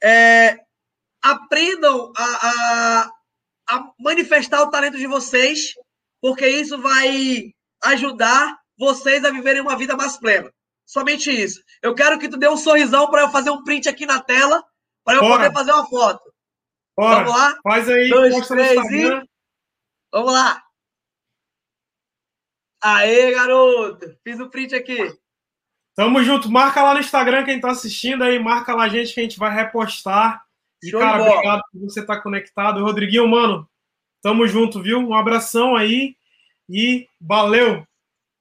É, 0.04 0.58
aprendam 1.24 2.12
a, 2.18 2.24
a, 2.24 3.12
a 3.70 3.92
manifestar 3.98 4.62
o 4.62 4.70
talento 4.70 4.98
de 4.98 5.08
vocês, 5.08 5.72
porque 6.22 6.46
isso 6.46 6.78
vai 6.78 7.52
ajudar 7.86 8.58
vocês 8.78 9.24
a 9.24 9.32
viverem 9.32 9.62
uma 9.62 9.78
vida 9.78 9.96
mais 9.96 10.18
plena. 10.18 10.52
Somente 10.86 11.32
isso. 11.32 11.62
Eu 11.82 11.96
quero 11.96 12.20
que 12.20 12.30
tu 12.30 12.38
dê 12.38 12.48
um 12.48 12.58
sorrisão 12.58 13.10
para 13.10 13.22
eu 13.22 13.30
fazer 13.30 13.50
um 13.52 13.64
print 13.64 13.88
aqui 13.88 14.06
na 14.06 14.22
tela, 14.22 14.64
para 15.04 15.16
eu 15.16 15.22
Bora. 15.22 15.44
poder 15.44 15.54
fazer 15.54 15.72
uma 15.72 15.86
foto. 15.88 16.27
Bora. 16.98 17.24
Vamos 17.24 17.40
lá? 17.40 17.60
Faz 17.64 17.90
aí, 17.90 18.10
Dois, 18.10 18.48
três 18.48 18.92
e... 18.92 19.28
Vamos 20.12 20.34
lá. 20.34 20.64
Aê, 22.82 23.32
garoto! 23.34 24.18
Fiz 24.24 24.40
o 24.40 24.50
print 24.50 24.74
aqui. 24.74 25.16
Tamo 25.96 26.24
junto. 26.24 26.50
Marca 26.50 26.82
lá 26.82 26.94
no 26.94 27.00
Instagram 27.00 27.44
quem 27.44 27.60
tá 27.60 27.72
assistindo 27.72 28.24
aí, 28.24 28.40
marca 28.40 28.74
lá 28.74 28.84
a 28.84 28.90
gente 28.90 29.14
que 29.14 29.20
a 29.20 29.24
gente 29.24 29.38
vai 29.38 29.54
repostar. 29.54 30.44
E, 30.84 30.90
Show 30.90 31.00
cara, 31.00 31.24
obrigado 31.24 31.62
por 31.72 31.82
você 31.82 32.02
estar 32.02 32.22
conectado. 32.22 32.84
Rodriguinho, 32.84 33.28
mano, 33.28 33.68
tamo 34.22 34.48
junto, 34.48 34.82
viu? 34.82 35.00
Um 35.00 35.14
abração 35.14 35.76
aí 35.76 36.16
e 36.70 37.08
valeu! 37.20 37.86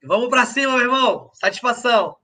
Vamos 0.03 0.29
para 0.29 0.47
cima, 0.47 0.73
meu 0.73 0.83
irmão. 0.83 1.31
Satisfação. 1.35 2.17